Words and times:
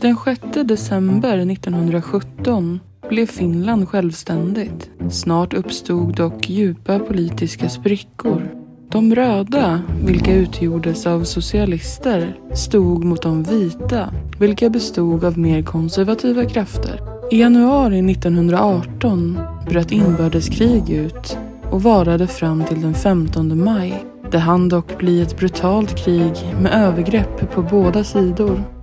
Den 0.00 0.16
6 0.16 0.40
december 0.64 1.38
1917 1.38 2.80
blev 3.08 3.26
Finland 3.26 3.88
självständigt. 3.88 4.90
Snart 5.10 5.54
uppstod 5.54 6.16
dock 6.16 6.50
djupa 6.50 6.98
politiska 6.98 7.68
sprickor. 7.68 8.54
De 8.90 9.14
röda, 9.14 9.82
vilka 10.04 10.34
utgjordes 10.34 11.06
av 11.06 11.24
socialister, 11.24 12.38
stod 12.54 13.04
mot 13.04 13.22
de 13.22 13.42
vita, 13.42 14.14
vilka 14.38 14.70
bestod 14.70 15.24
av 15.24 15.38
mer 15.38 15.62
konservativa 15.62 16.44
krafter. 16.44 17.00
I 17.30 17.40
januari 17.40 18.10
1918 18.12 19.38
bröt 19.68 19.92
inbördeskrig 19.92 20.90
ut 20.90 21.38
och 21.70 21.82
varade 21.82 22.26
fram 22.26 22.64
till 22.64 22.82
den 22.82 22.94
15 22.94 23.64
maj. 23.64 24.04
Det 24.30 24.38
hann 24.38 24.68
dock 24.68 24.98
bli 24.98 25.22
ett 25.22 25.38
brutalt 25.38 26.04
krig 26.04 26.32
med 26.60 26.72
övergrepp 26.72 27.52
på 27.54 27.62
båda 27.62 28.04
sidor. 28.04 28.81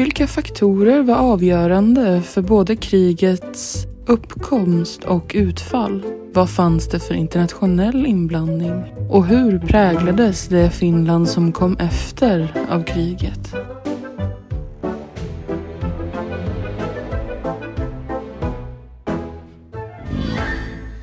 Vilka 0.00 0.26
faktorer 0.26 1.02
var 1.02 1.14
avgörande 1.14 2.22
för 2.22 2.42
både 2.42 2.76
krigets 2.76 3.86
uppkomst 4.06 5.04
och 5.04 5.32
utfall? 5.34 6.02
Vad 6.32 6.50
fanns 6.50 6.88
det 6.88 7.00
för 7.00 7.14
internationell 7.14 8.06
inblandning? 8.06 8.84
Och 9.10 9.26
hur 9.26 9.58
präglades 9.58 10.48
det 10.48 10.70
Finland 10.70 11.28
som 11.28 11.52
kom 11.52 11.76
efter 11.76 12.66
av 12.70 12.82
kriget? 12.82 13.54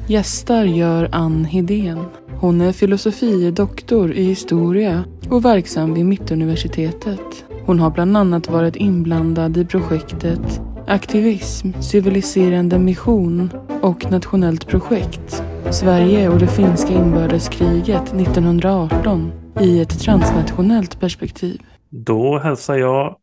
Gästar 0.08 0.64
gör 0.64 1.10
Ann 1.12 1.46
Hedén. 1.46 2.06
Hon 2.40 2.62
är 2.62 2.72
filosofie-doktor 2.72 4.14
i 4.14 4.24
historia 4.24 5.04
och 5.30 5.46
verksam 5.46 5.94
vid 5.94 6.06
Mittuniversitetet. 6.06 7.47
Hon 7.68 7.80
har 7.80 7.92
bland 7.92 8.18
annat 8.18 8.50
varit 8.50 8.76
inblandad 8.76 9.58
i 9.58 9.66
projektet 9.66 10.62
Aktivism, 10.88 11.72
civiliserande 11.82 12.80
mission 12.80 13.50
och 13.82 14.12
nationellt 14.12 14.68
projekt 14.68 15.44
Sverige 15.72 16.30
och 16.30 16.40
det 16.40 16.48
finska 16.48 16.94
inbördeskriget 16.94 18.14
1918 18.14 19.32
i 19.62 19.82
ett 19.82 20.00
transnationellt 20.00 21.00
perspektiv. 21.00 21.62
Då 21.90 22.40
hälsar 22.40 22.76
jag 22.76 23.18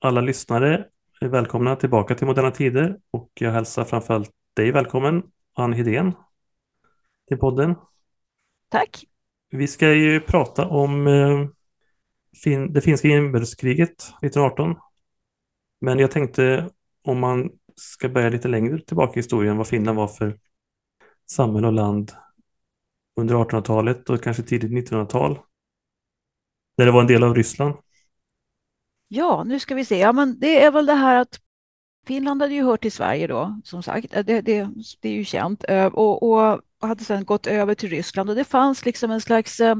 alla 0.00 0.20
lyssnare 0.20 0.84
välkomna 1.20 1.76
tillbaka 1.76 2.14
till 2.14 2.26
Moderna 2.26 2.50
Tider 2.50 2.96
och 3.10 3.30
jag 3.34 3.52
hälsar 3.52 3.84
framförallt 3.84 4.30
dig 4.56 4.72
välkommen, 4.72 5.22
Ann 5.54 5.72
Hedén, 5.72 6.12
till 7.28 7.38
podden. 7.38 7.74
Tack. 8.70 9.04
Vi 9.50 9.66
ska 9.66 9.94
ju 9.94 10.20
prata 10.20 10.66
om 10.66 11.06
eh, 11.06 11.48
fin 12.42 12.72
det 12.72 12.80
finska 12.80 13.08
inbördeskriget 13.08 14.02
1918. 14.22 14.76
Men 15.80 15.98
jag 15.98 16.10
tänkte 16.10 16.70
om 17.02 17.20
man 17.20 17.50
ska 17.74 18.08
börja 18.08 18.28
lite 18.28 18.48
längre 18.48 18.80
tillbaka 18.80 19.12
i 19.12 19.18
historien, 19.18 19.56
vad 19.56 19.66
Finland 19.66 19.98
var 19.98 20.08
för 20.08 20.38
samhälle 21.30 21.66
och 21.66 21.72
land 21.72 22.12
under 23.20 23.34
1800-talet 23.34 24.10
och 24.10 24.22
kanske 24.22 24.42
tidigt 24.42 24.90
1900-tal. 24.90 25.38
När 26.78 26.86
det 26.86 26.92
var 26.92 27.00
en 27.00 27.06
del 27.06 27.22
av 27.22 27.34
Ryssland. 27.34 27.74
Ja, 29.08 29.44
nu 29.44 29.58
ska 29.60 29.74
vi 29.74 29.84
se. 29.84 29.98
Ja, 29.98 30.12
men 30.12 30.38
det 30.38 30.62
är 30.62 30.70
väl 30.70 30.86
det 30.86 30.94
här 30.94 31.16
att 31.20 31.40
Finland 32.06 32.42
hade 32.42 32.54
ju 32.54 32.62
hört 32.62 32.82
till 32.82 32.92
Sverige 32.92 33.26
då, 33.26 33.60
som 33.64 33.82
sagt. 33.82 34.10
Det, 34.10 34.22
det, 34.22 34.68
det 35.00 35.08
är 35.08 35.12
ju 35.12 35.24
känt. 35.24 35.64
Och, 35.92 36.22
och 36.22 36.60
hade 36.80 37.04
sedan 37.04 37.24
gått 37.24 37.46
över 37.46 37.74
till 37.74 37.88
Ryssland 37.88 38.30
och 38.30 38.36
det 38.36 38.44
fanns 38.44 38.84
liksom 38.84 39.10
en 39.10 39.20
slags 39.20 39.60
eh, 39.60 39.76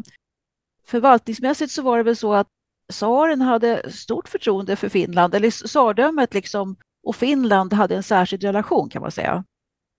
förvaltningsmässigt 0.86 1.72
så 1.72 1.82
var 1.82 1.96
det 1.96 2.02
väl 2.02 2.16
så 2.16 2.34
att 2.34 2.48
tsaren 2.92 3.40
hade 3.40 3.92
stort 3.92 4.28
förtroende 4.28 4.76
för 4.76 4.88
Finland, 4.88 5.34
eller 5.34 5.50
tsardömet 5.50 6.34
liksom, 6.34 6.76
och 7.02 7.16
Finland 7.16 7.72
hade 7.72 7.96
en 7.96 8.02
särskild 8.02 8.44
relation 8.44 8.88
kan 8.88 9.02
man 9.02 9.10
säga. 9.10 9.44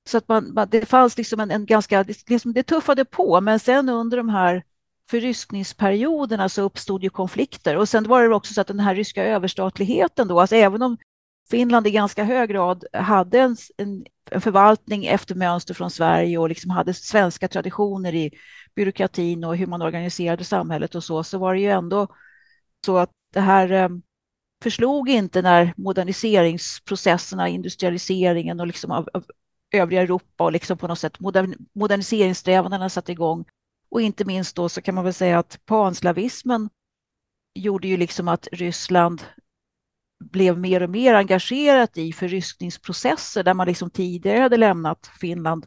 Så 0.08 0.18
att 0.18 0.28
man, 0.28 0.68
det 0.70 0.86
fanns 0.86 1.18
liksom 1.18 1.40
en, 1.40 1.52
en 1.52 1.66
ganska, 1.66 2.06
liksom 2.28 2.54
det 2.54 2.64
tuffade 2.64 3.06
på, 3.06 3.42
men 3.42 3.60
sen 3.60 3.90
under 3.90 4.18
de 4.18 4.30
här 4.30 4.64
förryskningsperioderna 5.10 6.50
så 6.50 6.62
uppstod 6.62 7.04
ju 7.04 7.10
konflikter 7.10 7.78
och 7.78 7.90
sen 7.90 8.08
var 8.08 8.30
det 8.30 8.36
också 8.36 8.54
så 8.54 8.62
att 8.62 8.68
den 8.68 8.80
här 8.80 8.96
ryska 8.96 9.24
överstatligheten 9.24 10.28
då, 10.28 10.40
alltså 10.40 10.56
även 10.56 10.82
om 10.82 10.98
Finland 11.50 11.88
i 11.88 11.92
ganska 11.92 12.24
hög 12.24 12.50
grad 12.50 12.86
hade 12.94 13.40
en, 13.40 13.58
en, 13.78 14.06
en 14.32 14.42
förvaltning 14.42 15.06
efter 15.06 15.36
mönster 15.36 15.74
från 15.74 15.92
Sverige 15.92 16.38
och 16.38 16.50
liksom 16.50 16.72
hade 16.72 16.94
svenska 16.94 17.48
traditioner 17.48 18.16
i 18.16 18.32
byråkratin 18.78 19.44
och 19.44 19.58
hur 19.58 19.68
man 19.68 19.82
organiserade 19.82 20.44
samhället 20.44 20.96
och 20.96 21.04
så, 21.04 21.24
så 21.24 21.38
var 21.38 21.54
det 21.54 21.60
ju 21.60 21.68
ändå 21.68 22.08
så 22.86 22.98
att 22.98 23.12
det 23.34 23.40
här 23.40 23.72
eh, 23.72 23.90
förslog 24.64 25.10
inte 25.10 25.42
när 25.42 25.74
moderniseringsprocesserna, 25.78 27.48
industrialiseringen 27.48 28.60
och 28.60 28.68
liksom 28.68 28.92
av, 28.92 29.10
av 29.14 29.26
övriga 29.72 30.02
Europa 30.02 30.44
och 30.44 30.52
liksom 30.52 30.78
på 30.78 30.88
något 30.88 31.00
sätt 31.00 31.20
modern, 31.20 31.56
moderniseringssträvandena 31.74 32.90
satte 32.90 33.12
igång. 33.12 33.46
Och 33.90 34.02
inte 34.02 34.26
minst 34.26 34.56
då 34.56 34.70
så 34.70 34.82
kan 34.82 34.96
man 34.96 35.04
väl 35.04 35.14
säga 35.14 35.40
att 35.40 35.60
panslavismen 35.66 36.70
gjorde 37.56 37.88
ju 37.88 37.98
liksom 37.98 38.28
att 38.28 38.48
Ryssland 38.52 39.22
blev 40.20 40.58
mer 40.60 40.84
och 40.84 40.90
mer 40.90 41.14
engagerat 41.14 41.98
i 41.98 42.14
förryskningsprocesser 42.14 43.44
där 43.44 43.54
man 43.54 43.68
liksom 43.68 43.90
tidigare 43.90 44.40
hade 44.40 44.58
lämnat 44.58 45.12
Finland 45.20 45.66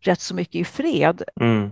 rätt 0.00 0.20
så 0.20 0.34
mycket 0.34 0.54
i 0.54 0.64
fred. 0.64 1.22
Mm. 1.40 1.70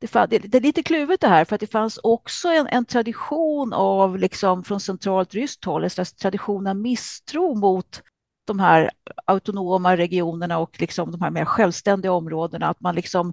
Det, 0.00 0.26
det, 0.26 0.38
det, 0.38 0.58
är 0.58 0.62
lite 0.62 0.82
kluvet 0.82 1.20
det 1.20 1.28
här 1.28 1.44
för 1.44 1.54
att 1.54 1.60
det 1.60 1.66
fanns 1.66 1.98
också 2.02 2.48
en, 2.48 2.66
en 2.66 2.84
tradition 2.84 3.72
av 3.72 4.18
liksom 4.18 4.64
från 4.64 4.80
centralt 4.80 5.34
ryskt 5.34 5.64
håll, 5.64 5.84
en 5.84 5.90
slags 5.90 6.12
tradition 6.12 6.66
av 6.66 6.76
misstro 6.76 7.54
mot 7.54 8.02
de 8.46 8.58
här 8.58 8.90
autonoma 9.24 9.96
regionerna 9.96 10.58
och 10.58 10.80
liksom 10.80 11.12
de 11.12 11.20
här 11.22 11.30
mer 11.30 11.44
självständiga 11.44 12.12
områdena. 12.12 12.68
Att 12.68 12.80
man 12.80 12.94
liksom, 12.94 13.32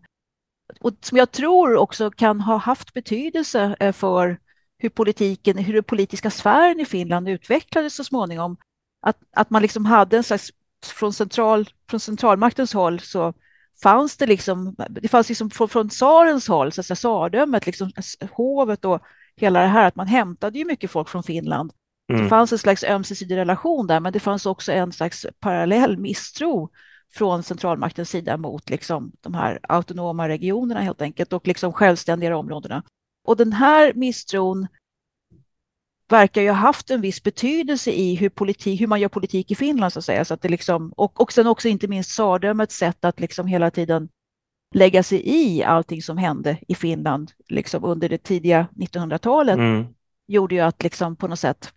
och 0.79 0.93
som 1.01 1.17
jag 1.17 1.31
tror 1.31 1.77
också 1.77 2.11
kan 2.11 2.41
ha 2.41 2.57
haft 2.57 2.93
betydelse 2.93 3.75
eh, 3.79 3.91
för 3.91 4.39
hur 4.77 4.89
politiken, 4.89 5.57
hur 5.57 5.73
den 5.73 5.83
politiska 5.83 6.29
sfären 6.29 6.79
i 6.79 6.85
Finland 6.85 7.29
utvecklades 7.29 7.95
så 7.95 8.03
småningom. 8.03 8.57
Att, 9.01 9.17
att 9.31 9.49
man 9.49 9.61
liksom 9.61 9.85
hade 9.85 10.17
en 10.17 10.23
slags, 10.23 10.51
från, 10.85 11.13
central, 11.13 11.69
från 11.89 11.99
centralmaktens 11.99 12.73
håll 12.73 12.99
så 12.99 13.33
fanns 13.83 14.17
det 14.17 14.25
liksom, 14.25 14.75
det 14.89 15.07
fanns 15.07 15.29
liksom 15.29 15.49
från, 15.49 15.69
från 15.69 15.89
tsarens 15.89 16.47
håll, 16.47 16.71
så 16.71 16.81
att 16.81 16.87
säga, 16.87 16.95
tsardömet, 16.95 17.65
liksom, 17.65 17.91
hovet 18.31 18.85
och 18.85 19.01
hela 19.35 19.61
det 19.61 19.67
här, 19.67 19.87
att 19.87 19.95
man 19.95 20.07
hämtade 20.07 20.59
ju 20.59 20.65
mycket 20.65 20.91
folk 20.91 21.09
från 21.09 21.23
Finland. 21.23 21.71
Mm. 22.11 22.23
Det 22.23 22.29
fanns 22.29 22.51
en 22.51 22.57
slags 22.57 22.83
ömsesidig 22.83 23.35
relation 23.35 23.87
där, 23.87 23.99
men 23.99 24.13
det 24.13 24.19
fanns 24.19 24.45
också 24.45 24.71
en 24.71 24.91
slags 24.91 25.25
parallell 25.39 25.97
misstro 25.97 26.69
från 27.13 27.43
centralmaktens 27.43 28.09
sida 28.09 28.37
mot 28.37 28.69
liksom, 28.69 29.11
de 29.21 29.33
här 29.33 29.59
autonoma 29.63 30.27
regionerna 30.27 30.81
helt 30.81 31.01
enkelt 31.01 31.33
och 31.33 31.47
liksom 31.47 31.73
självständiga 31.73 32.37
områdena. 32.37 32.83
Och 33.27 33.37
den 33.37 33.53
här 33.53 33.93
misstron 33.93 34.67
verkar 36.09 36.41
ju 36.41 36.49
ha 36.49 36.55
haft 36.55 36.91
en 36.91 37.01
viss 37.01 37.23
betydelse 37.23 37.91
i 37.91 38.15
hur, 38.15 38.29
politik, 38.29 38.81
hur 38.81 38.87
man 38.87 38.99
gör 38.99 39.09
politik 39.09 39.51
i 39.51 39.55
Finland, 39.55 39.93
så 39.93 39.99
att 39.99 40.05
säga. 40.05 40.25
Så 40.25 40.33
att 40.33 40.41
det 40.41 40.49
liksom, 40.49 40.93
och, 40.97 41.21
och 41.21 41.33
sen 41.33 41.47
också 41.47 41.67
inte 41.67 41.87
minst 41.87 42.09
tsardömets 42.09 42.77
sätt 42.77 43.05
att 43.05 43.19
liksom 43.19 43.47
hela 43.47 43.71
tiden 43.71 44.09
lägga 44.75 45.03
sig 45.03 45.21
i 45.25 45.63
allting 45.63 46.01
som 46.01 46.17
hände 46.17 46.57
i 46.67 46.75
Finland 46.75 47.31
liksom 47.47 47.83
under 47.83 48.09
det 48.09 48.17
tidiga 48.17 48.67
1900-talet 48.75 49.57
mm. 49.57 49.85
gjorde 50.27 50.55
ju 50.55 50.61
att 50.61 50.83
liksom 50.83 51.15
på 51.15 51.27
något 51.27 51.39
sätt 51.39 51.73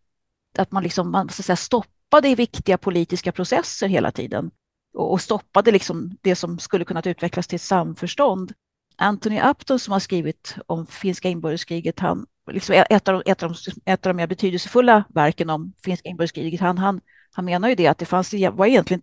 att 0.58 0.72
man, 0.72 0.82
liksom, 0.82 1.10
man 1.10 1.28
så 1.28 1.40
att 1.40 1.46
säga, 1.46 1.56
stoppade 1.56 2.34
viktiga 2.34 2.78
politiska 2.78 3.32
processer 3.32 3.88
hela 3.88 4.10
tiden 4.10 4.50
och, 4.94 5.12
och 5.12 5.20
stoppade 5.20 5.70
liksom 5.72 6.16
det 6.20 6.36
som 6.36 6.58
skulle 6.58 6.84
kunnat 6.84 7.06
utvecklas 7.06 7.46
till 7.46 7.60
samförstånd. 7.60 8.52
Anthony 8.96 9.40
Upton 9.40 9.78
som 9.78 9.92
har 9.92 10.00
skrivit 10.00 10.56
om 10.66 10.86
finska 10.86 11.28
inbördeskriget, 11.28 12.00
han, 12.00 12.26
liksom 12.52 12.84
ett, 12.90 13.08
av, 13.08 13.22
ett, 13.26 13.42
av 13.42 13.52
de, 13.52 13.90
ett 13.92 14.06
av 14.06 14.10
de 14.10 14.16
mer 14.16 14.26
betydelsefulla 14.26 15.04
verken 15.08 15.50
om 15.50 15.72
finska 15.84 16.08
inbördeskriget, 16.08 16.60
han, 16.60 16.78
han, 16.78 17.00
han 17.32 17.44
menar 17.44 17.68
ju 17.68 17.74
det 17.74 17.86
att 17.86 17.98
det 17.98 18.06
fanns, 18.06 18.34
e-, 18.34 18.50
var 18.50 18.66
egentligen, 18.66 19.02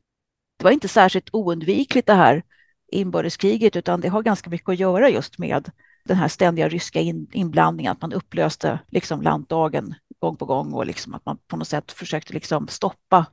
det 0.57 0.63
var 0.63 0.71
inte 0.71 0.87
särskilt 0.87 1.29
oundvikligt 1.33 2.07
det 2.07 2.13
här 2.13 2.43
inbördeskriget, 2.91 3.75
utan 3.75 4.01
det 4.01 4.07
har 4.07 4.21
ganska 4.21 4.49
mycket 4.49 4.69
att 4.69 4.79
göra 4.79 5.09
just 5.09 5.37
med 5.37 5.71
den 6.05 6.17
här 6.17 6.27
ständiga 6.27 6.69
ryska 6.69 6.99
in, 6.99 7.27
inblandningen, 7.33 7.91
att 7.91 8.01
man 8.01 8.13
upplöste 8.13 8.79
liksom 8.87 9.21
landdagen 9.21 9.95
gång 10.19 10.35
på 10.35 10.45
gång 10.45 10.73
och 10.73 10.85
liksom 10.85 11.13
att 11.13 11.25
man 11.25 11.37
på 11.47 11.57
något 11.57 11.67
sätt 11.67 11.91
försökte 11.91 12.33
liksom 12.33 12.67
stoppa 12.67 13.25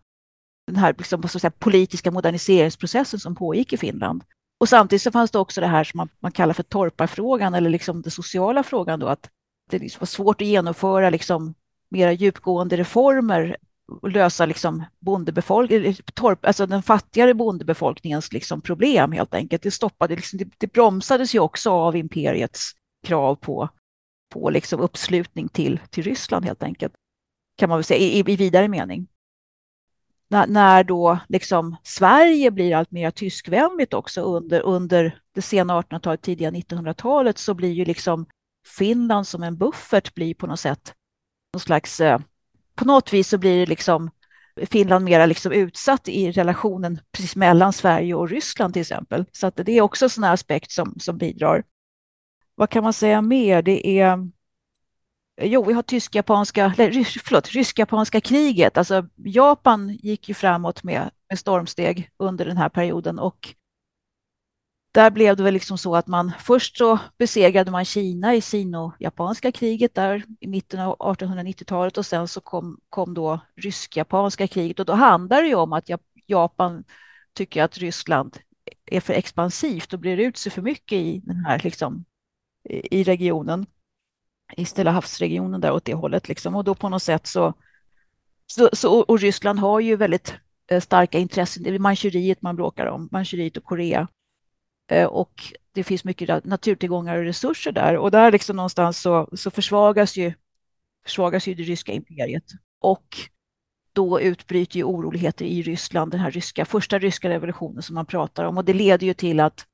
den 0.67 0.77
här 0.77 0.95
liksom, 0.99 1.29
så 1.29 1.39
säga, 1.39 1.51
politiska 1.51 2.11
moderniseringsprocessen 2.11 3.21
som 3.21 3.35
pågick 3.35 3.73
i 3.73 3.77
Finland. 3.77 4.25
Och 4.61 4.69
samtidigt 4.69 5.03
så 5.03 5.11
fanns 5.11 5.31
det 5.31 5.39
också 5.39 5.61
det 5.61 5.67
här 5.67 5.85
som 5.85 5.99
man, 5.99 6.09
man 6.21 6.33
kallar 6.33 6.55
för 6.55 6.63
torparfrågan 6.63 7.55
eller 7.55 7.71
liksom 7.71 8.03
den 8.03 8.11
sociala 8.11 8.63
frågan 8.63 9.01
då 9.01 9.07
att 9.07 9.31
det 9.71 9.79
liksom 9.79 10.01
var 10.01 10.07
svårt 10.07 10.41
att 10.41 10.47
genomföra 10.47 11.11
liksom 11.11 11.55
mera 11.89 12.13
djupgående 12.13 12.77
reformer 12.77 13.57
och 14.03 14.11
lösa 14.11 14.47
liksom 14.47 14.85
torp, 16.15 16.47
alltså 16.47 16.67
den 16.67 16.83
fattigare 16.83 17.35
bondebefolkningens 17.35 18.33
liksom 18.33 18.61
problem 18.61 19.13
helt 19.13 19.35
enkelt. 19.35 19.63
Det 19.63 19.71
stoppade, 19.71 20.17
liksom, 20.17 20.39
det, 20.39 20.49
det 20.59 20.73
bromsades 20.73 21.35
ju 21.35 21.39
också 21.39 21.71
av 21.71 21.97
imperiets 21.97 22.73
krav 23.07 23.35
på, 23.35 23.69
på 24.33 24.51
liksom 24.51 24.81
uppslutning 24.81 25.49
till, 25.49 25.81
till 25.91 26.05
Ryssland 26.05 26.45
helt 26.45 26.63
enkelt. 26.63 26.95
kan 27.57 27.69
man 27.69 27.79
väl 27.79 27.85
säga, 27.85 28.01
i, 28.01 28.19
i 28.19 28.37
vidare 28.37 28.69
mening. 28.69 29.07
När, 30.29 30.47
när 30.47 30.85
då 30.85 31.19
liksom 31.29 31.77
Sverige 31.83 32.51
blir 32.51 32.77
allt 32.77 32.91
mer 32.91 33.11
tyskvänligt 33.11 33.95
också 33.95 34.23
under, 34.23 34.61
under 34.61 35.19
det 35.35 35.43
sena 35.43 35.81
1800-talet, 35.81 36.23
tidiga 36.23 36.51
1900-talet, 36.51 37.39
så 37.39 37.55
blir 37.55 37.73
ju 37.73 37.85
liksom 37.85 38.27
Finland 38.67 39.27
som 39.27 39.43
en 39.43 39.57
buffert 39.57 40.15
blir 40.15 40.35
på 40.35 40.47
något 40.47 40.61
sätt 40.61 40.95
någon 41.55 41.61
slags, 41.61 42.01
eh, 42.01 42.19
på 42.75 42.85
något 42.85 43.13
vis 43.13 43.29
så 43.29 43.39
blir 43.39 43.61
det 43.61 43.67
liksom 43.67 44.11
Finland 44.57 45.05
mera 45.05 45.27
liksom 45.27 45.53
utsatt 45.53 46.09
i 46.09 46.31
relationen 46.31 47.01
precis 47.13 47.37
mellan 47.37 47.73
Sverige 47.73 48.15
och 48.15 48.29
Ryssland 48.29 48.73
till 48.73 48.81
exempel. 48.81 49.25
Så 49.33 49.47
att 49.47 49.57
det 49.57 49.73
är 49.73 49.81
också 49.81 50.05
en 50.05 50.11
sån 50.11 50.25
aspekt 50.25 50.71
som, 50.71 50.95
som 51.01 51.19
bidrar. 51.19 51.65
Vad 52.55 52.71
kan 52.71 52.85
man 52.85 52.93
säga 52.93 53.23
mer? 53.23 53.63
Det 53.63 54.01
är 54.01 54.29
Jo, 55.43 55.65
vi 55.65 55.73
har 55.73 55.83
tysk-japanska, 55.83 56.73
förlåt, 57.25 57.49
rysk-japanska 57.49 58.21
kriget. 58.21 58.79
Alltså 58.79 59.09
Japan 59.17 59.99
gick 60.03 60.29
ju 60.29 60.35
framåt 60.35 60.83
med, 60.83 61.11
med 61.29 61.39
stormsteg 61.39 62.11
under 62.17 62.45
den 62.45 62.57
här 62.57 62.69
perioden 62.69 63.19
och 63.19 63.55
där 64.95 65.11
blev 65.11 65.37
det 65.37 65.43
väl 65.43 65.55
liksom 65.55 65.79
så 65.79 65.97
att 65.97 66.07
man 66.07 66.33
först 66.41 66.77
så 66.77 66.99
besegrade 67.19 67.71
man 67.71 67.85
Kina 67.85 68.35
i 68.35 68.41
sino-japanska 68.41 69.53
kriget 69.53 69.95
där 69.95 70.25
i 70.41 70.47
mitten 70.47 70.81
av 70.81 70.97
1890-talet 70.99 71.99
och 71.99 72.07
sen 72.07 72.29
så 72.29 72.41
kom, 72.41 72.81
kom 72.91 73.15
då 73.15 73.41
rysk-japanska 73.57 74.47
kriget. 74.47 74.81
Och 74.81 74.87
då 74.87 74.93
handlar 74.93 75.43
det 75.43 75.49
ju 75.49 75.55
om 75.55 75.73
att 75.73 75.91
Japan 76.27 76.85
tycker 77.33 77.63
att 77.63 77.79
Ryssland 77.79 78.39
är 78.87 79.01
för 79.01 79.13
expansivt 79.13 79.93
och 79.93 79.99
blir 79.99 80.21
ut 80.21 80.37
sig 80.37 80.53
för 80.53 80.63
mycket 80.63 80.97
i 80.97 81.23
den 81.25 81.37
här 81.37 81.61
liksom 81.65 82.05
i 82.71 83.05
regionen 83.05 83.67
i 84.57 84.65
Stilla 84.65 84.91
havsregionen 84.91 85.61
där 85.61 85.73
åt 85.73 85.85
det 85.85 85.95
hållet 85.95 86.29
liksom. 86.29 86.55
Och 86.55 86.65
då 86.65 86.75
på 86.75 86.89
något 86.89 87.03
sätt 87.03 87.27
så, 87.27 87.55
så, 88.47 88.69
så 88.73 89.01
och 89.01 89.21
Ryssland 89.21 89.59
har 89.59 89.81
ju 89.81 89.97
väldigt 89.97 90.35
eh, 90.71 90.81
starka 90.81 91.19
intressen. 91.19 91.63
Det 91.63 91.71
är 91.71 91.79
Manchuriet 91.79 92.43
man 92.43 92.57
bråkar 92.57 92.87
om, 92.87 93.09
Manchuriet 93.13 93.57
och 93.57 93.65
Korea. 93.65 94.09
Eh, 94.91 95.07
och 95.07 95.43
det 95.73 95.85
finns 95.85 96.05
mycket 96.05 96.45
naturtillgångar 96.45 97.17
och 97.17 97.25
resurser 97.25 97.73
där 97.73 97.97
och 97.97 98.11
där 98.11 98.33
liksom 98.33 98.57
någonstans 98.57 99.01
så, 99.01 99.29
så 99.33 99.51
försvagas, 99.51 100.17
ju, 100.17 100.33
försvagas 101.05 101.49
ju 101.49 101.55
det 101.55 101.63
ryska 101.63 101.93
imperiet. 101.93 102.45
Och 102.81 103.17
då 103.93 104.21
utbryter 104.21 104.77
ju 104.77 104.85
oroligheter 104.85 105.45
i 105.45 105.63
Ryssland, 105.63 106.11
den 106.11 106.21
här 106.21 106.31
ryska, 106.31 106.65
första 106.65 106.99
ryska 106.99 107.29
revolutionen 107.29 107.83
som 107.83 107.95
man 107.95 108.07
pratar 108.07 108.45
om 108.45 108.59
och 108.59 108.65
det 108.65 108.73
leder 108.73 109.07
ju 109.07 109.15
till 109.15 109.41
att, 109.41 109.67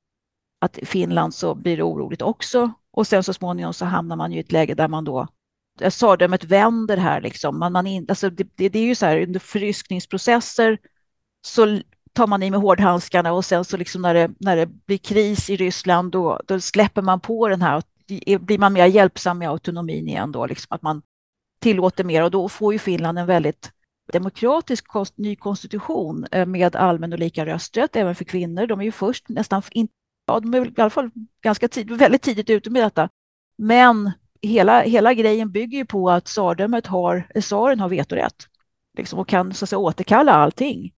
att 0.61 0.79
Finland 0.83 1.35
så 1.35 1.55
blir 1.55 1.77
det 1.77 1.83
oroligt 1.83 2.23
också 2.23 2.73
och 2.91 3.07
sen 3.07 3.23
så 3.23 3.33
småningom 3.33 3.75
så 3.75 3.85
hamnar 3.85 4.17
man 4.17 4.33
ju 4.33 4.39
i 4.39 4.41
ett 4.41 4.53
läge 4.53 4.75
där 4.75 4.89
man 4.89 5.05
då 5.05 5.29
tsardömet 5.89 6.45
vänder 6.45 6.97
här 6.97 7.21
liksom. 7.21 7.59
Man, 7.59 7.73
man 7.73 7.87
in, 7.87 8.07
alltså 8.09 8.31
det, 8.31 8.49
det, 8.55 8.69
det 8.69 8.79
är 8.79 8.85
ju 8.85 8.95
så 8.95 9.07
här 9.07 9.23
under 9.23 9.41
förryskningsprocesser 9.41 10.79
så 11.43 11.81
tar 12.13 12.27
man 12.27 12.43
i 12.43 12.51
med 12.51 12.61
hårdhandskarna 12.61 13.33
och 13.33 13.45
sen 13.45 13.65
så 13.65 13.77
liksom 13.77 14.03
när 14.03 14.15
det, 14.15 14.31
när 14.39 14.57
det 14.57 14.67
blir 14.67 14.99
kris 14.99 15.51
i 15.51 15.57
Ryssland 15.57 16.13
då, 16.13 16.41
då 16.47 16.61
släpper 16.61 17.03
man 17.03 17.21
på 17.21 17.49
den 17.49 17.63
här, 17.63 17.83
blir 18.39 18.59
man 18.59 18.73
mer 18.73 18.87
hjälpsam 18.87 19.39
med 19.39 19.51
autonomin 19.51 20.09
igen 20.09 20.33
då, 20.33 20.47
liksom 20.47 20.75
att 20.75 20.83
man 20.83 21.03
tillåter 21.61 22.05
mer 22.05 22.23
och 22.23 22.31
då 22.31 22.49
får 22.49 22.73
ju 22.73 22.79
Finland 22.79 23.19
en 23.19 23.27
väldigt 23.27 23.73
demokratisk 24.13 24.89
konst, 24.89 25.19
ny 25.19 25.37
konstitution 25.37 26.27
eh, 26.31 26.47
med 26.47 26.77
allmän 26.77 27.13
och 27.13 27.19
lika 27.19 27.47
rösträtt 27.47 27.97
även 27.97 28.15
för 28.15 28.25
kvinnor. 28.25 28.67
De 28.67 28.81
är 28.81 28.85
ju 28.85 28.93
först 28.93 29.29
nästan, 29.29 29.63
in, 29.71 29.89
ja, 30.27 30.41
de 30.41 30.55
är 30.55 30.67
i 30.67 30.81
alla 30.81 30.91
fall 30.91 31.11
ganska 31.43 31.69
tid, 31.69 31.91
väldigt 31.91 32.23
tidigt 32.23 32.51
ute 32.51 32.71
med 32.71 32.83
detta. 32.83 33.09
Men 33.59 34.11
hela, 34.43 34.81
hela 34.81 35.15
grejen 35.15 35.53
bygger 35.53 35.79
ju 35.79 35.85
på 35.85 36.11
att 36.11 36.25
tsardömet 36.25 36.87
har, 36.87 37.29
eh, 37.35 37.43
tsaren 37.43 37.81
har 37.81 37.89
vetorätt 37.89 38.47
liksom, 38.99 39.19
och 39.19 39.29
kan 39.29 39.55
så 39.55 39.65
att 39.65 39.69
säga, 39.69 39.79
återkalla 39.79 40.33
allting. 40.33 40.93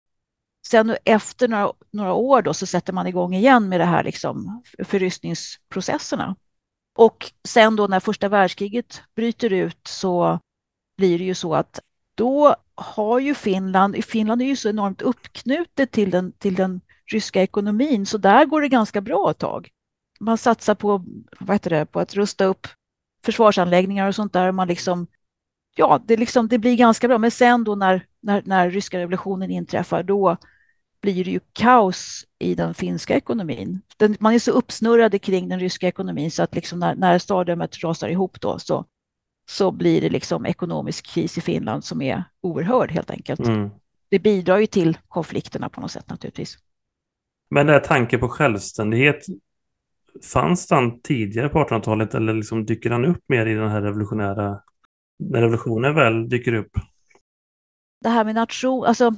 Sen 0.68 0.96
efter 1.06 1.48
några, 1.48 1.74
några 1.92 2.14
år 2.14 2.42
då 2.42 2.54
så 2.54 2.66
sätter 2.66 2.94
man 2.94 3.08
igång 3.08 3.34
igen 3.34 3.70
med 3.70 3.80
det 3.80 3.86
här 3.86 4.04
liksom 4.04 4.64
förryskningsprocesserna. 4.84 6.36
Och 6.98 7.32
sen 7.48 7.76
då 7.76 7.88
när 7.88 8.00
första 8.00 8.30
världskriget 8.30 9.02
bryter 9.16 9.54
ut 9.54 9.88
så 9.88 10.40
blir 10.98 11.20
det 11.20 11.26
ju 11.26 11.36
så 11.36 11.56
att 11.56 11.80
då 12.16 12.56
har 12.76 13.20
ju 13.20 13.36
Finland, 13.36 14.06
Finland 14.06 14.42
är 14.42 14.46
ju 14.46 14.56
så 14.56 14.70
enormt 14.70 15.02
uppknutet 15.02 15.92
till 15.92 16.12
den, 16.12 16.32
till 16.32 16.56
den 16.56 16.82
ryska 17.12 17.42
ekonomin 17.42 18.06
så 18.06 18.18
där 18.18 18.46
går 18.46 18.62
det 18.62 18.68
ganska 18.68 19.02
bra 19.02 19.32
ett 19.32 19.38
tag. 19.38 19.70
Man 20.20 20.38
satsar 20.38 20.76
på, 20.76 21.06
vad 21.40 21.56
heter 21.56 21.70
det, 21.70 21.86
på 21.86 22.00
att 22.00 22.14
rusta 22.14 22.46
upp 22.46 22.68
försvarsanläggningar 23.26 24.08
och 24.08 24.16
sånt 24.16 24.34
där. 24.34 24.52
Man 24.52 24.68
liksom, 24.68 25.08
ja, 25.76 26.02
det, 26.06 26.18
liksom, 26.18 26.48
det 26.48 26.58
blir 26.58 26.76
ganska 26.76 27.08
bra. 27.08 27.18
Men 27.18 27.32
sen 27.32 27.64
då 27.64 27.76
när, 27.76 28.06
när, 28.20 28.42
när 28.46 28.70
ryska 28.70 29.00
revolutionen 29.00 29.52
inträffar, 29.52 30.04
då 30.04 30.38
blir 31.02 31.26
det 31.26 31.32
ju 31.32 31.40
kaos 31.54 32.26
i 32.40 32.56
den 32.56 32.74
finska 32.74 33.16
ekonomin. 33.16 33.82
Den, 33.98 34.18
man 34.20 34.34
är 34.34 34.40
så 34.40 34.52
uppsnurrade 34.52 35.20
kring 35.20 35.50
den 35.50 35.60
ryska 35.60 35.88
ekonomin 35.88 36.32
så 36.32 36.44
att 36.44 36.56
liksom 36.56 36.80
när, 36.80 36.96
när 36.96 37.20
stadömet 37.20 37.84
rasar 37.84 38.10
ihop 38.10 38.42
då 38.42 38.60
så, 38.60 38.86
så 39.50 39.72
blir 39.72 40.02
det 40.02 40.10
liksom 40.10 40.46
ekonomisk 40.46 41.06
kris 41.08 41.38
i 41.38 41.42
Finland 41.42 41.84
som 41.84 42.02
är 42.02 42.24
oerhörd 42.42 42.92
helt 42.92 43.12
enkelt. 43.12 43.40
Mm. 43.40 43.70
Det 44.10 44.20
bidrar 44.20 44.58
ju 44.58 44.68
till 44.68 44.98
konflikterna 45.08 45.70
på 45.70 45.82
något 45.82 45.92
sätt 45.92 46.10
naturligtvis. 46.10 46.58
Men 47.50 47.68
den 47.68 47.74
här 47.74 47.82
tanken 47.82 48.20
på 48.20 48.30
självständighet, 48.30 49.26
fanns 50.34 50.68
den 50.68 51.02
tidigare 51.02 51.50
på 51.50 51.60
1800-talet 51.60 52.16
eller 52.16 52.34
liksom 52.34 52.66
dyker 52.66 52.90
den 52.90 53.06
upp 53.06 53.24
mer 53.28 53.46
i 53.46 53.54
den 53.54 53.70
här 53.70 53.82
revolutionära, 53.82 54.62
när 55.20 55.42
revolutionen 55.42 55.96
väl 55.96 56.30
dyker 56.30 56.54
upp? 56.54 56.72
Det 58.02 58.10
här 58.10 58.26
med 58.26 58.36
nation, 58.36 58.86
alltså 58.86 59.12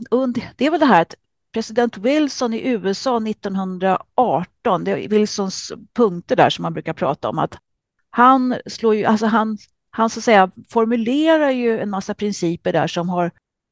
det 0.56 0.65
är 0.65 0.71
väl 0.71 0.79
det 0.79 0.86
här 0.86 1.01
att 1.01 1.15
president 1.53 1.97
Wilson 1.97 2.53
i 2.53 2.69
USA 2.69 3.17
1918, 3.17 4.83
det 4.83 4.91
är 4.91 5.09
Wilsons 5.09 5.71
punkter 5.94 6.35
där 6.35 6.50
som 6.50 6.63
man 6.63 6.73
brukar 6.73 6.94
prata 6.94 7.29
om, 7.29 7.39
att 7.39 7.57
han 8.09 8.55
slår 8.65 8.95
ju, 8.95 9.05
alltså 9.05 9.25
han, 9.25 9.57
han 9.89 10.09
så 10.09 10.19
att 10.19 10.23
säga 10.23 10.51
formulerar 10.69 11.50
ju 11.50 11.79
en 11.79 11.89
massa 11.89 12.13
principer 12.13 12.73
där 12.73 12.88
som 12.88 13.09
har 13.09 13.31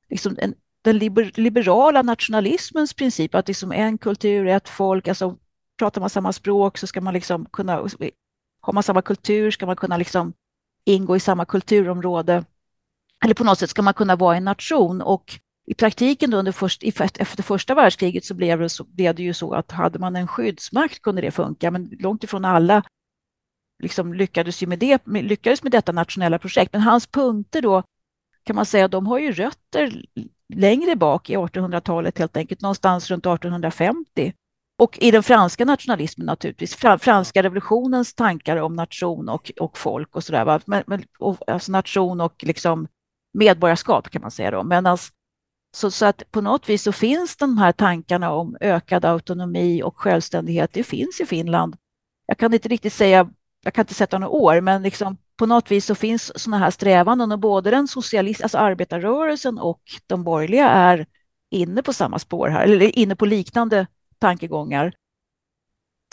liksom 0.09 0.37
en, 0.39 0.53
den 0.81 0.97
liber, 0.97 1.31
liberala 1.35 2.01
nationalismens 2.01 2.93
princip, 2.93 3.35
att 3.35 3.47
liksom 3.47 3.71
en 3.71 3.97
kultur, 3.97 4.47
ett 4.47 4.69
folk, 4.69 5.07
alltså 5.07 5.37
pratar 5.77 6.01
man 6.01 6.09
samma 6.09 6.33
språk 6.33 6.77
så 6.77 6.87
ska 6.87 7.01
man 7.01 7.13
liksom 7.13 7.45
kunna, 7.45 7.87
har 8.61 8.73
man 8.73 8.83
samma 8.83 9.01
kultur 9.01 9.51
ska 9.51 9.65
man 9.65 9.75
kunna 9.75 9.97
liksom 9.97 10.33
ingå 10.85 11.15
i 11.15 11.19
samma 11.19 11.45
kulturområde. 11.45 12.45
Eller 13.23 13.33
på 13.33 13.43
något 13.43 13.59
sätt 13.59 13.69
ska 13.69 13.81
man 13.81 13.93
kunna 13.93 14.15
vara 14.15 14.37
en 14.37 14.43
nation 14.43 15.01
och 15.01 15.39
i 15.71 15.73
praktiken 15.73 16.29
då 16.29 16.37
under 16.37 16.51
först, 16.51 16.83
efter 16.83 17.43
första 17.43 17.75
världskriget 17.75 18.25
så 18.25 18.33
blev, 18.33 18.59
det 18.59 18.69
så 18.69 18.83
blev 18.83 19.15
det 19.15 19.23
ju 19.23 19.33
så 19.33 19.53
att 19.53 19.71
hade 19.71 19.99
man 19.99 20.15
en 20.15 20.27
skyddsmakt 20.27 21.01
kunde 21.01 21.21
det 21.21 21.31
funka, 21.31 21.71
men 21.71 21.89
långt 21.99 22.23
ifrån 22.23 22.45
alla 22.45 22.83
liksom 23.79 24.13
lyckades 24.13 24.63
ju 24.63 24.67
med, 24.67 24.79
det, 24.79 25.01
lyckades 25.07 25.63
med 25.63 25.71
detta 25.71 25.91
nationella 25.91 26.39
projekt. 26.39 26.73
Men 26.73 26.81
hans 26.81 27.07
punkter 27.07 27.61
då 27.61 27.83
kan 28.43 28.55
man 28.55 28.65
säga, 28.65 28.87
de 28.87 29.07
har 29.07 29.19
ju 29.19 29.31
rötter 29.31 30.05
längre 30.53 30.95
bak 30.95 31.29
i 31.29 31.37
1800-talet 31.37 32.17
helt 32.17 32.37
enkelt, 32.37 32.61
någonstans 32.61 33.11
runt 33.11 33.25
1850. 33.25 34.33
Och 34.77 34.97
i 35.01 35.11
den 35.11 35.23
franska 35.23 35.65
nationalismen 35.65 36.25
naturligtvis, 36.25 36.75
franska 36.75 37.43
revolutionens 37.43 38.13
tankar 38.13 38.57
om 38.57 38.75
nation 38.75 39.29
och, 39.29 39.51
och 39.59 39.77
folk 39.77 40.15
och 40.15 40.23
sådär, 40.23 40.61
men, 40.65 40.83
men, 40.87 41.03
alltså 41.47 41.71
nation 41.71 42.21
och 42.21 42.43
liksom 42.43 42.87
medborgarskap 43.33 44.09
kan 44.09 44.21
man 44.21 44.31
säga 44.31 44.51
då. 44.51 44.63
Medan 44.63 44.97
så, 45.73 45.91
så, 45.91 46.05
att 46.05 46.31
på 46.31 46.41
något 46.41 46.69
vis 46.69 46.83
så 46.83 46.91
finns 46.91 47.35
de 47.35 47.57
här 47.57 47.71
tankarna 47.71 48.31
om 48.31 48.57
ökad 48.61 49.05
autonomi 49.05 49.83
och 49.83 49.99
självständighet, 49.99 50.73
det 50.73 50.83
finns 50.83 51.21
i 51.21 51.25
Finland. 51.25 51.75
Jag 52.25 52.37
kan 52.37 52.53
inte 52.53 52.69
riktigt 52.69 52.93
säga, 52.93 53.29
jag 53.63 53.73
kan 53.73 53.83
inte 53.83 53.93
sätta 53.93 54.17
några 54.19 54.33
år, 54.33 54.61
men 54.61 54.83
liksom 54.83 55.17
på 55.37 55.45
något 55.45 55.71
vis 55.71 55.85
så 55.85 55.95
finns 55.95 56.41
sådana 56.41 56.57
här 56.57 56.71
strävanden 56.71 57.31
och 57.31 57.39
både 57.39 57.71
den 57.71 57.87
socialist, 57.87 58.41
alltså 58.41 58.57
arbetarrörelsen 58.57 59.57
och 59.57 59.81
de 60.07 60.23
borgerliga 60.23 60.69
är 60.69 61.05
inne 61.51 61.83
på 61.83 61.93
samma 61.93 62.19
spår 62.19 62.47
här, 62.47 62.63
eller 62.63 62.99
inne 62.99 63.15
på 63.15 63.25
liknande 63.25 63.87
tankegångar. 64.19 64.93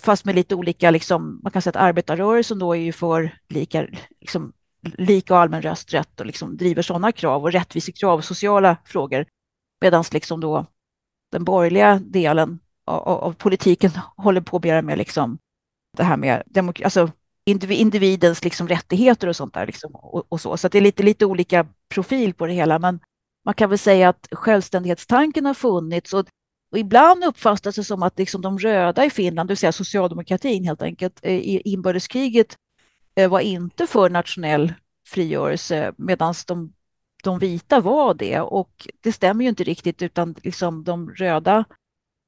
Fast 0.03 0.25
med 0.25 0.35
lite 0.35 0.55
olika, 0.55 0.91
liksom, 0.91 1.41
man 1.43 1.53
kan 1.53 1.63
säga 1.63 1.71
att 1.71 1.77
arbetarrörelsen 1.77 2.59
då 2.59 2.73
är 2.73 2.81
ju 2.81 2.93
för 2.93 3.39
lika, 3.49 3.87
liksom, 4.21 4.53
lika 4.83 5.35
och 5.35 5.41
allmän 5.41 5.63
rösträtt 5.63 6.21
och 6.21 6.27
liksom 6.27 6.57
driver 6.57 6.83
sådana 6.83 7.13
krav 7.13 7.43
och 7.43 7.53
rättvisekrav 7.53 8.19
och 8.19 8.25
sociala 8.25 8.77
frågor. 8.85 9.27
Medan 9.81 10.05
liksom 10.13 10.41
då 10.41 10.67
den 11.33 11.45
borgerliga 11.45 12.01
delen 12.05 12.59
av, 12.85 13.09
av, 13.09 13.33
politiken 13.33 13.91
håller 14.17 14.41
på 14.41 14.61
mer 14.65 14.83
med 14.83 14.99
liksom 14.99 15.39
det 15.97 16.05
här 16.05 16.17
med 16.17 16.43
demok- 16.47 16.85
alltså 16.85 17.11
individens 17.45 18.45
liksom 18.45 18.69
rättigheter 18.69 19.29
och 19.29 19.37
sånt 19.37 19.55
där. 19.55 19.67
Liksom, 19.67 19.95
och, 19.95 20.27
och, 20.29 20.41
så. 20.41 20.57
så 20.57 20.69
det 20.69 20.79
är 20.79 20.83
lite, 20.83 21.03
lite 21.03 21.27
olika 21.27 21.67
profil 21.89 22.35
på 22.35 22.47
det 22.47 22.53
hela. 22.53 22.79
Men 22.79 23.01
man 23.45 23.55
kan 23.55 23.69
väl 23.69 23.79
säga 23.79 24.09
att 24.09 24.29
självständighetstanken 24.33 25.47
har 25.47 25.55
funnits 25.55 26.13
och, 26.13 26.27
och 26.73 26.79
ibland 26.79 27.25
uppfattas 27.25 27.77
det 27.77 27.85
som 27.85 28.03
att 28.03 28.19
liksom 28.19 28.43
de 28.43 28.59
röda 28.59 29.05
i 29.05 29.11
Finland, 29.11 29.49
det 29.49 29.51
vill 29.51 29.59
säga 29.59 29.73
socialdemokratin 29.73 30.65
helt 30.65 30.83
enkelt, 30.83 31.21
eh, 31.23 31.33
i 31.33 31.63
inbördeskriget 31.65 32.57
eh, 33.15 33.31
var 33.31 33.41
inte 33.41 33.87
för 33.87 34.11
nationell 34.11 34.75
frigörelse 35.09 35.93
medan 35.97 36.35
de 36.47 36.73
de 37.23 37.39
vita 37.39 37.81
var 37.81 38.15
det 38.15 38.41
och 38.41 38.87
det 39.01 39.13
stämmer 39.13 39.45
ju 39.45 39.49
inte 39.49 39.65
riktigt 39.65 40.03
utan 40.03 40.35
liksom 40.43 40.85
de 40.85 41.11
röda 41.11 41.65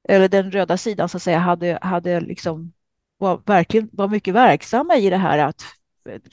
eller 0.09 0.29
den 0.29 0.51
röda 0.51 0.77
sidan 0.77 1.09
så 1.09 1.17
att 1.17 1.23
säga 1.23 1.39
hade, 1.39 1.79
hade 1.83 2.21
liksom 2.21 2.73
var 3.19 3.43
verkligen 3.47 3.89
var 3.93 4.09
mycket 4.09 4.35
verksamma 4.35 4.97
i 4.97 5.11
det 5.11 5.17
här 5.17 5.39
att 5.39 5.63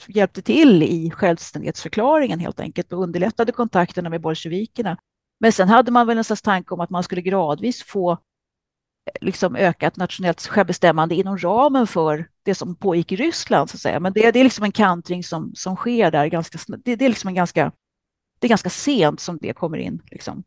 hjälpte 0.06 0.42
till 0.42 0.82
i 0.82 1.10
självständighetsförklaringen 1.10 2.40
helt 2.40 2.60
enkelt 2.60 2.92
och 2.92 3.02
underlättade 3.02 3.52
kontakterna 3.52 4.08
med 4.10 4.20
bolsjevikerna. 4.20 4.96
Men 5.40 5.52
sen 5.52 5.68
hade 5.68 5.90
man 5.90 6.06
väl 6.06 6.18
en 6.18 6.24
slags 6.24 6.42
tanke 6.42 6.74
om 6.74 6.80
att 6.80 6.90
man 6.90 7.02
skulle 7.02 7.22
gradvis 7.22 7.82
få 7.82 8.12
eh, 8.12 8.16
liksom 9.20 9.56
ökat 9.56 9.96
nationellt 9.96 10.46
självbestämmande 10.46 11.14
inom 11.14 11.38
ramen 11.38 11.86
för 11.86 12.28
det 12.42 12.54
som 12.54 12.76
pågick 12.76 13.12
i 13.12 13.16
Ryssland. 13.16 13.70
Så 13.70 13.76
att 13.76 13.80
säga. 13.80 14.00
Men 14.00 14.12
det, 14.12 14.30
det 14.30 14.40
är 14.40 14.44
liksom 14.44 14.64
en 14.64 14.72
kantring 14.72 15.24
som, 15.24 15.52
som 15.54 15.76
sker 15.76 16.10
där. 16.10 16.26
Ganska, 16.26 16.58
det, 16.84 16.96
det, 16.96 17.04
är 17.04 17.08
liksom 17.08 17.28
en 17.28 17.34
ganska, 17.34 17.72
det 18.38 18.46
är 18.46 18.48
ganska 18.48 18.70
sent 18.70 19.20
som 19.20 19.38
det 19.40 19.52
kommer 19.52 19.78
in. 19.78 20.02
Liksom. 20.10 20.44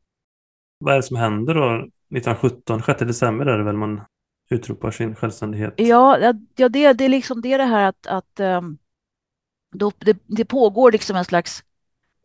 Vad 0.80 0.94
är 0.94 0.98
det 0.98 1.04
som 1.04 1.18
händer 1.18 1.54
då 1.54 1.76
1917? 2.18 2.84
6 2.86 3.00
december 3.00 3.46
är 3.46 3.58
det 3.58 3.64
väl 3.64 3.78
man 3.78 4.02
utropar 4.50 4.92
sin 4.92 5.16
självständighet? 5.16 5.74
Ja, 5.78 6.18
ja 6.56 6.70
det, 6.70 6.94
det 6.94 7.06
är 7.06 7.10
liksom 7.10 7.42
det, 7.42 7.58
det 7.58 7.64
här 7.64 7.90
att, 7.90 8.08
att 8.08 8.40
um, 8.40 8.78
då, 9.76 9.92
det, 9.98 10.18
det, 10.26 10.46
pågår 10.46 10.92
liksom 10.92 11.16
en 11.16 11.26
slags 11.26 11.64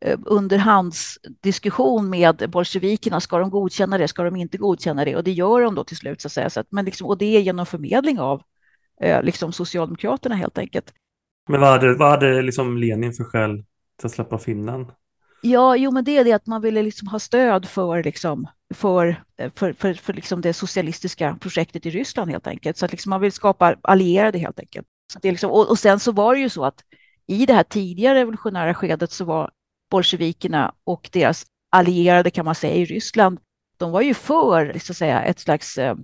uh, 0.06 0.18
underhandsdiskussion 0.24 2.10
med 2.10 2.50
bolsjevikerna. 2.50 3.20
Ska 3.20 3.38
de 3.38 3.50
godkänna 3.50 3.98
det? 3.98 4.08
Ska 4.08 4.22
de 4.22 4.36
inte 4.36 4.58
godkänna 4.58 5.04
det? 5.04 5.16
Och 5.16 5.24
det 5.24 5.32
gör 5.32 5.60
de 5.60 5.74
då 5.74 5.84
till 5.84 5.96
slut. 5.96 6.20
Så 6.20 6.28
att 6.28 6.32
säga. 6.32 6.50
Så 6.50 6.60
att, 6.60 6.66
men 6.70 6.84
liksom, 6.84 7.06
och 7.06 7.18
det 7.18 7.36
är 7.36 7.40
genom 7.40 7.66
förmedling 7.66 8.20
av 8.20 8.42
uh, 9.04 9.22
liksom 9.22 9.52
Socialdemokraterna 9.52 10.34
helt 10.34 10.58
enkelt. 10.58 10.92
Men 11.48 11.60
vad 11.60 11.70
hade, 11.70 11.94
vad 11.94 12.10
hade 12.10 12.42
liksom 12.42 12.78
Lenin 12.78 13.12
för 13.12 13.24
skäl 13.24 13.64
till 13.96 14.06
att 14.06 14.12
släppa 14.12 14.38
Finland? 14.38 14.86
Ja, 15.46 15.76
jo, 15.76 15.90
men 15.90 16.04
det 16.04 16.16
är 16.16 16.24
det 16.24 16.32
att 16.32 16.46
man 16.46 16.62
ville 16.62 16.82
liksom 16.82 17.08
ha 17.08 17.18
stöd 17.18 17.68
för, 17.68 18.02
liksom, 18.02 18.48
för, 18.74 19.22
för, 19.54 19.72
för, 19.72 19.94
för 19.94 20.12
liksom 20.12 20.40
det 20.40 20.52
socialistiska 20.52 21.36
projektet 21.40 21.86
i 21.86 21.90
Ryssland 21.90 22.30
helt 22.30 22.46
enkelt. 22.46 22.76
Så 22.76 22.84
att 22.84 22.92
liksom 22.92 23.10
man 23.10 23.20
vill 23.20 23.32
skapa 23.32 23.76
allierade 23.82 24.38
helt 24.38 24.60
enkelt. 24.60 24.86
Så 25.12 25.18
det 25.18 25.28
är 25.28 25.32
liksom, 25.32 25.50
och, 25.50 25.70
och 25.70 25.78
sen 25.78 26.00
så 26.00 26.12
var 26.12 26.34
det 26.34 26.40
ju 26.40 26.48
så 26.48 26.64
att 26.64 26.84
i 27.26 27.46
det 27.46 27.54
här 27.54 27.62
tidiga 27.62 28.14
revolutionära 28.14 28.74
skedet 28.74 29.12
så 29.12 29.24
var 29.24 29.50
bolsjevikerna 29.90 30.74
och 30.84 31.08
deras 31.12 31.46
allierade 31.70 32.30
kan 32.30 32.44
man 32.44 32.54
säga 32.54 32.74
i 32.74 32.84
Ryssland, 32.84 33.38
de 33.76 33.90
var 33.90 34.00
ju 34.00 34.14
för 34.14 34.78
så 34.78 34.92
att 34.92 34.96
säga, 34.96 35.22
ett 35.22 35.38
slags 35.38 35.78
eh, 35.78 35.96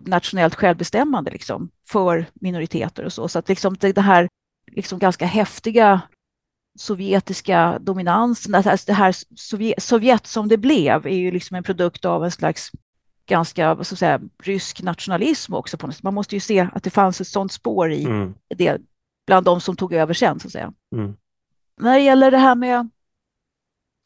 nationellt 0.00 0.54
självbestämmande 0.54 1.30
liksom, 1.30 1.70
för 1.88 2.26
minoriteter 2.34 3.04
och 3.04 3.12
så. 3.12 3.28
Så 3.28 3.38
att 3.38 3.48
liksom 3.48 3.76
det, 3.80 3.92
det 3.92 4.00
här 4.00 4.28
liksom 4.72 4.98
ganska 4.98 5.26
häftiga 5.26 6.00
sovjetiska 6.78 7.78
dominansen, 7.80 8.54
alltså 8.54 8.86
det 8.86 8.92
här 8.92 9.16
Sovjet, 9.36 9.82
Sovjet 9.82 10.26
som 10.26 10.48
det 10.48 10.56
blev 10.56 11.06
är 11.06 11.16
ju 11.16 11.30
liksom 11.30 11.56
en 11.56 11.62
produkt 11.62 12.04
av 12.04 12.24
en 12.24 12.30
slags 12.30 12.70
ganska 13.26 13.74
vad 13.74 13.86
ska 13.86 13.96
säga, 13.96 14.20
rysk 14.42 14.82
nationalism 14.82 15.54
också. 15.54 15.76
På 15.76 15.86
något. 15.86 16.02
Man 16.02 16.14
måste 16.14 16.36
ju 16.36 16.40
se 16.40 16.68
att 16.72 16.82
det 16.82 16.90
fanns 16.90 17.20
ett 17.20 17.28
sådant 17.28 17.52
spår 17.52 17.92
i 17.92 18.04
mm. 18.04 18.34
det 18.56 18.80
bland 19.26 19.46
de 19.46 19.60
som 19.60 19.76
tog 19.76 19.92
över 19.92 20.14
sen. 20.14 20.40
Så 20.40 20.46
att 20.46 20.52
säga. 20.52 20.72
Mm. 20.94 21.16
När 21.80 21.94
det 21.94 22.04
gäller 22.04 22.30
det 22.30 22.38
här 22.38 22.54
med 22.54 22.88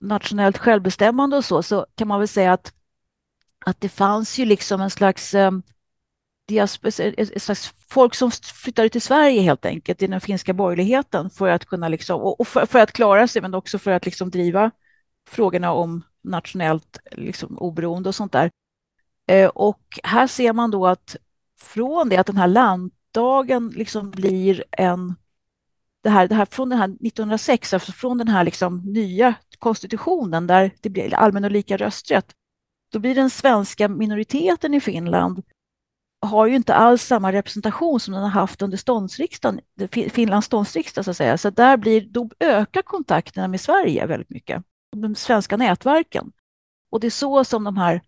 nationellt 0.00 0.58
självbestämmande 0.58 1.36
och 1.36 1.44
så, 1.44 1.62
så 1.62 1.86
kan 1.94 2.08
man 2.08 2.18
väl 2.18 2.28
säga 2.28 2.52
att, 2.52 2.72
att 3.66 3.80
det 3.80 3.88
fanns 3.88 4.38
ju 4.38 4.44
liksom 4.44 4.80
en 4.80 4.90
slags 4.90 5.34
um, 6.52 6.90
ett 7.16 7.42
slags 7.42 7.74
folk 7.88 8.14
som 8.14 8.30
flyttade 8.30 8.88
till 8.88 9.02
Sverige 9.02 9.40
helt 9.40 9.64
enkelt 9.64 10.02
i 10.02 10.06
den 10.06 10.20
finska 10.20 10.52
borgerligheten 10.52 11.30
för 11.30 11.48
att 11.48 11.64
kunna 11.64 11.88
liksom, 11.88 12.20
och 12.20 12.48
för, 12.48 12.66
för 12.66 12.78
att 12.78 12.92
klara 12.92 13.28
sig 13.28 13.42
men 13.42 13.54
också 13.54 13.78
för 13.78 13.90
att 13.90 14.04
liksom 14.04 14.30
driva 14.30 14.70
frågorna 15.28 15.72
om 15.72 16.02
nationellt 16.22 16.98
liksom 17.12 17.58
oberoende 17.58 18.08
och 18.08 18.14
sånt 18.14 18.32
där. 18.32 18.50
Eh, 19.28 19.48
och 19.48 20.00
här 20.02 20.26
ser 20.26 20.52
man 20.52 20.70
då 20.70 20.86
att 20.86 21.16
från 21.60 22.08
det 22.08 22.16
att 22.16 22.26
den 22.26 22.36
här 22.36 22.48
landdagen 22.48 23.68
liksom 23.68 24.10
blir 24.10 24.64
en 24.70 25.14
det 26.02 26.10
här, 26.10 26.28
det 26.28 26.34
här 26.34 26.44
från 26.44 26.68
den 26.68 26.78
här 26.78 26.88
1906, 26.88 27.74
alltså 27.74 27.92
från 27.92 28.18
den 28.18 28.28
här 28.28 28.44
liksom 28.44 28.78
nya 28.78 29.34
konstitutionen 29.58 30.46
där 30.46 30.70
det 30.80 30.90
blir 30.90 31.14
allmän 31.14 31.44
och 31.44 31.50
lika 31.50 31.76
rösträtt, 31.76 32.34
då 32.92 32.98
blir 32.98 33.14
den 33.14 33.30
svenska 33.30 33.88
minoriteten 33.88 34.74
i 34.74 34.80
Finland 34.80 35.42
har 36.26 36.46
ju 36.46 36.56
inte 36.56 36.74
alls 36.74 37.02
samma 37.02 37.32
representation 37.32 38.00
som 38.00 38.14
den 38.14 38.22
har 38.22 38.30
haft 38.30 38.62
under 38.62 38.76
ståndsriksdagen, 38.76 39.60
Finlands 39.90 40.46
ståndsriksdag 40.46 41.04
så 41.04 41.10
att 41.10 41.16
säga. 41.16 41.38
Så 41.38 41.50
där 41.50 41.76
blir, 41.76 42.06
då 42.10 42.30
ökar 42.40 42.82
kontakterna 42.82 43.48
med 43.48 43.60
Sverige 43.60 44.06
väldigt 44.06 44.30
mycket, 44.30 44.62
de 44.96 45.14
svenska 45.14 45.56
nätverken. 45.56 46.32
Och 46.90 47.00
det 47.00 47.06
är 47.06 47.10
så 47.10 47.44
som 47.44 47.64
de 47.64 47.76
här 47.76 48.00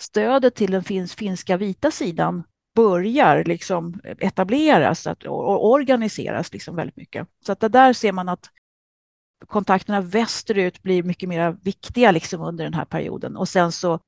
stödet 0.00 0.54
till 0.54 0.70
den 0.70 0.84
fin 0.84 1.08
finska 1.08 1.56
vita 1.56 1.90
sidan 1.90 2.44
börjar 2.74 3.44
liksom 3.44 4.00
etableras 4.18 5.06
att, 5.06 5.24
och 5.24 5.70
organiseras 5.70 6.52
liksom 6.52 6.76
väldigt 6.76 6.96
mycket. 6.96 7.28
Så 7.46 7.52
att 7.52 7.60
där 7.60 7.92
ser 7.92 8.12
man 8.12 8.28
att 8.28 8.50
kontakterna 9.46 10.00
västerut 10.00 10.82
blir 10.82 11.02
mycket 11.02 11.28
mer 11.28 11.56
viktiga 11.62 12.10
liksom 12.10 12.40
under 12.40 12.64
den 12.64 12.74
här 12.74 12.84
perioden 12.84 13.36
och 13.36 13.48
sen 13.48 13.72
så 13.72 14.00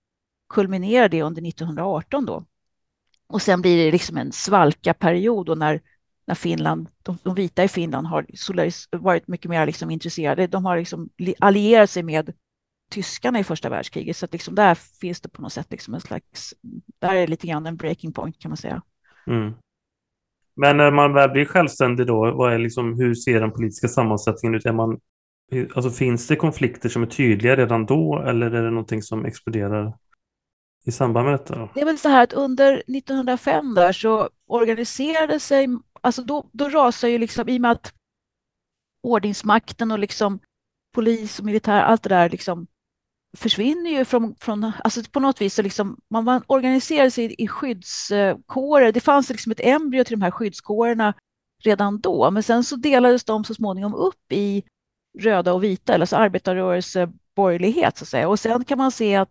kulminerar 0.48 1.08
det 1.08 1.22
under 1.22 1.48
1918 1.48 2.26
då 2.26 2.44
och 3.28 3.42
sen 3.42 3.60
blir 3.60 3.84
det 3.84 3.92
liksom 3.92 4.16
en 4.16 4.32
svalka-period 4.32 5.48
och 5.48 5.58
när, 5.58 5.80
när 6.26 6.34
Finland, 6.34 6.88
de, 7.02 7.18
de, 7.22 7.34
vita 7.34 7.64
i 7.64 7.68
Finland 7.68 8.06
har 8.06 8.26
varit 8.98 9.28
mycket 9.28 9.50
mer 9.50 9.66
liksom 9.66 9.90
intresserade. 9.90 10.46
De 10.46 10.64
har 10.64 10.76
liksom 10.76 11.08
allierat 11.38 11.90
sig 11.90 12.02
med 12.02 12.32
tyskarna 12.90 13.40
i 13.40 13.44
första 13.44 13.68
världskriget. 13.68 14.16
Så 14.16 14.24
att 14.24 14.32
liksom 14.32 14.54
där 14.54 14.74
finns 14.74 15.20
det 15.20 15.28
på 15.28 15.42
något 15.42 15.52
sätt 15.52 15.66
liksom 15.70 15.94
en 15.94 16.00
slags, 16.00 16.54
där 16.98 17.14
är 17.14 17.20
det 17.20 17.26
lite 17.26 17.46
grann 17.46 17.66
en 17.66 17.76
breaking 17.76 18.12
point 18.12 18.38
kan 18.38 18.50
man 18.50 18.56
säga. 18.56 18.82
Mm. 19.26 19.54
Men 20.56 20.76
när 20.76 20.90
man 20.90 21.12
väl 21.12 21.30
blir 21.30 21.44
självständig 21.44 22.06
då, 22.06 22.34
vad 22.34 22.52
är 22.52 22.58
liksom, 22.58 22.98
hur 22.98 23.14
ser 23.14 23.40
den 23.40 23.50
politiska 23.50 23.88
sammansättningen 23.88 24.54
ut? 24.54 24.66
Är 24.66 24.72
man, 24.72 25.00
alltså 25.74 25.90
finns 25.90 26.26
det 26.26 26.36
konflikter 26.36 26.88
som 26.88 27.02
är 27.02 27.06
tydliga 27.06 27.56
redan 27.56 27.86
då 27.86 28.24
eller 28.26 28.50
är 28.50 28.62
det 28.62 28.70
någonting 28.70 29.02
som 29.02 29.24
exploderar 29.24 29.92
i 30.88 30.92
samband 30.92 31.24
med 31.26 31.34
detta? 31.34 31.68
Det 31.74 31.80
är 31.80 31.84
väl 31.84 31.98
så 31.98 32.08
här 32.08 32.22
att 32.22 32.32
under 32.32 32.72
1905 32.74 33.74
där 33.74 33.92
så 33.92 34.28
organiserade 34.46 35.40
sig, 35.40 35.66
alltså 36.00 36.22
då, 36.22 36.50
då 36.52 36.68
rasar 36.68 37.08
ju 37.08 37.18
liksom 37.18 37.48
i 37.48 37.56
och 37.56 37.60
med 37.60 37.70
att 37.70 37.92
ordningsmakten 39.02 39.90
och 39.90 39.98
liksom 39.98 40.40
polis 40.94 41.38
och 41.38 41.44
militär, 41.44 41.82
allt 41.82 42.02
det 42.02 42.08
där 42.08 42.30
liksom 42.30 42.66
försvinner 43.36 43.90
ju 43.90 44.04
från, 44.04 44.34
från 44.40 44.72
alltså 44.84 45.02
på 45.12 45.20
något 45.20 45.40
vis 45.40 45.54
så 45.54 45.62
liksom, 45.62 45.96
man, 46.10 46.24
man 46.24 46.42
organiserade 46.46 47.10
sig 47.10 47.34
i 47.38 47.48
skyddskårer. 47.48 48.92
Det 48.92 49.00
fanns 49.00 49.30
liksom 49.30 49.52
ett 49.52 49.60
embryo 49.60 50.04
till 50.04 50.18
de 50.18 50.24
här 50.24 50.30
skyddskårerna 50.30 51.14
redan 51.64 52.00
då, 52.00 52.30
men 52.30 52.42
sen 52.42 52.64
så 52.64 52.76
delades 52.76 53.24
de 53.24 53.44
så 53.44 53.54
småningom 53.54 53.94
upp 53.94 54.32
i 54.32 54.64
röda 55.18 55.52
och 55.52 55.64
vita, 55.64 55.94
alltså 55.94 56.16
arbetarrörelse, 56.16 57.12
borgerlighet 57.36 57.96
så 57.96 58.04
att 58.04 58.08
säga. 58.08 58.28
Och 58.28 58.40
sen 58.40 58.64
kan 58.64 58.78
man 58.78 58.92
se 58.92 59.16
att 59.16 59.28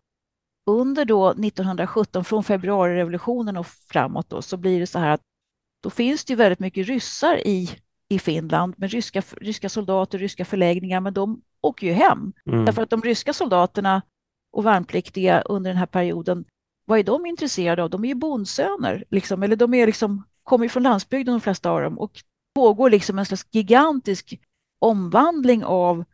under 0.68 1.06
då 1.06 1.30
1917, 1.30 2.26
från 2.26 2.44
februarirevolutionen 2.44 3.58
och 3.58 3.68
framåt 3.68 4.30
då, 4.30 4.42
så 4.42 4.58
blir 4.58 4.80
det 4.80 4.88
så 4.88 5.00
här 5.00 5.10
att 5.10 5.22
då 5.84 5.90
finns 5.90 6.26
det 6.26 6.32
ju 6.34 6.38
väldigt 6.38 6.60
mycket 6.60 6.88
ryssar 6.88 7.48
i, 7.48 7.70
i 8.10 8.20
Finland 8.20 8.74
med 8.78 8.92
ryska, 8.92 9.24
ryska 9.42 9.70
soldater, 9.70 10.18
ryska 10.18 10.46
förläggningar, 10.46 11.00
men 11.00 11.14
de 11.14 11.42
åker 11.62 11.88
ju 11.88 11.94
hem. 11.94 12.34
Mm. 12.46 12.66
Därför 12.66 12.82
att 12.82 12.90
de 12.90 13.02
ryska 13.02 13.34
soldaterna 13.34 14.02
och 14.52 14.66
värnpliktiga 14.66 15.42
under 15.42 15.70
den 15.70 15.78
här 15.78 15.86
perioden, 15.86 16.46
vad 16.86 17.00
är 17.00 17.04
de 17.04 17.26
intresserade 17.26 17.84
av? 17.84 17.90
De 17.90 18.04
är 18.04 18.08
ju 18.08 18.16
bondsöner, 18.16 19.04
liksom, 19.10 19.44
eller 19.44 19.56
de 19.56 19.74
är 19.74 19.86
liksom, 19.86 20.24
kommer 20.44 20.68
från 20.68 20.84
landsbygden 20.84 21.34
de 21.34 21.42
flesta 21.42 21.72
av 21.72 21.82
dem 21.82 22.00
och 22.00 22.12
pågår 22.56 22.90
liksom 22.90 23.20
en 23.20 23.26
slags 23.26 23.48
gigantisk 23.52 24.40
omvandling 24.80 25.64
av 25.64 26.06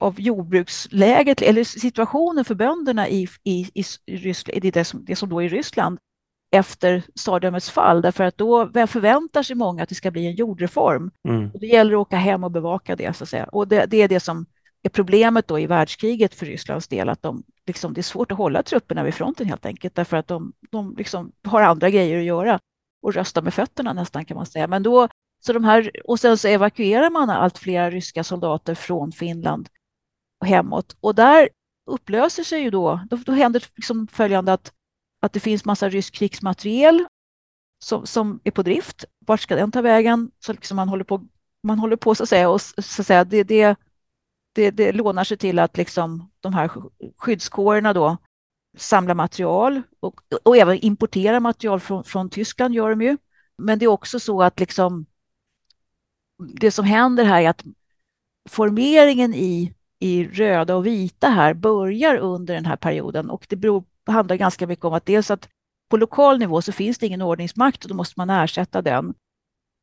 av 0.00 0.20
jordbruksläget 0.20 1.42
eller 1.42 1.64
situationen 1.64 2.44
för 2.44 2.54
bönderna 2.54 3.08
i, 3.08 3.28
i, 3.44 3.70
i, 3.74 3.84
Ryssland, 4.06 4.64
i 4.64 4.70
det, 4.70 4.84
som, 4.84 5.04
det 5.04 5.16
som 5.16 5.28
då 5.28 5.42
är 5.42 5.48
Ryssland 5.48 5.98
efter 6.50 7.02
tsardömets 7.16 7.70
fall, 7.70 8.02
därför 8.02 8.24
att 8.24 8.38
då 8.38 8.70
förväntar 8.86 9.42
sig 9.42 9.56
många 9.56 9.82
att 9.82 9.88
det 9.88 9.94
ska 9.94 10.10
bli 10.10 10.26
en 10.26 10.34
jordreform. 10.34 11.10
Mm. 11.28 11.50
Och 11.54 11.60
det 11.60 11.66
gäller 11.66 11.92
att 11.92 11.98
åka 11.98 12.16
hem 12.16 12.44
och 12.44 12.50
bevaka 12.50 12.96
det, 12.96 13.16
så 13.16 13.24
att 13.24 13.30
säga. 13.30 13.44
Och 13.44 13.68
det, 13.68 13.86
det, 13.86 14.02
är 14.02 14.08
det 14.08 14.20
som 14.20 14.46
är 14.82 14.88
problemet 14.90 15.48
då 15.48 15.58
i 15.58 15.66
världskriget 15.66 16.34
för 16.34 16.46
Rysslands 16.46 16.88
del, 16.88 17.08
att 17.08 17.22
de, 17.22 17.42
liksom, 17.66 17.94
det 17.94 18.00
är 18.00 18.02
svårt 18.02 18.32
att 18.32 18.38
hålla 18.38 18.62
trupperna 18.62 19.02
vid 19.02 19.14
fronten 19.14 19.46
helt 19.46 19.66
enkelt, 19.66 19.94
därför 19.94 20.16
att 20.16 20.28
de, 20.28 20.52
de 20.70 20.94
liksom 20.98 21.32
har 21.44 21.62
andra 21.62 21.90
grejer 21.90 22.18
att 22.18 22.24
göra 22.24 22.60
och 23.02 23.14
rösta 23.14 23.42
med 23.42 23.54
fötterna 23.54 23.92
nästan 23.92 24.24
kan 24.24 24.36
man 24.36 24.46
säga. 24.46 24.66
Men 24.66 24.82
då, 24.82 25.08
så 25.40 25.52
de 25.52 25.64
här, 25.64 25.90
och 26.04 26.20
sen 26.20 26.38
så 26.38 26.48
evakuerar 26.48 27.10
man 27.10 27.30
allt 27.30 27.58
fler 27.58 27.90
ryska 27.90 28.24
soldater 28.24 28.74
från 28.74 29.12
Finland 29.12 29.68
hemåt. 30.44 30.96
Och 31.00 31.14
där 31.14 31.48
upplöser 31.86 32.42
sig 32.42 32.60
ju 32.60 32.70
då, 32.70 33.00
då, 33.10 33.16
då 33.16 33.32
händer 33.32 33.64
liksom 33.76 34.06
följande 34.06 34.52
att, 34.52 34.72
att 35.20 35.32
det 35.32 35.40
finns 35.40 35.64
massa 35.64 35.88
rysk 35.88 36.14
krigsmateriel 36.14 37.06
som, 37.78 38.06
som 38.06 38.40
är 38.44 38.50
på 38.50 38.62
drift. 38.62 39.04
Vart 39.18 39.40
ska 39.40 39.56
den 39.56 39.72
ta 39.72 39.82
vägen? 39.82 40.30
Så 40.38 40.52
liksom 40.52 40.76
man 40.76 40.88
håller 40.88 41.04
på, 41.04 41.26
man 41.62 41.78
håller 41.78 41.96
på 41.96 42.14
så 42.14 42.22
att 42.22 42.28
säga 42.28 42.50
och 42.50 42.60
så 42.60 43.02
att 43.02 43.06
säga, 43.06 43.24
det, 43.24 43.42
det, 43.42 43.78
det, 44.54 44.70
det 44.70 44.92
lånar 44.92 45.24
sig 45.24 45.36
till 45.36 45.58
att 45.58 45.76
liksom 45.76 46.30
de 46.40 46.54
här 46.54 46.70
skyddskårerna 47.16 47.92
då 47.92 48.16
samlar 48.76 49.14
material 49.14 49.82
och, 50.00 50.20
och 50.42 50.56
även 50.56 50.78
importerar 50.84 51.40
material 51.40 51.80
från, 51.80 52.04
från 52.04 52.30
Tyskland 52.30 52.74
gör 52.74 52.90
de 52.90 53.02
ju. 53.02 53.16
Men 53.58 53.78
det 53.78 53.84
är 53.84 53.88
också 53.88 54.20
så 54.20 54.42
att 54.42 54.60
liksom 54.60 55.06
det 56.38 56.70
som 56.70 56.84
händer 56.84 57.24
här 57.24 57.42
är 57.42 57.48
att 57.50 57.64
formeringen 58.48 59.34
i, 59.34 59.74
i 60.00 60.24
röda 60.24 60.76
och 60.76 60.86
vita 60.86 61.28
här 61.28 61.54
börjar 61.54 62.16
under 62.16 62.54
den 62.54 62.66
här 62.66 62.76
perioden 62.76 63.30
och 63.30 63.46
det 63.48 63.56
beror, 63.56 63.84
handlar 64.06 64.36
ganska 64.36 64.66
mycket 64.66 64.84
om 64.84 64.94
att 64.94 65.06
dels 65.06 65.30
att 65.30 65.48
på 65.90 65.96
lokal 65.96 66.38
nivå 66.38 66.62
så 66.62 66.72
finns 66.72 66.98
det 66.98 67.06
ingen 67.06 67.22
ordningsmakt 67.22 67.84
och 67.84 67.88
då 67.88 67.94
måste 67.94 68.14
man 68.16 68.30
ersätta 68.30 68.82
den. 68.82 69.14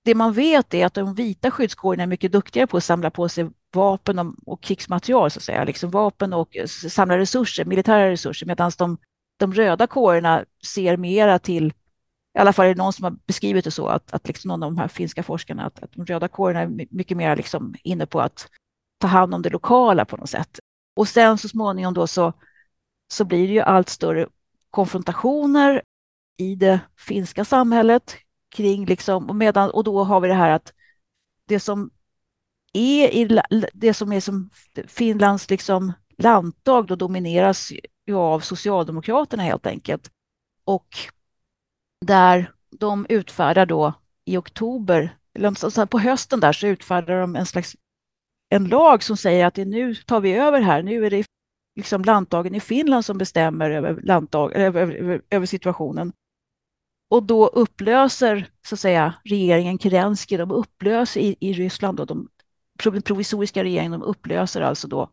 Det 0.06 0.16
man 0.16 0.34
vet 0.34 0.74
är 0.74 0.86
att 0.86 0.94
de 0.94 1.16
vita 1.16 1.52
skyddskårerna 1.52 2.04
är 2.04 2.08
mycket 2.08 2.32
duktigare 2.32 2.68
på 2.68 2.78
att 2.78 2.84
samla 2.84 3.10
på 3.10 3.30
sig 3.30 3.50
vapen 3.74 4.36
och, 4.46 4.64
krigsmaterial, 4.64 5.32
så 5.32 5.40
att 5.40 5.44
säga. 5.44 5.64
Liksom 5.64 5.90
vapen 5.90 6.34
och 6.34 6.58
samla 6.90 7.18
resurser, 7.18 7.66
militära 7.66 8.10
resurser, 8.10 8.46
medan 8.46 8.72
de, 8.78 8.98
de 9.40 9.54
röda 9.54 9.88
kårerna 9.88 10.46
ser 10.64 10.98
mera 10.98 11.40
till 11.40 11.74
i 12.38 12.40
alla 12.40 12.54
fall 12.54 12.66
är 12.66 12.70
det 12.70 12.84
någon 12.84 12.94
som 12.94 13.04
har 13.04 13.16
beskrivit 13.26 13.66
det 13.66 13.72
så, 13.72 13.88
att, 13.88 14.14
att 14.14 14.28
liksom 14.28 14.50
någon 14.50 14.64
av 14.64 14.72
de 14.72 14.78
här 14.78 14.88
finska 14.88 15.24
forskarna, 15.24 15.66
att, 15.66 15.84
att 15.84 15.92
de 15.94 16.06
röda 16.06 16.28
kårerna 16.28 16.60
är 16.60 16.88
mycket 16.90 17.18
mer 17.18 17.36
liksom 17.36 17.76
inne 17.84 18.06
på 18.06 18.22
att 18.22 18.50
ta 19.04 19.08
hand 19.08 19.34
om 19.34 19.42
det 19.42 19.50
lokala 19.50 20.06
på 20.06 20.18
något 20.18 20.30
sätt. 20.30 20.60
Och 20.96 21.08
sen 21.08 21.38
så 21.38 21.50
småningom 21.50 21.94
då 21.94 22.08
så, 22.08 22.34
så 23.14 23.26
blir 23.26 23.48
det 23.48 23.54
ju 23.54 23.60
allt 23.60 23.90
större 23.90 24.28
konfrontationer 24.70 25.82
i 26.38 26.56
det 26.56 26.80
finska 26.98 27.46
samhället 27.46 28.16
kring 28.56 28.86
liksom, 28.86 29.30
och, 29.30 29.36
medan, 29.36 29.70
och 29.70 29.84
då 29.84 30.04
har 30.04 30.20
vi 30.20 30.28
det 30.28 30.34
här 30.34 30.52
att 30.52 30.74
det 31.48 31.60
som 31.60 31.90
är 32.74 33.08
i, 33.08 33.42
det 33.74 33.94
som 33.94 34.12
är 34.12 34.20
som 34.20 34.50
Finlands 34.88 35.50
liksom 35.50 35.94
landtag 36.18 36.88
då 36.88 36.96
domineras 36.96 37.72
ju 38.08 38.16
av 38.16 38.40
Socialdemokraterna 38.40 39.44
helt 39.44 39.66
enkelt. 39.66 40.12
Och 40.66 40.88
där 42.06 42.52
de 42.80 43.06
utfärdar 43.10 43.66
då 43.66 43.94
i 44.26 44.38
oktober, 44.38 45.18
eller 45.34 45.86
på 45.86 46.00
hösten 46.00 46.40
där 46.40 46.54
så 46.54 46.68
utfärdar 46.68 47.22
de 47.22 47.36
en 47.36 47.46
slags 47.46 47.76
en 48.56 48.66
lag 48.66 49.04
som 49.04 49.18
säger 49.18 49.46
att 49.46 49.54
det 49.54 49.66
nu 49.66 49.96
tar 49.96 50.22
vi 50.22 50.34
över 50.34 50.62
här, 50.62 50.84
nu 50.84 51.06
är 51.06 51.10
det 51.10 51.26
liksom 51.76 52.04
landdagen 52.04 52.56
i 52.56 52.60
Finland 52.60 53.06
som 53.06 53.18
bestämmer 53.18 53.70
över, 53.70 54.02
landdag, 54.04 54.54
över, 54.54 54.82
över, 54.82 55.22
över 55.30 55.46
situationen. 55.46 56.14
Och 57.10 57.24
då 57.24 57.48
upplöser 57.48 58.50
så 58.66 58.76
att 58.76 58.80
säga 58.80 59.14
regeringen 59.24 59.80
Kerensky, 59.80 60.38
de 60.38 60.52
upplöser 60.52 61.22
i, 61.22 61.36
i 61.40 61.54
Ryssland 61.54 61.98
då, 61.98 62.06
de 62.06 62.30
provisoriska 63.04 63.64
regeringen, 63.64 63.92
de 63.92 64.04
upplöser 64.04 64.62
alltså 64.62 64.88
då 64.88 65.10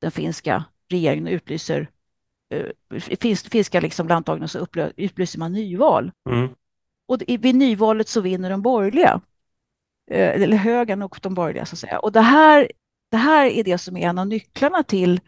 den 0.00 0.10
finska 0.10 0.64
regeringen 0.88 1.26
och 1.26 1.32
utlyser 1.32 1.90
uh, 2.54 3.00
finns, 3.00 3.42
finska 3.42 3.80
liksom 3.80 4.08
landdagen 4.08 4.42
och 4.42 4.50
så 4.50 4.58
upplö, 4.58 4.90
utlyser 4.96 5.38
man 5.38 5.52
nyval. 5.52 6.12
Mm. 6.30 6.48
Och 7.08 7.22
vid 7.26 7.54
nyvalet 7.54 8.08
så 8.08 8.20
vinner 8.20 8.50
de 8.50 8.62
borgerliga, 8.62 9.20
Eh, 10.10 10.42
eller 10.42 10.56
högern 10.56 11.02
och 11.02 11.18
de 11.22 11.34
borgerliga 11.34 11.66
så 11.66 11.74
att 11.74 11.78
säga. 11.78 11.98
Och 11.98 12.12
det 12.12 12.20
här, 12.20 12.70
det 13.10 13.16
här 13.16 13.46
är 13.46 13.64
det 13.64 13.78
som 13.78 13.96
är 13.96 14.08
en 14.08 14.18
av 14.18 14.26
nycklarna 14.26 14.82
till 14.82 15.20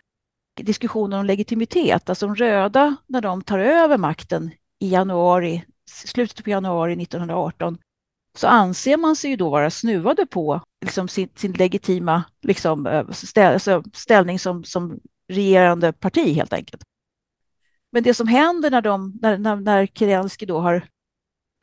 diskussionen 0.60 1.20
om 1.20 1.26
legitimitet. 1.26 2.08
Alltså 2.08 2.26
de 2.26 2.36
röda, 2.36 2.96
när 3.06 3.20
de 3.20 3.42
tar 3.42 3.58
över 3.58 3.98
makten 3.98 4.50
i 4.78 4.88
januari, 4.88 5.64
slutet 6.04 6.44
på 6.44 6.50
januari 6.50 7.02
1918, 7.02 7.78
så 8.36 8.46
anser 8.46 8.96
man 8.96 9.16
sig 9.16 9.30
ju 9.30 9.36
då 9.36 9.50
vara 9.50 9.70
snuvade 9.70 10.26
på 10.26 10.60
liksom 10.84 11.08
sin, 11.08 11.28
sin 11.36 11.52
legitima 11.52 12.22
liksom, 12.42 12.86
eh, 12.86 13.10
ställ, 13.10 13.52
alltså 13.52 13.82
ställning 13.92 14.38
som, 14.38 14.64
som 14.64 15.00
regerande 15.28 15.92
parti 15.92 16.34
helt 16.34 16.52
enkelt. 16.52 16.82
Men 17.92 18.02
det 18.02 18.14
som 18.14 18.28
händer 18.28 18.70
när, 18.70 18.82
de, 18.82 19.18
när, 19.22 19.38
när, 19.38 19.56
när 19.56 19.86
Kerensky 19.86 20.46
då 20.46 20.58
har 20.58 20.86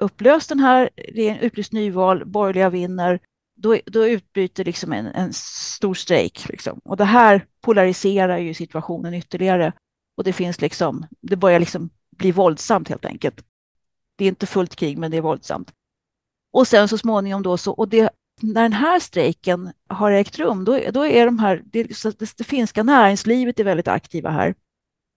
upplöst 0.01 0.49
den 0.49 0.59
här 0.59 0.89
regeringen, 0.95 1.43
utlyst 1.43 1.71
nyval, 1.71 2.25
borgerliga 2.25 2.69
vinner, 2.69 3.19
då, 3.55 3.77
då 3.85 4.07
utbryter 4.07 4.65
liksom 4.65 4.93
en, 4.93 5.05
en 5.05 5.33
stor 5.33 5.93
strejk. 5.93 6.49
Liksom. 6.49 6.79
Och 6.83 6.97
det 6.97 7.05
här 7.05 7.45
polariserar 7.61 8.37
ju 8.37 8.53
situationen 8.53 9.13
ytterligare. 9.13 9.73
Och 10.17 10.23
det 10.23 10.33
finns 10.33 10.61
liksom, 10.61 11.05
det 11.21 11.35
börjar 11.35 11.59
liksom 11.59 11.89
bli 12.17 12.31
våldsamt 12.31 12.89
helt 12.89 13.05
enkelt. 13.05 13.43
Det 14.15 14.25
är 14.25 14.29
inte 14.29 14.45
fullt 14.45 14.75
krig, 14.75 14.97
men 14.97 15.11
det 15.11 15.17
är 15.17 15.21
våldsamt. 15.21 15.73
Och 16.53 16.67
sen 16.67 16.87
så 16.87 16.97
småningom 16.97 17.43
då 17.43 17.57
så, 17.57 17.71
och 17.71 17.87
det, 17.89 18.09
när 18.41 18.61
den 18.61 18.73
här 18.73 18.99
strejken 18.99 19.71
har 19.87 20.11
ägt 20.11 20.39
rum, 20.39 20.65
då, 20.65 20.79
då 20.91 21.05
är 21.05 21.25
de 21.25 21.39
här, 21.39 21.61
det, 21.65 21.83
det, 21.83 22.37
det 22.37 22.43
finska 22.43 22.83
näringslivet 22.83 23.59
är 23.59 23.63
väldigt 23.63 23.87
aktiva 23.87 24.29
här. 24.29 24.55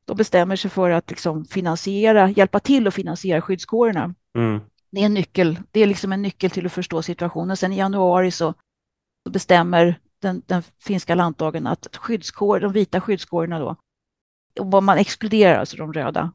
De 0.04 0.16
bestämmer 0.16 0.56
sig 0.56 0.70
för 0.70 0.90
att 0.90 1.10
liksom 1.10 1.44
finansiera, 1.44 2.30
hjälpa 2.30 2.60
till 2.60 2.86
att 2.86 2.94
finansiera 2.94 3.40
skyddskårerna. 3.40 4.14
Mm. 4.36 4.60
Det 4.90 5.00
är 5.00 5.06
en 5.06 5.14
nyckel, 5.14 5.58
det 5.70 5.80
är 5.80 5.86
liksom 5.86 6.12
en 6.12 6.22
nyckel 6.22 6.50
till 6.50 6.66
att 6.66 6.72
förstå 6.72 7.02
situationen. 7.02 7.56
Sen 7.56 7.72
i 7.72 7.76
januari 7.76 8.30
så, 8.30 8.54
så 9.24 9.30
bestämmer 9.30 10.00
den, 10.18 10.42
den, 10.46 10.62
finska 10.78 11.14
landdagen 11.14 11.66
att 11.66 11.96
skyddskår, 11.96 12.60
de 12.60 12.72
vita 12.72 13.00
skyddskårerna 13.00 13.58
då, 13.58 13.76
vad 14.60 14.82
man 14.82 14.98
exkluderar 14.98 15.58
alltså 15.58 15.76
de 15.76 15.92
röda, 15.92 16.32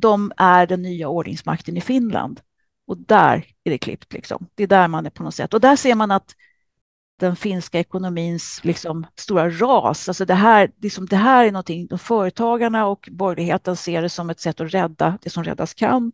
de 0.00 0.32
är 0.36 0.66
den 0.66 0.82
nya 0.82 1.08
ordningsmakten 1.08 1.76
i 1.76 1.80
Finland. 1.80 2.40
Och 2.86 2.96
där 2.96 3.46
är 3.64 3.70
det 3.70 3.78
klippt. 3.78 4.12
Liksom. 4.12 4.46
Det 4.54 4.62
är 4.62 4.66
där 4.66 4.88
man 4.88 5.06
är 5.06 5.10
på 5.10 5.22
något 5.22 5.34
sätt. 5.34 5.54
Och 5.54 5.60
där 5.60 5.76
ser 5.76 5.94
man 5.94 6.10
att 6.10 6.34
den 7.20 7.36
finska 7.36 7.78
ekonomins 7.78 8.60
liksom, 8.62 9.06
stora 9.16 9.50
ras, 9.50 10.08
alltså 10.08 10.24
det 10.24 10.34
här, 10.34 10.70
liksom, 10.80 11.06
det 11.06 11.16
här 11.16 11.46
är 11.46 11.52
någonting, 11.52 11.86
de 11.86 11.98
företagarna 11.98 12.86
och 12.86 13.08
borgerligheten 13.12 13.76
ser 13.76 14.02
det 14.02 14.08
som 14.08 14.30
ett 14.30 14.40
sätt 14.40 14.60
att 14.60 14.74
rädda 14.74 15.18
det 15.22 15.30
som 15.30 15.44
räddas 15.44 15.74
kan. 15.74 16.12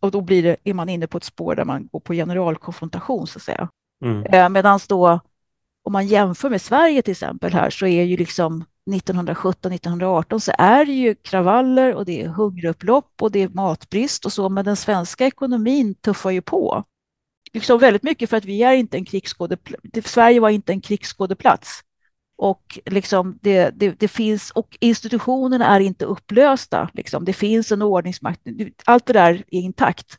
Och 0.00 0.10
då 0.10 0.20
blir 0.20 0.42
det, 0.42 0.56
är 0.64 0.74
man 0.74 0.88
inne 0.88 1.06
på 1.06 1.18
ett 1.18 1.24
spår 1.24 1.54
där 1.54 1.64
man 1.64 1.88
går 1.92 2.00
på 2.00 2.12
generalkonfrontation 2.12 3.26
så 3.26 3.38
att 3.38 3.42
säga. 3.42 3.68
Mm. 4.04 4.24
Eh, 4.24 4.48
Medan 4.48 4.80
då, 4.88 5.20
om 5.82 5.92
man 5.92 6.06
jämför 6.06 6.50
med 6.50 6.62
Sverige 6.62 7.02
till 7.02 7.12
exempel 7.12 7.52
här, 7.52 7.70
så 7.70 7.86
är 7.86 8.02
ju 8.02 8.16
liksom 8.16 8.64
1917-1918 8.90 10.38
så 10.38 10.52
är 10.58 10.84
det 10.84 10.92
ju 10.92 11.14
kravaller 11.14 11.94
och 11.94 12.04
det 12.04 12.22
är 12.22 12.28
hungerupplopp 12.28 13.22
och 13.22 13.30
det 13.30 13.42
är 13.42 13.48
matbrist 13.48 14.24
och 14.24 14.32
så, 14.32 14.48
men 14.48 14.64
den 14.64 14.76
svenska 14.76 15.26
ekonomin 15.26 15.94
tuffar 15.94 16.30
ju 16.30 16.42
på. 16.42 16.84
Liksom 17.52 17.78
väldigt 17.78 18.02
mycket 18.02 18.30
för 18.30 18.36
att 18.36 18.44
vi 18.44 18.62
är 18.62 18.72
inte 18.72 18.96
en 18.96 19.04
krigsskådeplats. 19.04 20.12
Sverige 20.12 20.40
var 20.40 20.50
inte 20.50 20.72
en 20.72 20.80
krigsskådeplats. 20.80 21.80
Och, 22.42 22.78
liksom 22.86 23.38
det, 23.42 23.70
det, 23.70 23.90
det, 23.90 24.08
finns, 24.08 24.50
och 24.50 24.76
institutionerna 24.80 25.66
är 25.66 25.80
inte 25.80 26.04
upplösta. 26.04 26.90
Liksom. 26.92 27.24
Det 27.24 27.32
finns 27.32 27.72
en 27.72 27.82
ordningsmakt. 27.82 28.40
Allt 28.84 29.06
det 29.06 29.12
där 29.12 29.34
är 29.34 29.60
intakt. 29.60 30.18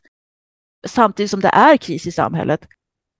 Samtidigt 0.86 1.30
som 1.30 1.40
det 1.40 1.48
är 1.48 1.76
kris 1.76 2.06
i 2.06 2.12
samhället. 2.12 2.68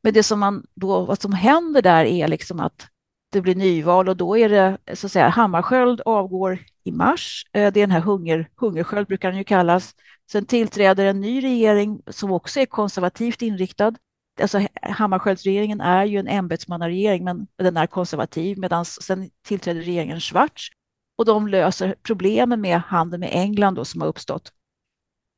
Men 0.03 0.13
det 0.13 0.23
som, 0.23 0.41
man 0.41 0.67
då, 0.75 1.05
vad 1.05 1.21
som 1.21 1.33
händer 1.33 1.83
där 1.83 2.05
är 2.05 2.29
liksom 2.29 2.61
att 2.61 2.87
det 3.33 3.41
blir 3.41 3.55
nyval 3.55 4.09
och 4.09 4.17
då 4.17 4.39
är 4.39 4.49
det 4.49 4.79
så 4.95 5.07
att 5.07 5.13
säga 5.13 5.29
Hammarskjöld 5.29 6.01
avgår 6.05 6.59
i 6.85 6.93
mars. 6.93 7.47
Eh, 7.53 7.73
det 7.73 7.81
är 7.81 7.87
den 7.87 7.91
här 7.91 8.01
hunger, 8.01 8.49
hungersköld 8.57 9.07
brukar 9.07 9.29
den 9.29 9.39
ju 9.39 9.45
kallas. 9.45 9.95
Sen 10.33 10.47
tillträder 10.47 11.05
en 11.05 11.21
ny 11.21 11.43
regering 11.43 12.03
som 12.07 12.33
också 12.33 12.61
är 12.61 12.67
konservativt 12.67 13.43
inriktad. 13.43 13.95
Alltså 14.41 14.61
Hammarskjöldsregeringen 14.83 15.81
är 15.81 16.05
ju 16.05 16.19
en 16.19 16.29
ämbetsmannaregering, 16.29 17.25
men 17.25 17.47
den 17.57 17.77
är 17.77 17.87
konservativ, 17.87 18.59
medan 18.59 18.85
sen 18.85 19.31
tillträder 19.47 19.81
regeringen 19.81 20.21
Schwarz 20.21 20.71
och 21.19 21.25
de 21.25 21.49
löser 21.49 21.95
problemen 22.03 22.61
med 22.61 22.81
handeln 22.81 23.21
med 23.21 23.31
England 23.33 23.75
då, 23.75 23.85
som 23.85 24.01
har 24.01 24.09
uppstått. 24.09 24.53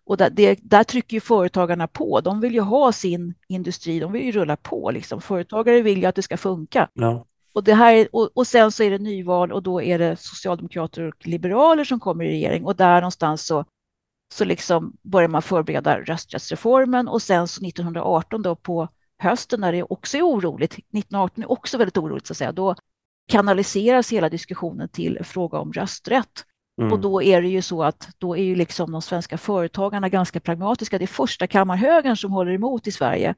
Och 0.06 0.16
där, 0.16 0.30
det, 0.30 0.58
där 0.62 0.84
trycker 0.84 1.16
ju 1.16 1.20
företagarna 1.20 1.86
på. 1.86 2.20
De 2.20 2.40
vill 2.40 2.54
ju 2.54 2.60
ha 2.60 2.92
sin 2.92 3.34
industri, 3.48 4.00
de 4.00 4.12
vill 4.12 4.24
ju 4.24 4.32
rulla 4.32 4.56
på. 4.56 4.90
Liksom. 4.90 5.20
Företagare 5.20 5.80
vill 5.80 5.98
ju 5.98 6.06
att 6.06 6.14
det 6.14 6.22
ska 6.22 6.36
funka. 6.36 6.88
Ja. 6.92 7.26
Och, 7.52 7.64
det 7.64 7.74
här, 7.74 8.08
och, 8.12 8.30
och, 8.34 8.46
sen 8.46 8.72
så 8.72 8.82
är 8.82 8.90
det 8.90 8.98
nyval 8.98 9.52
och 9.52 9.62
då 9.62 9.82
är 9.82 9.98
det 9.98 10.16
socialdemokrater 10.16 11.02
och 11.02 11.26
liberaler 11.26 11.84
som 11.84 12.00
kommer 12.00 12.24
i 12.24 12.28
regering 12.28 12.64
och 12.64 12.76
där 12.76 12.94
någonstans 13.00 13.46
så, 13.46 13.64
så 14.34 14.44
liksom 14.44 14.96
börjar 15.02 15.28
man 15.28 15.42
förbereda 15.42 16.00
rösträttsreformen 16.00 17.08
och 17.08 17.22
sen 17.22 17.48
så 17.48 17.66
1918 17.66 18.42
då 18.42 18.54
på 18.56 18.88
hösten 19.18 19.60
när 19.60 19.72
det 19.72 19.82
också 19.82 20.16
är 20.16 20.22
oroligt, 20.22 20.72
1918 20.72 21.44
är 21.44 21.52
också 21.52 21.78
väldigt 21.78 21.96
oroligt 21.96 22.26
så 22.26 22.32
att 22.32 22.36
säga, 22.36 22.52
då 22.52 22.74
kanaliseras 23.28 24.12
hela 24.12 24.28
diskussionen 24.28 24.88
till 24.88 25.18
fråga 25.24 25.58
om 25.58 25.72
rösträtt. 25.72 26.44
Mm. 26.80 26.92
Och 26.92 27.00
då 27.00 27.22
är 27.22 27.42
det 27.42 27.48
ju 27.48 27.62
så 27.62 27.82
att 27.82 28.08
då 28.18 28.36
är 28.36 28.42
ju 28.42 28.54
liksom 28.54 28.92
de 28.92 29.02
svenska 29.02 29.38
företagarna 29.38 30.08
ganska 30.08 30.40
pragmatiska. 30.40 30.98
Det 30.98 31.04
är 31.04 31.06
första 31.06 31.46
kammarhögern 31.46 32.16
som 32.16 32.32
håller 32.32 32.52
emot 32.52 32.86
i 32.86 32.92
Sverige 32.92 33.34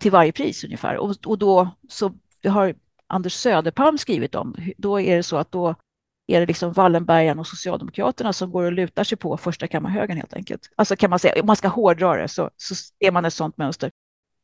till 0.00 0.10
varje 0.10 0.32
pris 0.32 0.64
ungefär. 0.64 0.96
Och, 0.96 1.16
och 1.26 1.38
då 1.38 1.68
så 1.88 2.12
har 2.48 2.74
Anders 3.06 3.34
Söderpalm 3.34 3.98
skrivit 3.98 4.34
om. 4.34 4.56
Då 4.76 5.00
är 5.00 5.16
det 5.16 5.22
så 5.22 5.36
att 5.36 5.52
då 5.52 5.74
är 6.26 6.40
det 6.40 6.46
liksom 6.46 6.72
Wallenbergarna 6.72 7.40
och 7.40 7.46
Socialdemokraterna 7.46 8.32
som 8.32 8.50
går 8.50 8.64
och 8.64 8.72
lutar 8.72 9.04
sig 9.04 9.18
på 9.18 9.36
första 9.36 9.66
kammarhögern 9.66 10.16
helt 10.16 10.34
enkelt. 10.34 10.70
Alltså 10.76 10.96
kan 10.96 11.10
man 11.10 11.18
säga, 11.18 11.40
om 11.40 11.46
man 11.46 11.56
ska 11.56 11.68
hårdra 11.68 12.16
det 12.16 12.28
så, 12.28 12.50
så 12.56 12.74
är 12.98 13.10
man 13.10 13.24
ett 13.24 13.34
sådant 13.34 13.56
mönster. 13.56 13.90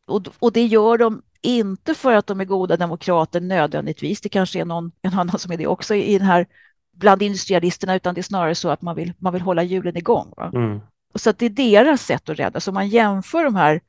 Och, 0.06 0.28
och 0.38 0.52
det 0.52 0.66
gör 0.66 0.98
de 0.98 1.22
Inte 1.42 1.94
för 1.94 2.12
att 2.12 2.26
de 2.26 2.40
är 2.40 2.44
goda 2.44 2.76
demokrater 2.76 3.40
nödvändigtvis, 3.40 4.20
det 4.20 4.28
kanske 4.28 4.60
är 4.60 4.64
någon 4.64 4.92
en 5.02 5.14
annan 5.14 5.38
som 5.38 5.52
är 5.52 5.56
det 5.56 5.66
också 5.66 5.94
i 5.94 6.18
den 6.18 6.26
här 6.26 6.46
bland 6.92 7.22
industrialisterna, 7.22 7.94
utan 7.94 8.14
det 8.14 8.20
är 8.20 8.22
snarare 8.22 8.54
så 8.54 8.68
att 8.68 8.82
man 8.82 8.96
vill, 8.96 9.12
man 9.18 9.32
vill 9.32 9.42
hålla 9.42 9.62
hjulen 9.62 9.96
igång. 9.96 10.34
Mm. 10.54 10.80
Så 11.14 11.30
att 11.30 11.38
det 11.38 11.46
är 11.46 11.50
deras 11.50 12.02
sätt 12.02 12.28
att 12.28 12.38
rädda. 12.38 12.60
Så 12.60 12.70
om 12.70 12.74
man 12.74 12.88
jämför 12.88 13.44
de 13.44 13.54
här, 13.54 13.80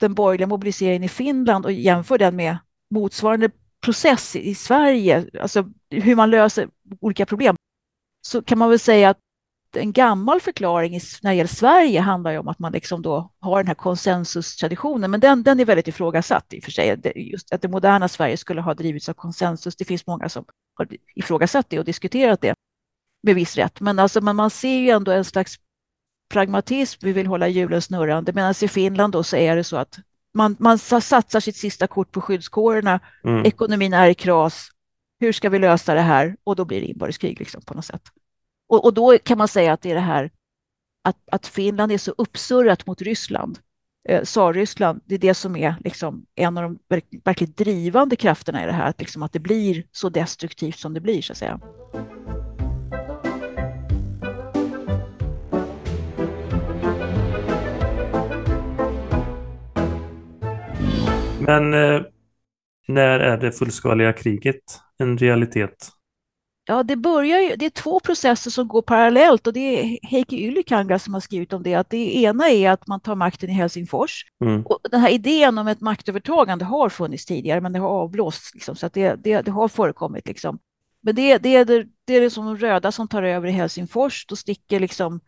den 0.00 0.14
borgerliga 0.14 0.46
mobiliseringen 0.46 1.04
i 1.04 1.08
Finland 1.08 1.64
och 1.64 1.72
jämför 1.72 2.18
den 2.18 2.36
med 2.36 2.58
motsvarande 2.90 3.50
process 3.86 4.36
i 4.36 4.54
Sverige, 4.54 5.26
alltså 5.40 5.64
hur 5.90 6.16
man 6.16 6.30
löser 6.30 6.68
olika 7.00 7.26
problem, 7.26 7.56
så 8.26 8.42
kan 8.42 8.58
man 8.58 8.70
väl 8.70 8.78
säga 8.78 9.10
att 9.10 9.18
en 9.76 9.92
gammal 9.92 10.40
förklaring 10.40 11.00
när 11.22 11.30
det 11.30 11.36
gäller 11.36 11.48
Sverige 11.48 12.00
handlar 12.00 12.30
ju 12.30 12.38
om 12.38 12.48
att 12.48 12.58
man 12.58 12.72
liksom 12.72 13.02
då 13.02 13.32
har 13.40 13.58
den 13.58 13.66
här 13.66 13.74
konsensustraditionen, 13.74 15.10
men 15.10 15.20
den, 15.20 15.42
den 15.42 15.60
är 15.60 15.64
väldigt 15.64 15.88
ifrågasatt 15.88 16.52
i 16.52 16.58
och 16.58 16.64
för 16.64 16.70
sig. 16.70 17.00
Just 17.16 17.52
att 17.52 17.62
det 17.62 17.68
moderna 17.68 18.08
Sverige 18.08 18.36
skulle 18.36 18.60
ha 18.60 18.74
drivits 18.74 19.08
av 19.08 19.14
konsensus, 19.14 19.76
det 19.76 19.84
finns 19.84 20.06
många 20.06 20.28
som 20.28 20.44
har 20.74 20.88
ifrågasatt 21.14 21.70
det 21.70 21.78
och 21.78 21.84
diskuterat 21.84 22.40
det 22.40 22.54
med 23.22 23.34
viss 23.34 23.56
rätt. 23.56 23.80
Men 23.80 23.98
alltså, 23.98 24.20
men 24.20 24.36
man 24.36 24.50
ser 24.50 24.78
ju 24.78 24.90
ändå 24.90 25.12
en 25.12 25.24
slags 25.24 25.56
pragmatism, 26.32 27.06
vi 27.06 27.12
vill 27.12 27.26
hålla 27.26 27.48
hjulen 27.48 27.82
snurrande, 27.82 28.32
medan 28.32 28.54
i 28.62 28.68
Finland 28.68 29.12
då 29.12 29.22
så 29.22 29.36
är 29.36 29.56
det 29.56 29.64
så 29.64 29.76
att 29.76 29.98
man, 30.36 30.56
man 30.58 30.78
satsar 30.78 31.40
sitt 31.40 31.56
sista 31.56 31.86
kort 31.86 32.12
på 32.12 32.20
skyddskårerna, 32.20 33.00
mm. 33.24 33.44
ekonomin 33.44 33.92
är 33.92 34.08
i 34.08 34.14
kras, 34.14 34.68
hur 35.20 35.32
ska 35.32 35.48
vi 35.48 35.58
lösa 35.58 35.94
det 35.94 36.00
här? 36.00 36.36
Och 36.44 36.56
då 36.56 36.64
blir 36.64 36.80
det 36.80 36.86
inbördeskrig 36.86 37.40
liksom, 37.40 37.62
på 37.62 37.74
något 37.74 37.84
sätt. 37.84 38.02
Och, 38.68 38.84
och, 38.84 38.94
då 38.94 39.18
kan 39.18 39.38
man 39.38 39.48
säga 39.48 39.72
att 39.72 39.82
det 39.82 39.90
är 39.90 39.94
det 39.94 40.00
här 40.00 40.30
att, 41.04 41.16
att 41.32 41.46
Finland 41.46 41.92
är 41.92 41.98
så 41.98 42.14
uppsurrat 42.18 42.86
mot 42.86 43.02
Ryssland, 43.02 43.58
eh, 44.08 44.22
Tsar-Ryssland, 44.22 45.00
det 45.04 45.14
är 45.14 45.18
det 45.18 45.34
som 45.34 45.56
är 45.56 45.74
liksom 45.84 46.26
en 46.34 46.58
av 46.58 46.62
de 46.62 46.78
verk, 46.88 47.04
verkligt 47.24 47.56
drivande 47.56 48.16
krafterna 48.16 48.62
i 48.62 48.66
det 48.66 48.72
här, 48.72 48.88
att, 48.88 49.00
liksom 49.00 49.22
att 49.22 49.32
det 49.32 49.40
blir 49.40 49.84
så 49.92 50.08
destruktivt 50.08 50.78
som 50.78 50.94
det 50.94 51.00
blir 51.00 51.22
så 51.22 51.32
att 51.32 51.38
säga. 51.38 51.60
Men 61.46 61.74
eh, 61.74 62.02
när 62.88 63.20
är 63.20 63.36
det 63.36 63.52
fullskaliga 63.52 64.12
kriget 64.12 64.80
en 64.98 65.18
realitet? 65.18 65.90
Ja, 66.68 66.82
det 66.82 66.96
börjar 66.96 67.40
ju, 67.40 67.56
det 67.56 67.66
är 67.66 67.70
två 67.70 68.00
processer 68.00 68.50
som 68.50 68.68
går 68.68 68.82
parallellt 68.82 69.46
och 69.46 69.52
det 69.52 69.60
är 69.60 69.98
Heikki 70.02 70.44
Ylikangas 70.44 71.04
som 71.04 71.14
har 71.14 71.20
skrivit 71.20 71.52
om 71.52 71.62
det. 71.62 71.74
Att 71.74 71.90
det 71.90 72.16
ena 72.16 72.48
är 72.48 72.70
att 72.70 72.86
man 72.86 73.00
tar 73.00 73.14
makten 73.14 73.50
i 73.50 73.52
Helsingfors. 73.52 74.24
Mm. 74.44 74.66
Och 74.66 74.78
den 74.90 75.00
här 75.00 75.10
idén 75.10 75.58
om 75.58 75.68
ett 75.68 75.80
maktövertagande 75.80 76.64
har 76.64 76.88
funnits 76.88 77.26
tidigare, 77.26 77.60
men 77.60 77.72
det 77.72 77.78
har 77.78 77.88
avblåsts. 77.88 78.54
Liksom, 78.54 78.76
så 78.76 78.86
att 78.86 78.92
det, 78.92 79.14
det, 79.14 79.40
det, 79.40 79.50
har 79.50 79.68
förekommit. 79.68 80.28
Liksom. 80.28 80.58
Men 81.00 81.14
det, 81.14 81.38
det, 81.38 81.56
är 81.56 81.64
det, 81.64 81.86
det 82.04 82.14
är 82.14 82.20
liksom 82.20 82.46
de 82.46 82.56
röda 82.56 82.92
som 82.92 83.08
tar 83.08 83.22
över 83.22 83.48
i 83.48 83.52
Helsingfors. 83.52 84.26
Då 84.26 84.36
sticker 84.36 84.80
liksom 84.80 85.20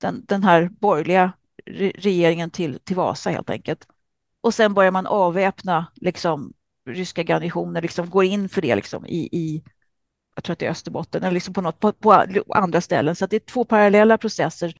den, 0.00 0.24
den 0.28 0.42
här 0.42 0.70
borgerliga 0.80 1.32
regeringen 1.94 2.50
till, 2.50 2.78
till 2.84 2.96
Vasa 2.96 3.30
helt 3.30 3.50
enkelt. 3.50 3.86
Och 4.40 4.54
sen 4.54 4.74
börjar 4.74 4.90
man 4.90 5.06
avväpna 5.06 5.86
liksom, 5.94 6.52
ryska 6.86 7.22
garnisoner, 7.22 7.82
liksom, 7.82 8.10
går 8.10 8.24
in 8.24 8.48
för 8.48 8.62
det 8.62 8.74
liksom, 8.74 9.06
i, 9.06 9.28
i 9.32 9.64
jag 10.34 10.44
tror 10.44 10.52
att 10.52 10.58
det 10.58 10.66
är 10.66 10.70
Österbotten, 10.70 11.22
eller 11.22 11.34
liksom 11.34 11.54
på, 11.54 11.60
något, 11.60 11.80
på, 11.80 11.92
på 11.92 12.12
andra 12.54 12.80
ställen. 12.80 13.16
Så 13.16 13.26
det 13.26 13.36
är 13.36 13.40
två 13.40 13.64
parallella 13.64 14.18
processer. 14.18 14.74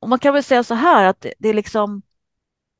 Och 0.00 0.08
man 0.08 0.18
kan 0.18 0.34
väl 0.34 0.42
säga 0.42 0.64
så 0.64 0.74
här 0.74 1.04
att 1.04 1.20
det, 1.20 1.34
det 1.38 1.48
är 1.48 1.54
liksom 1.54 2.02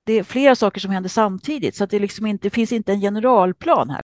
det 0.04 0.12
är 0.12 0.22
flera 0.22 0.56
saker 0.56 0.80
som 0.80 0.90
händer 0.90 1.10
samtidigt, 1.10 1.76
så 1.76 1.84
att 1.84 1.90
det, 1.90 1.98
liksom 1.98 2.26
inte, 2.26 2.46
det 2.46 2.50
finns 2.50 2.72
inte 2.72 2.92
en 2.92 3.00
generalplan 3.00 3.90
här. 3.90 4.00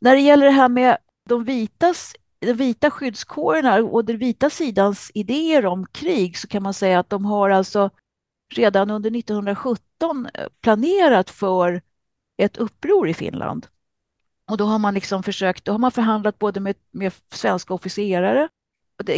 När 0.00 0.14
det 0.14 0.20
gäller 0.20 0.46
det 0.46 0.52
här 0.52 0.68
med 0.68 0.98
de 1.28 1.44
vitas, 1.44 2.14
de 2.38 2.52
vita 2.52 2.90
skyddskårerna 2.90 3.76
och 3.76 4.04
den 4.04 4.18
vita 4.18 4.50
sidans 4.50 5.10
idéer 5.14 5.66
om 5.66 5.86
krig 5.86 6.38
så 6.38 6.48
kan 6.48 6.62
man 6.62 6.74
säga 6.74 6.98
att 6.98 7.10
de 7.10 7.24
har 7.24 7.50
alltså 7.50 7.90
redan 8.54 8.90
under 8.90 9.18
1917 9.18 10.28
eh, 10.34 10.46
planerat 10.60 11.30
för 11.30 11.82
ett 12.36 12.56
uppror 12.56 13.08
i 13.08 13.14
Finland. 13.14 13.66
Och 14.50 14.56
då 14.56 14.64
har 14.64 14.78
man 14.78 14.94
liksom 14.94 15.22
försökt, 15.22 15.64
då 15.64 15.72
har 15.72 15.78
man 15.78 15.92
förhandlat 15.92 16.38
både 16.38 16.60
med, 16.60 16.76
med 16.90 17.12
svenska 17.32 17.74
officerare, 17.74 18.48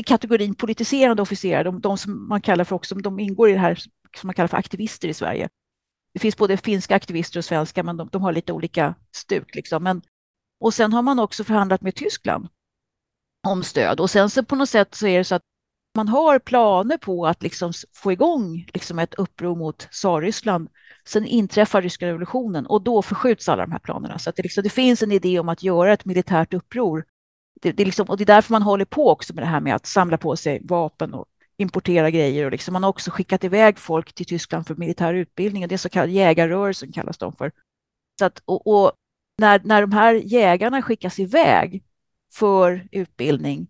kategorin 0.07 0.55
politiserande 0.55 1.23
officerare, 1.23 1.62
de, 1.62 1.81
de, 1.81 1.99
som 1.99 2.29
man 2.29 2.41
kallar 2.41 2.65
för 2.65 2.77
också, 2.77 2.95
de 2.95 3.21
ingår 3.21 3.51
i 3.51 3.53
det 3.53 3.59
här 3.59 3.75
som 4.17 4.27
man 4.27 4.35
kallar 4.35 4.49
för 4.49 4.57
aktivister 4.57 5.09
i 5.09 5.15
Sverige. 5.15 5.49
Det 6.15 6.21
finns 6.21 6.37
både 6.37 6.57
finska 6.57 6.97
aktivister 6.97 7.39
och 7.39 7.45
svenska, 7.45 7.83
men 7.83 7.97
de, 7.97 8.09
de 8.12 8.23
har 8.23 8.33
lite 8.33 8.53
olika 8.53 8.95
stuk. 9.17 9.55
Liksom. 9.55 9.83
Men, 9.83 10.03
och 10.61 10.75
sen 10.75 10.93
har 10.93 11.03
man 11.03 11.19
också 11.19 11.45
förhandlat 11.45 11.81
med 11.81 11.95
Tyskland 11.95 12.49
om 13.49 13.62
stöd. 13.62 14.01
Och 14.01 14.11
sen 14.11 14.31
så 14.31 14.45
på 14.45 14.57
något 14.57 14.69
sätt 14.69 14.95
så 14.95 15.07
är 15.07 15.19
det 15.19 15.25
så 15.25 15.35
att 15.35 15.43
man 15.96 16.09
har 16.09 16.38
planer 16.38 16.96
på 16.96 17.26
att 17.26 17.42
liksom 17.42 17.72
få 17.94 18.12
igång 18.12 18.66
liksom 18.74 18.98
ett 18.98 19.14
uppror 19.14 19.56
mot 19.56 19.78
Tsarryssland. 19.78 20.68
Sen 21.04 21.26
inträffar 21.26 21.82
ryska 21.82 22.06
revolutionen 22.06 22.66
och 22.66 22.82
då 22.82 23.02
förskjuts 23.02 23.48
alla 23.48 23.66
de 23.66 23.72
här 23.72 23.78
planerna. 23.78 24.18
Så 24.18 24.30
att 24.30 24.37
det, 24.37 24.42
liksom, 24.42 24.62
det 24.62 24.70
finns 24.70 25.02
en 25.02 25.12
idé 25.12 25.38
om 25.38 25.48
att 25.48 25.62
göra 25.62 25.92
ett 25.92 26.04
militärt 26.04 26.54
uppror. 26.54 27.04
Det, 27.62 27.72
det 27.72 27.85
liksom, 27.85 28.09
och 28.09 28.16
det 28.16 28.24
är 28.24 28.26
därför 28.26 28.52
man 28.52 28.62
håller 28.62 28.85
på 28.85 29.11
också 29.11 29.35
med 29.35 29.42
det 29.42 29.48
här 29.48 29.61
med 29.61 29.74
att 29.74 29.87
samla 29.87 30.18
på 30.18 30.37
sig 30.37 30.61
vapen 30.64 31.14
och 31.14 31.26
importera 31.56 32.11
grejer. 32.11 32.44
Och 32.44 32.50
liksom, 32.50 32.72
man 32.72 32.82
har 32.82 32.90
också 32.90 33.11
skickat 33.11 33.44
iväg 33.44 33.78
folk 33.78 34.12
till 34.12 34.26
Tyskland 34.26 34.66
för 34.66 34.74
militär 34.74 35.14
utbildning. 35.14 35.68
Det 35.68 35.74
är 35.74 35.78
så 35.78 35.88
kallad 35.88 36.11
jägarrörelsen 36.11 36.92
kallas 36.92 37.18
de 37.18 37.32
för. 37.32 37.52
Så 38.18 38.24
att, 38.24 38.42
och, 38.44 38.66
och 38.66 38.92
när, 39.38 39.61
när 39.64 39.80
de 39.80 39.92
här 39.92 40.14
jägarna 40.14 40.82
skickas 40.82 41.18
iväg 41.18 41.82
för 42.35 42.88
utbildning 42.92 43.68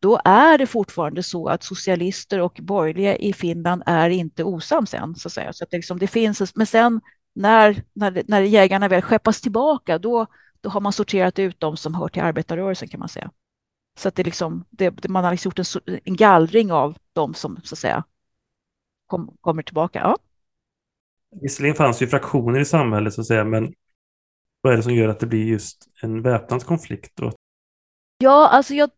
då 0.00 0.20
är 0.24 0.58
det 0.58 0.66
fortfarande 0.66 1.22
så 1.22 1.48
att 1.48 1.62
socialister 1.62 2.40
och 2.40 2.58
borgerliga 2.62 3.16
i 3.16 3.32
Finland 3.32 3.82
är 3.86 4.10
inte 4.10 4.44
osams 4.44 4.94
än. 4.94 5.14
Så 5.14 5.28
att 5.28 5.32
säga. 5.32 5.52
Så 5.52 5.64
att 5.64 5.70
det, 5.70 5.76
liksom, 5.76 5.98
det 5.98 6.06
finns, 6.06 6.56
men 6.56 6.66
sen 6.66 7.00
när, 7.34 7.82
när, 7.92 8.22
när 8.28 8.40
jägarna 8.40 8.88
väl 8.88 9.02
skeppas 9.02 9.40
tillbaka, 9.40 9.98
då, 9.98 10.26
då 10.60 10.70
har 10.70 10.80
man 10.80 10.92
sorterat 10.92 11.38
ut 11.38 11.60
de 11.60 11.76
som 11.76 11.94
hör 11.94 12.08
till 12.08 12.22
arbetarrörelsen 12.22 12.88
kan 12.88 13.00
man 13.00 13.08
säga. 13.08 13.30
Så 13.98 14.08
att 14.08 14.14
det 14.14 14.24
liksom, 14.24 14.64
det, 14.70 15.08
man 15.08 15.24
har 15.24 15.30
liksom 15.30 15.48
gjort 15.48 15.58
en, 15.88 16.00
en 16.04 16.16
gallring 16.16 16.72
av 16.72 16.98
de 17.12 17.34
som 17.34 17.60
så 17.64 17.74
att 17.74 17.78
säga 17.78 18.04
kom, 19.06 19.36
kommer 19.40 19.62
tillbaka. 19.62 19.98
Ja. 19.98 20.16
Visserligen 21.42 21.76
fanns 21.76 22.02
ju 22.02 22.06
fraktioner 22.06 22.60
i 22.60 22.64
samhället 22.64 23.14
så 23.14 23.20
att 23.20 23.26
säga, 23.26 23.44
men 23.44 23.74
vad 24.60 24.72
är 24.72 24.76
det 24.76 24.82
som 24.82 24.94
gör 24.94 25.08
att 25.08 25.20
det 25.20 25.26
blir 25.26 25.44
just 25.44 25.88
en 26.02 26.22
väpnad 26.22 26.64
konflikt? 26.64 27.20
Ja, 28.18 28.48
alltså 28.48 28.74
jag 28.74 28.90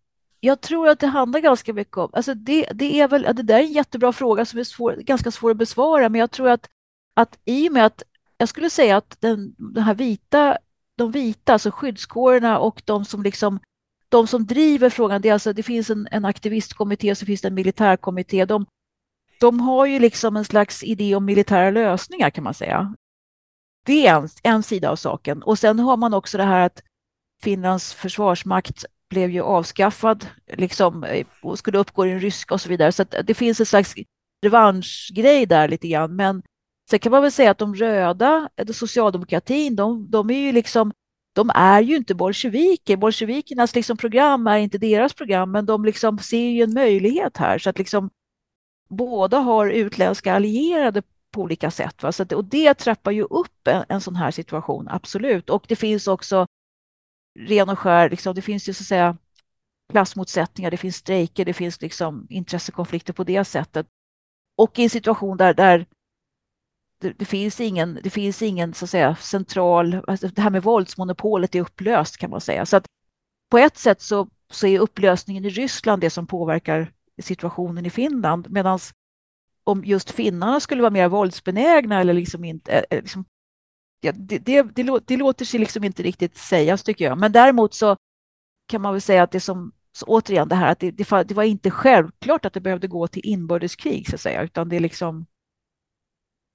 jag 0.46 0.60
tror 0.60 0.88
att 0.88 1.00
det 1.00 1.06
handlar 1.06 1.40
ganska 1.40 1.72
mycket 1.72 1.96
om, 1.96 2.10
alltså 2.12 2.34
det, 2.34 2.68
det 2.74 3.00
är 3.00 3.08
väl, 3.08 3.22
det 3.22 3.42
där 3.42 3.58
är 3.58 3.62
en 3.62 3.72
jättebra 3.72 4.12
fråga 4.12 4.44
som 4.44 4.58
är 4.58 4.64
svår, 4.64 4.96
ganska 4.96 5.30
svår 5.30 5.50
att 5.50 5.56
besvara, 5.56 6.08
men 6.08 6.20
jag 6.20 6.30
tror 6.30 6.48
att, 6.48 6.68
att 7.14 7.38
i 7.44 7.68
och 7.68 7.72
med 7.72 7.86
att, 7.86 8.02
jag 8.38 8.48
skulle 8.48 8.70
säga 8.70 8.96
att 8.96 9.16
den, 9.20 9.54
den 9.58 9.82
här 9.82 9.94
vita, 9.94 10.58
de 10.96 11.12
vita, 11.12 11.52
alltså 11.52 11.70
skyddskårerna 11.70 12.58
och 12.58 12.82
de 12.84 13.04
som 13.04 13.22
liksom 13.22 13.60
de 14.08 14.26
som 14.26 14.46
driver 14.46 14.90
frågan, 14.90 15.22
det, 15.22 15.28
är 15.28 15.32
alltså, 15.32 15.52
det 15.52 15.62
finns 15.62 15.90
en, 15.90 16.08
en 16.10 16.24
aktivistkommitté 16.24 17.10
och 17.10 17.18
så 17.18 17.26
finns 17.26 17.40
det 17.40 17.48
en 17.48 17.54
militärkommitté. 17.54 18.44
De, 18.44 18.66
de 19.40 19.60
har 19.60 19.86
ju 19.86 19.98
liksom 19.98 20.36
en 20.36 20.44
slags 20.44 20.84
idé 20.84 21.14
om 21.14 21.24
militära 21.24 21.70
lösningar 21.70 22.30
kan 22.30 22.44
man 22.44 22.54
säga. 22.54 22.94
Det 23.84 24.06
är 24.06 24.16
en, 24.16 24.28
en 24.42 24.62
sida 24.62 24.90
av 24.90 24.96
saken. 24.96 25.42
Och 25.42 25.58
sen 25.58 25.78
har 25.78 25.96
man 25.96 26.14
också 26.14 26.38
det 26.38 26.44
här 26.44 26.66
att 26.66 26.82
Finlands 27.42 27.94
försvarsmakt 27.94 28.84
blev 29.10 29.30
ju 29.30 29.42
avskaffad 29.42 30.26
liksom, 30.52 31.04
eh, 31.04 31.26
och 31.42 31.58
skulle 31.58 31.78
uppgå 31.78 32.06
i 32.06 32.10
den 32.10 32.20
ryska 32.20 32.54
och 32.54 32.60
så 32.60 32.68
vidare. 32.68 32.92
Så 32.92 33.04
det 33.24 33.34
finns 33.34 33.60
en 33.60 33.66
slags 33.66 33.94
revanschgrej 34.44 35.46
där 35.46 35.68
lite 35.68 35.88
grann. 35.88 36.16
Men 36.16 36.42
sen 36.90 36.98
kan 36.98 37.12
man 37.12 37.22
väl 37.22 37.32
säga 37.32 37.50
att 37.50 37.58
de 37.58 37.74
röda, 37.74 38.48
eh, 38.56 38.66
socialdemokratin, 38.66 39.76
de, 39.76 40.10
de 40.10 40.30
är 40.30 40.38
ju 40.38 40.52
liksom 40.52 40.92
de 41.36 41.50
är 41.54 41.80
ju 41.80 41.96
inte 41.96 42.14
bolsjeviker. 42.14 42.96
Bolsjevikernas 42.96 43.74
liksom 43.74 43.96
program 43.96 44.46
är 44.46 44.58
inte 44.58 44.78
deras 44.78 45.14
program, 45.14 45.50
men 45.50 45.66
de 45.66 45.84
liksom 45.84 46.18
ser 46.18 46.48
ju 46.48 46.62
en 46.62 46.74
möjlighet 46.74 47.36
här. 47.36 47.58
Så 47.58 47.70
att 47.70 47.78
liksom 47.78 48.10
båda 48.88 49.38
har 49.38 49.66
utländska 49.68 50.34
allierade 50.34 51.02
på 51.30 51.40
olika 51.40 51.70
sätt. 51.70 52.02
Va? 52.02 52.12
Så 52.12 52.22
att, 52.22 52.32
och 52.32 52.44
det 52.44 52.74
trappar 52.74 53.10
ju 53.10 53.22
upp 53.22 53.68
en, 53.68 53.84
en 53.88 54.00
sån 54.00 54.16
här 54.16 54.30
situation, 54.30 54.88
absolut. 54.88 55.50
Och 55.50 55.64
det 55.68 55.76
finns 55.76 56.08
också 56.08 56.46
ren 57.38 57.68
och 57.68 57.78
skär, 57.78 58.10
liksom, 58.10 58.34
det 58.34 58.42
finns 58.42 58.68
ju 58.68 58.72
så 58.72 58.82
att 58.82 58.86
säga 58.86 59.16
klassmotsättningar, 59.90 60.70
det 60.70 60.76
finns 60.76 60.96
strejker, 60.96 61.44
det 61.44 61.52
finns 61.52 61.82
liksom 61.82 62.26
intressekonflikter 62.30 63.12
på 63.12 63.24
det 63.24 63.44
sättet. 63.44 63.86
Och 64.56 64.78
i 64.78 64.82
en 64.82 64.90
situation 64.90 65.36
där, 65.36 65.54
där 65.54 65.86
det, 67.00 67.12
det, 67.12 67.24
finns 67.24 67.60
ingen, 67.60 67.98
det 68.02 68.10
finns 68.10 68.42
ingen 68.42 68.74
så 68.74 68.84
att 68.84 68.90
säga 68.90 69.16
central, 69.16 70.04
alltså 70.06 70.28
det 70.28 70.42
här 70.42 70.50
med 70.50 70.62
våldsmonopolet 70.62 71.54
är 71.54 71.60
upplöst 71.60 72.16
kan 72.16 72.30
man 72.30 72.40
säga. 72.40 72.66
Så 72.66 72.76
att 72.76 72.86
på 73.50 73.58
ett 73.58 73.76
sätt 73.76 74.00
så, 74.00 74.28
så 74.50 74.66
är 74.66 74.78
upplösningen 74.78 75.44
i 75.44 75.48
Ryssland 75.48 76.00
det 76.00 76.10
som 76.10 76.26
påverkar 76.26 76.92
situationen 77.22 77.86
i 77.86 77.90
Finland, 77.90 78.50
medan 78.50 78.78
om 79.64 79.84
just 79.84 80.10
finnarna 80.10 80.60
skulle 80.60 80.82
vara 80.82 80.90
mer 80.90 81.08
våldsbenägna 81.08 82.00
eller 82.00 82.14
liksom 82.14 82.44
inte, 82.44 82.72
eh, 82.72 82.82
eh, 82.90 83.02
liksom 83.02 83.24
ja, 84.00 84.12
det, 84.12 84.38
det, 84.38 84.62
det, 84.62 85.00
det, 85.06 85.16
låter 85.16 85.44
sig 85.44 85.60
liksom 85.60 85.84
inte 85.84 86.02
riktigt 86.02 86.36
sägas 86.36 86.82
tycker 86.82 87.04
jag. 87.04 87.18
Men 87.18 87.32
däremot 87.32 87.74
så 87.74 87.96
kan 88.68 88.82
man 88.82 88.92
väl 88.92 89.00
säga 89.00 89.22
att 89.22 89.30
det 89.30 89.40
som, 89.40 89.72
återigen 90.06 90.48
det 90.48 90.54
här 90.54 90.72
att 90.72 90.80
det, 90.80 90.90
det, 90.90 91.32
var 91.32 91.42
inte 91.42 91.70
självklart 91.70 92.44
att 92.44 92.52
det 92.52 92.60
behövde 92.60 92.88
gå 92.88 93.06
till 93.06 93.26
inbördeskrig 93.26 94.08
så 94.08 94.14
att 94.14 94.20
säga, 94.20 94.42
utan 94.42 94.68
det 94.68 94.76
är 94.76 94.80
liksom 94.80 95.26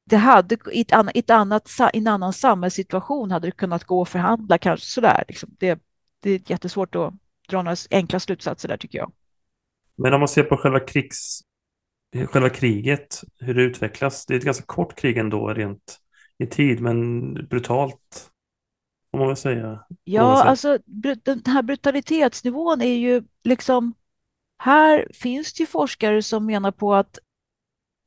det 0.06 0.18
hade 0.18 0.58
i, 0.72 0.82
ett 0.82 0.92
annat, 0.92 1.16
ett 1.16 1.30
annat, 1.30 1.70
i 1.94 1.98
en 1.98 2.08
annan 2.08 2.34
samhällssituation 2.34 3.32
hade 3.32 3.48
det 3.48 3.52
kunnat 3.52 3.84
gå 3.84 4.02
att 4.02 4.10
förhandla 4.10 4.58
kanske 4.58 4.86
sådär. 4.86 5.24
Liksom. 5.28 5.56
Det, 5.60 5.80
det 6.20 6.32
är 6.32 6.42
jättesvårt 6.52 6.96
att 6.96 7.14
dra 7.50 7.62
några 7.62 7.76
enkla 7.92 8.20
slutsatser 8.20 8.68
där 8.70 8.78
tycker 8.78 8.98
jag. 8.98 9.12
Men 9.96 10.14
om 10.14 10.20
man 10.20 10.28
ser 10.28 10.44
på 10.44 10.58
själva 10.58 10.80
krigs, 10.80 11.42
själva 12.28 12.50
kriget, 12.50 13.22
hur 13.40 13.54
det 13.54 13.62
utvecklas. 13.62 14.26
Det 14.26 14.34
är 14.34 14.38
ett 14.38 14.46
ganska 14.46 14.66
kort 14.66 14.96
krig 14.96 15.18
ändå 15.18 15.54
rent 15.54 16.01
i 16.42 16.48
tid, 16.48 16.82
men 16.82 17.34
brutalt. 17.34 18.32
Får 19.12 19.18
man 19.18 19.28
väl 19.28 19.38
säga. 19.38 19.80
Ja, 20.04 20.44
alltså 20.44 20.78
den 21.24 21.42
här 21.46 21.62
brutalitetsnivån 21.62 22.82
är 22.82 22.96
ju 22.96 23.24
liksom... 23.44 23.94
Här 24.58 25.08
finns 25.14 25.54
det 25.54 25.64
ju 25.64 25.68
forskare 25.68 26.24
som 26.24 26.46
menar 26.46 26.72
på 26.72 26.94
att 26.94 27.20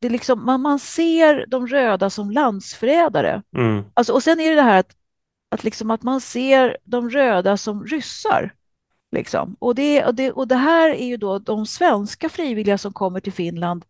det 0.01 0.09
liksom, 0.09 0.45
man, 0.45 0.61
man 0.61 0.79
ser 0.79 1.47
de 1.49 1.67
röda 1.67 2.11
som 2.11 2.31
landsförrädare. 2.31 3.43
Mm. 3.57 3.85
Alltså, 3.95 4.13
och 4.13 4.23
sen 4.23 4.41
är 4.41 4.51
det 4.51 4.57
det 4.57 4.63
här 4.63 4.81
att, 4.81 4.97
att, 5.51 5.65
liksom 5.65 5.91
att 5.91 6.03
man 6.03 6.21
ser 6.21 6.77
de 6.85 7.11
röda 7.11 7.57
som 7.57 7.85
ryssar. 7.85 8.55
Liksom. 9.13 9.57
Och, 9.59 9.75
det, 9.75 10.05
och, 10.05 10.15
det, 10.15 10.33
och 10.33 10.49
det 10.49 10.57
här 10.57 10.91
är 10.91 11.07
ju 11.07 11.17
då 11.17 11.39
de 11.39 11.67
svenska 11.67 12.29
frivilliga 12.29 12.79
som 12.79 12.93
kommer 12.93 13.21
till 13.21 13.33
Finland. 13.33 13.85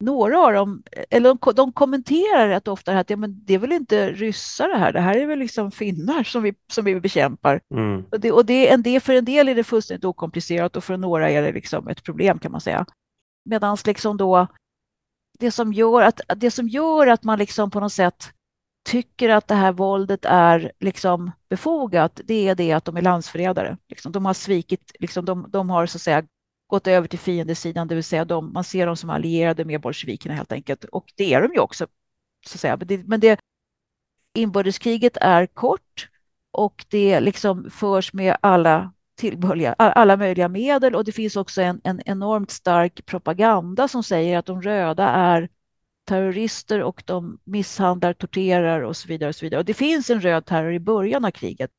Några 0.00 0.38
av 0.38 0.52
dem, 0.52 0.82
eller 1.10 1.28
de, 1.28 1.52
de 1.54 1.72
kommenterar 1.72 2.48
rätt 2.48 2.68
ofta 2.68 2.98
att 2.98 3.10
ja, 3.10 3.16
men 3.16 3.44
det 3.44 3.54
är 3.54 3.58
väl 3.58 3.72
inte 3.72 4.10
ryssar 4.10 4.68
det 4.68 4.78
här, 4.78 4.92
det 4.92 5.00
här 5.00 5.16
är 5.16 5.26
väl 5.26 5.38
liksom 5.38 5.70
finnar 5.70 6.22
som 6.22 6.42
vi, 6.42 6.54
som 6.72 6.84
vi 6.84 7.00
bekämpar. 7.00 7.60
Mm. 7.74 8.04
Och, 8.12 8.20
det, 8.20 8.32
och 8.32 8.46
det, 8.46 8.72
en 8.72 8.82
del, 8.82 9.00
för 9.00 9.14
en 9.14 9.24
del 9.24 9.48
är 9.48 9.54
det 9.54 9.64
fullständigt 9.64 10.04
okomplicerat 10.04 10.76
och 10.76 10.84
för 10.84 10.96
några 10.96 11.30
är 11.30 11.42
det 11.42 11.52
liksom 11.52 11.88
ett 11.88 12.02
problem 12.02 12.38
kan 12.38 12.52
man 12.52 12.60
säga. 12.60 12.86
Medan 13.44 13.76
liksom 13.86 14.16
då 14.16 14.46
det 15.38 15.50
som 15.50 15.72
gör 15.72 16.02
att, 16.02 16.20
det 16.36 16.50
som 16.50 16.68
gör 16.68 17.06
att 17.06 17.24
man 17.24 17.38
liksom 17.38 17.70
på 17.70 17.80
något 17.80 17.92
sätt 17.92 18.32
tycker 18.84 19.28
att 19.28 19.48
det 19.48 19.54
här 19.54 19.72
våldet 19.72 20.24
är 20.24 20.72
liksom 20.80 21.32
befogat, 21.48 22.20
det 22.24 22.48
är 22.48 22.54
det 22.54 22.72
att 22.72 22.84
de 22.84 22.96
är 22.96 23.02
landsförrädare. 23.02 23.76
Liksom, 23.88 24.12
de 24.12 24.26
har 24.26 24.34
svikit, 24.34 24.92
liksom, 25.00 25.24
de, 25.24 25.46
de 25.50 25.70
har 25.70 25.86
så 25.86 25.96
att 25.96 26.02
säga 26.02 26.24
gått 26.74 26.86
över 26.86 27.08
till 27.08 27.18
fiendesidan, 27.18 27.88
det 27.88 27.94
vill 27.94 28.04
säga 28.04 28.24
de, 28.24 28.52
man 28.52 28.64
ser 28.64 28.86
dem 28.86 28.96
som 28.96 29.10
allierade 29.10 29.64
med 29.64 29.80
bolsjevikerna 29.80 30.34
helt 30.34 30.52
enkelt. 30.52 30.84
Och 30.84 31.12
det 31.16 31.34
är 31.34 31.42
de 31.42 31.52
ju 31.52 31.60
också. 31.60 31.86
Så 32.46 32.56
att 32.56 32.60
säga. 32.60 32.76
Men, 32.76 32.86
det, 32.86 33.06
men 33.06 33.20
det, 33.20 33.40
inbördeskriget 34.34 35.16
är 35.20 35.46
kort 35.46 36.08
och 36.50 36.86
det 36.88 37.20
liksom 37.20 37.70
förs 37.70 38.12
med 38.12 38.36
alla 38.40 38.92
tillbörliga, 39.16 39.72
alla 39.72 40.16
möjliga 40.16 40.48
medel 40.48 40.94
och 40.94 41.04
det 41.04 41.12
finns 41.12 41.36
också 41.36 41.62
en, 41.62 41.80
en 41.84 42.00
enormt 42.06 42.50
stark 42.50 43.06
propaganda 43.06 43.88
som 43.88 44.02
säger 44.02 44.38
att 44.38 44.46
de 44.46 44.62
röda 44.62 45.08
är 45.08 45.48
terrorister 46.04 46.82
och 46.82 47.02
de 47.06 47.38
misshandlar, 47.44 48.12
torterar 48.12 48.80
och 48.80 48.96
så 48.96 49.08
vidare. 49.08 49.28
Och 49.28 49.36
så 49.36 49.46
vidare. 49.46 49.60
Och 49.60 49.64
det 49.64 49.74
finns 49.74 50.10
en 50.10 50.20
röd 50.20 50.46
terror 50.46 50.72
i 50.72 50.80
början 50.80 51.24
av 51.24 51.30
kriget 51.30 51.70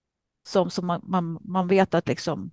som, 0.47 0.69
som 0.69 0.86
man, 0.88 1.01
man, 1.03 1.39
man 1.41 1.67
vet 1.67 1.93
att, 1.93 2.08
liksom, 2.08 2.51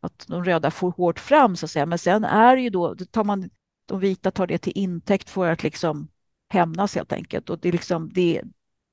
att 0.00 0.24
de 0.28 0.44
röda 0.44 0.70
får 0.70 0.90
hårt 0.90 1.20
fram, 1.20 1.56
så 1.56 1.66
att 1.66 1.70
säga. 1.70 1.86
men 1.86 1.98
sen 1.98 2.24
är 2.24 2.56
det 2.56 2.62
ju 2.62 2.70
då, 2.70 2.94
tar 3.10 3.24
man, 3.24 3.50
de 3.86 4.00
vita 4.00 4.30
tar 4.30 4.46
det 4.46 4.58
till 4.58 4.72
intäkt 4.76 5.30
för 5.30 5.50
att 5.50 5.62
liksom 5.62 6.08
hämnas 6.48 6.94
helt 6.94 7.12
enkelt. 7.12 7.50
Och 7.50 7.58
det, 7.58 7.68
är 7.68 7.72
liksom, 7.72 8.12
det, 8.12 8.42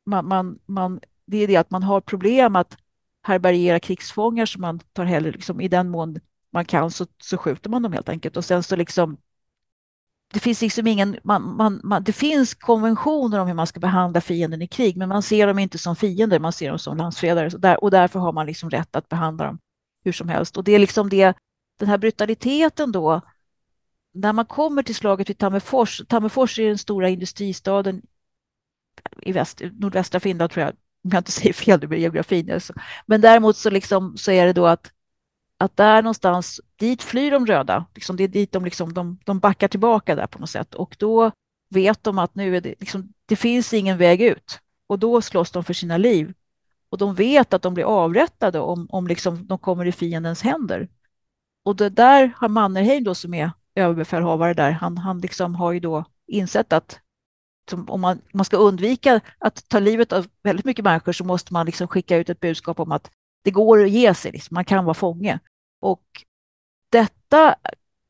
man, 0.05 0.27
man, 0.27 0.59
man, 0.65 0.99
det 1.25 1.37
är 1.37 1.47
det 1.47 1.55
att 1.55 1.71
man 1.71 1.83
har 1.83 2.01
problem 2.01 2.55
att 2.55 2.77
härbärgera 3.23 3.79
krigsfångar 3.79 4.45
som 4.45 4.61
man 4.61 4.79
tar 4.79 5.05
heller, 5.05 5.31
liksom, 5.31 5.61
i 5.61 5.67
den 5.67 5.89
mån 5.89 6.19
man 6.51 6.65
kan 6.65 6.91
så, 6.91 7.05
så 7.21 7.37
skjuter 7.37 7.69
man 7.69 7.81
dem 7.81 7.93
helt 7.93 8.09
enkelt. 8.09 8.37
Och 8.37 8.45
sen 8.45 8.63
så 8.63 8.75
liksom 8.75 9.17
det 10.33 10.39
finns 10.39 10.61
liksom 10.61 10.87
ingen, 10.87 11.17
man, 11.23 11.55
man, 11.55 11.81
man, 11.83 12.03
det 12.03 12.13
finns 12.13 12.53
konventioner 12.53 13.39
om 13.39 13.47
hur 13.47 13.53
man 13.53 13.67
ska 13.67 13.79
behandla 13.79 14.21
fienden 14.21 14.61
i 14.61 14.67
krig, 14.67 14.97
men 14.97 15.09
man 15.09 15.23
ser 15.23 15.47
dem 15.47 15.59
inte 15.59 15.77
som 15.77 15.95
fiender, 15.95 16.39
man 16.39 16.53
ser 16.53 16.69
dem 16.69 16.79
som 16.79 16.97
landsfredare. 16.97 17.45
Och, 17.53 17.59
där, 17.59 17.83
och 17.83 17.91
därför 17.91 18.19
har 18.19 18.33
man 18.33 18.45
liksom 18.45 18.69
rätt 18.69 18.95
att 18.95 19.09
behandla 19.09 19.45
dem 19.45 19.59
hur 20.05 20.11
som 20.11 20.29
helst. 20.29 20.57
Och 20.57 20.63
det 20.63 20.71
är 20.71 20.79
liksom 20.79 21.09
det, 21.09 21.37
den 21.79 21.89
här 21.89 21.97
brutaliteten 21.97 22.91
då, 22.91 23.21
när 24.13 24.33
man 24.33 24.45
kommer 24.45 24.83
till 24.83 24.95
slaget 24.95 25.29
vid 25.29 25.37
Tammerfors, 25.37 26.01
Tammerfors 26.07 26.59
är 26.59 26.67
den 26.67 26.77
stora 26.77 27.09
industristaden 27.09 28.01
i 29.21 29.31
väst, 29.31 29.61
nordvästra 29.73 30.19
Finland 30.19 30.51
tror 30.51 30.65
jag, 30.65 30.73
om 31.03 31.11
jag 31.11 31.19
inte 31.19 31.31
säger 31.31 31.53
fel 31.53 31.79
nu 31.81 31.87
med 31.87 31.99
geografin. 31.99 32.51
Alltså. 32.51 32.73
Men 33.05 33.21
däremot 33.21 33.57
så, 33.57 33.69
liksom, 33.69 34.17
så 34.17 34.31
är 34.31 34.45
det 34.45 34.53
då 34.53 34.65
att, 34.65 34.91
att 35.57 35.77
där 35.77 36.01
någonstans, 36.01 36.61
dit 36.75 37.03
flyr 37.03 37.31
de 37.31 37.45
röda. 37.45 37.85
Liksom, 37.95 38.15
det 38.15 38.23
är 38.23 38.27
dit 38.27 38.51
de, 38.51 38.65
liksom, 38.65 38.93
de, 38.93 39.19
de 39.25 39.39
backar 39.39 39.67
tillbaka 39.67 40.15
där 40.15 40.27
på 40.27 40.39
något 40.39 40.49
sätt. 40.49 40.75
Och 40.75 40.95
då 40.99 41.31
vet 41.69 42.03
de 42.03 42.19
att 42.19 42.35
nu 42.35 42.57
är 42.57 42.61
det, 42.61 42.75
liksom, 42.79 43.13
det 43.25 43.35
finns 43.35 43.73
ingen 43.73 43.97
väg 43.97 44.21
ut. 44.21 44.59
Och 44.87 44.99
då 44.99 45.21
slåss 45.21 45.51
de 45.51 45.63
för 45.63 45.73
sina 45.73 45.97
liv. 45.97 46.33
Och 46.95 46.99
de 46.99 47.15
vet 47.15 47.53
att 47.53 47.61
de 47.61 47.73
blir 47.73 47.83
avrättade 47.83 48.59
om, 48.59 48.87
om 48.89 49.07
liksom 49.07 49.47
de 49.47 49.57
kommer 49.57 49.85
i 49.85 49.91
fiendens 49.91 50.41
händer. 50.41 50.87
Och 51.65 51.75
det 51.75 51.89
där 51.89 52.33
har 52.37 52.49
Mannerheim 52.49 53.03
då 53.03 53.15
som 53.15 53.33
är 53.33 53.51
överbefälhavare 53.75 54.53
där, 54.53 54.71
han, 54.71 54.97
han 54.97 55.19
liksom 55.19 55.55
har 55.55 55.71
ju 55.71 55.79
då 55.79 56.05
insett 56.27 56.73
att 56.73 56.99
om 57.87 58.01
man, 58.01 58.21
man 58.33 58.45
ska 58.45 58.57
undvika 58.57 59.21
att 59.39 59.69
ta 59.69 59.79
livet 59.79 60.13
av 60.13 60.27
väldigt 60.43 60.65
mycket 60.65 60.85
människor 60.85 61.11
så 61.11 61.23
måste 61.23 61.53
man 61.53 61.65
liksom 61.65 61.87
skicka 61.87 62.17
ut 62.17 62.29
ett 62.29 62.39
budskap 62.39 62.79
om 62.79 62.91
att 62.91 63.11
det 63.43 63.51
går 63.51 63.83
att 63.83 63.91
ge 63.91 64.13
sig, 64.13 64.31
liksom. 64.31 64.55
man 64.55 64.65
kan 64.65 64.85
vara 64.85 64.93
fånge. 64.93 65.39
Och 65.81 66.05
detta 66.91 67.55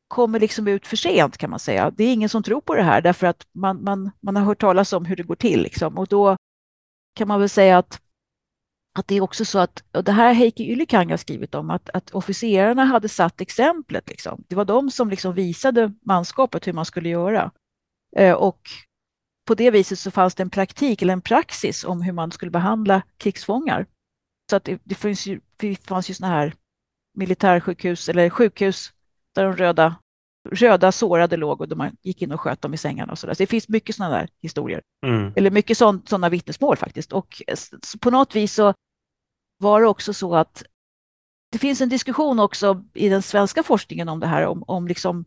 kommer 0.07 0.39
liksom 0.39 0.67
ut 0.67 0.87
för 0.87 0.95
sent 0.95 1.37
kan 1.37 1.49
man 1.49 1.59
säga. 1.59 1.91
Det 1.91 2.03
är 2.03 2.13
ingen 2.13 2.29
som 2.29 2.43
tror 2.43 2.61
på 2.61 2.75
det 2.75 2.83
här 2.83 3.01
därför 3.01 3.27
att 3.27 3.47
man, 3.51 3.83
man, 3.83 4.11
man 4.19 4.35
har 4.35 4.43
hört 4.43 4.61
talas 4.61 4.93
om 4.93 5.05
hur 5.05 5.15
det 5.15 5.23
går 5.23 5.35
till. 5.35 5.61
Liksom. 5.61 5.97
Och 5.97 6.07
då 6.07 6.37
kan 7.15 7.27
man 7.27 7.39
väl 7.39 7.49
säga 7.49 7.77
att, 7.77 8.01
att 8.97 9.07
det 9.07 9.15
är 9.15 9.21
också 9.21 9.45
så 9.45 9.59
att, 9.59 9.83
och 9.91 10.03
det 10.03 10.11
här 10.11 10.33
Heikki 10.33 10.71
Ylikang 10.71 11.09
har 11.09 11.17
skrivit 11.17 11.55
om, 11.55 11.69
att, 11.69 11.89
att 11.89 12.11
officerarna 12.11 12.85
hade 12.85 13.09
satt 13.09 13.41
exemplet. 13.41 14.09
Liksom. 14.09 14.43
Det 14.47 14.55
var 14.55 14.65
de 14.65 14.91
som 14.91 15.09
liksom 15.09 15.33
visade 15.33 15.93
manskapet 16.01 16.67
hur 16.67 16.73
man 16.73 16.85
skulle 16.85 17.09
göra. 17.09 17.51
Eh, 18.15 18.33
och 18.33 18.59
på 19.47 19.55
det 19.55 19.71
viset 19.71 19.99
så 19.99 20.11
fanns 20.11 20.35
det 20.35 20.43
en 20.43 20.49
praktik 20.49 21.01
eller 21.01 21.13
en 21.13 21.21
praxis 21.21 21.83
om 21.83 22.01
hur 22.01 22.13
man 22.13 22.31
skulle 22.31 22.51
behandla 22.51 23.01
krigsfångar. 23.17 23.85
Så 24.49 24.55
att 24.55 24.63
det, 24.63 24.81
det, 24.83 24.95
finns 24.95 25.25
ju, 25.25 25.41
det 25.57 25.87
fanns 25.87 26.09
ju 26.09 26.13
sådana 26.13 26.33
här 26.33 26.53
militärsjukhus 27.17 28.09
eller 28.09 28.29
sjukhus 28.29 28.93
där 29.35 29.43
de 29.43 29.55
röda, 29.55 29.95
röda 30.51 30.91
sårade 30.91 31.37
låg 31.37 31.61
och 31.61 31.77
man 31.77 31.97
gick 32.01 32.21
in 32.21 32.31
och 32.31 32.41
sköt 32.41 32.61
dem 32.61 32.73
i 32.73 32.77
sängarna 32.77 33.11
och 33.11 33.19
så 33.19 33.27
där. 33.27 33.33
Så 33.33 33.43
det 33.43 33.47
finns 33.47 33.69
mycket 33.69 33.95
sådana 33.95 34.15
där 34.17 34.29
historier. 34.41 34.81
Mm. 35.05 35.33
Eller 35.35 35.51
mycket 35.51 35.77
sådana 35.77 36.29
vittnesmål 36.29 36.77
faktiskt. 36.77 37.13
Och 37.13 37.41
på 37.99 38.11
något 38.11 38.35
vis 38.35 38.53
så 38.53 38.73
var 39.57 39.81
det 39.81 39.87
också 39.87 40.13
så 40.13 40.35
att 40.35 40.63
det 41.51 41.57
finns 41.59 41.81
en 41.81 41.89
diskussion 41.89 42.39
också 42.39 42.83
i 42.93 43.09
den 43.09 43.21
svenska 43.21 43.63
forskningen 43.63 44.09
om 44.09 44.19
det 44.19 44.27
här, 44.27 44.45
om, 44.45 44.63
om 44.67 44.87
liksom 44.87 45.25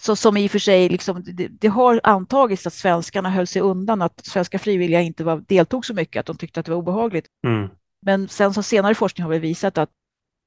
så, 0.00 0.16
som 0.16 0.36
i 0.36 0.46
och 0.46 0.50
för 0.50 0.58
sig, 0.58 0.88
liksom, 0.88 1.22
det, 1.26 1.48
det, 1.48 1.68
har 1.68 2.00
antagits 2.02 2.66
att 2.66 2.74
svenskarna 2.74 3.30
höll 3.30 3.46
sig 3.46 3.62
undan, 3.62 4.02
att 4.02 4.26
svenska 4.26 4.58
frivilliga 4.58 5.00
inte 5.00 5.24
var, 5.24 5.44
deltog 5.48 5.86
så 5.86 5.94
mycket, 5.94 6.20
att 6.20 6.26
de 6.26 6.36
tyckte 6.36 6.60
att 6.60 6.66
det 6.66 6.72
var 6.72 6.78
obehagligt. 6.78 7.26
Mm. 7.46 7.68
Men 8.02 8.28
sen 8.28 8.54
så 8.54 8.62
senare 8.62 8.94
forskning 8.94 9.24
har 9.24 9.32
vi 9.32 9.38
visat 9.38 9.78
att, 9.78 9.90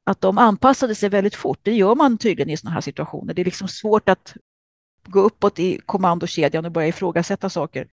att 0.06 0.22
de 0.22 0.38
anpassade 0.38 0.96
sig 0.96 1.10
väldigt 1.10 1.36
fort. 1.36 1.60
Det 1.62 1.74
gör 1.74 1.96
man 1.96 2.18
tydligen 2.18 2.50
i 2.50 2.58
sådana 2.58 2.74
här 2.74 2.82
situationer. 2.82 3.34
Det 3.34 3.42
är 3.42 3.46
liksom 3.46 3.68
svårt 3.68 4.10
att 4.10 4.36
gå 5.08 5.20
uppåt 5.20 5.60
i 5.60 5.80
kommandokedjan 5.86 6.66
och 6.66 6.72
börja 6.72 6.88
ifrågasätta 6.88 7.50
saker. 7.50 7.88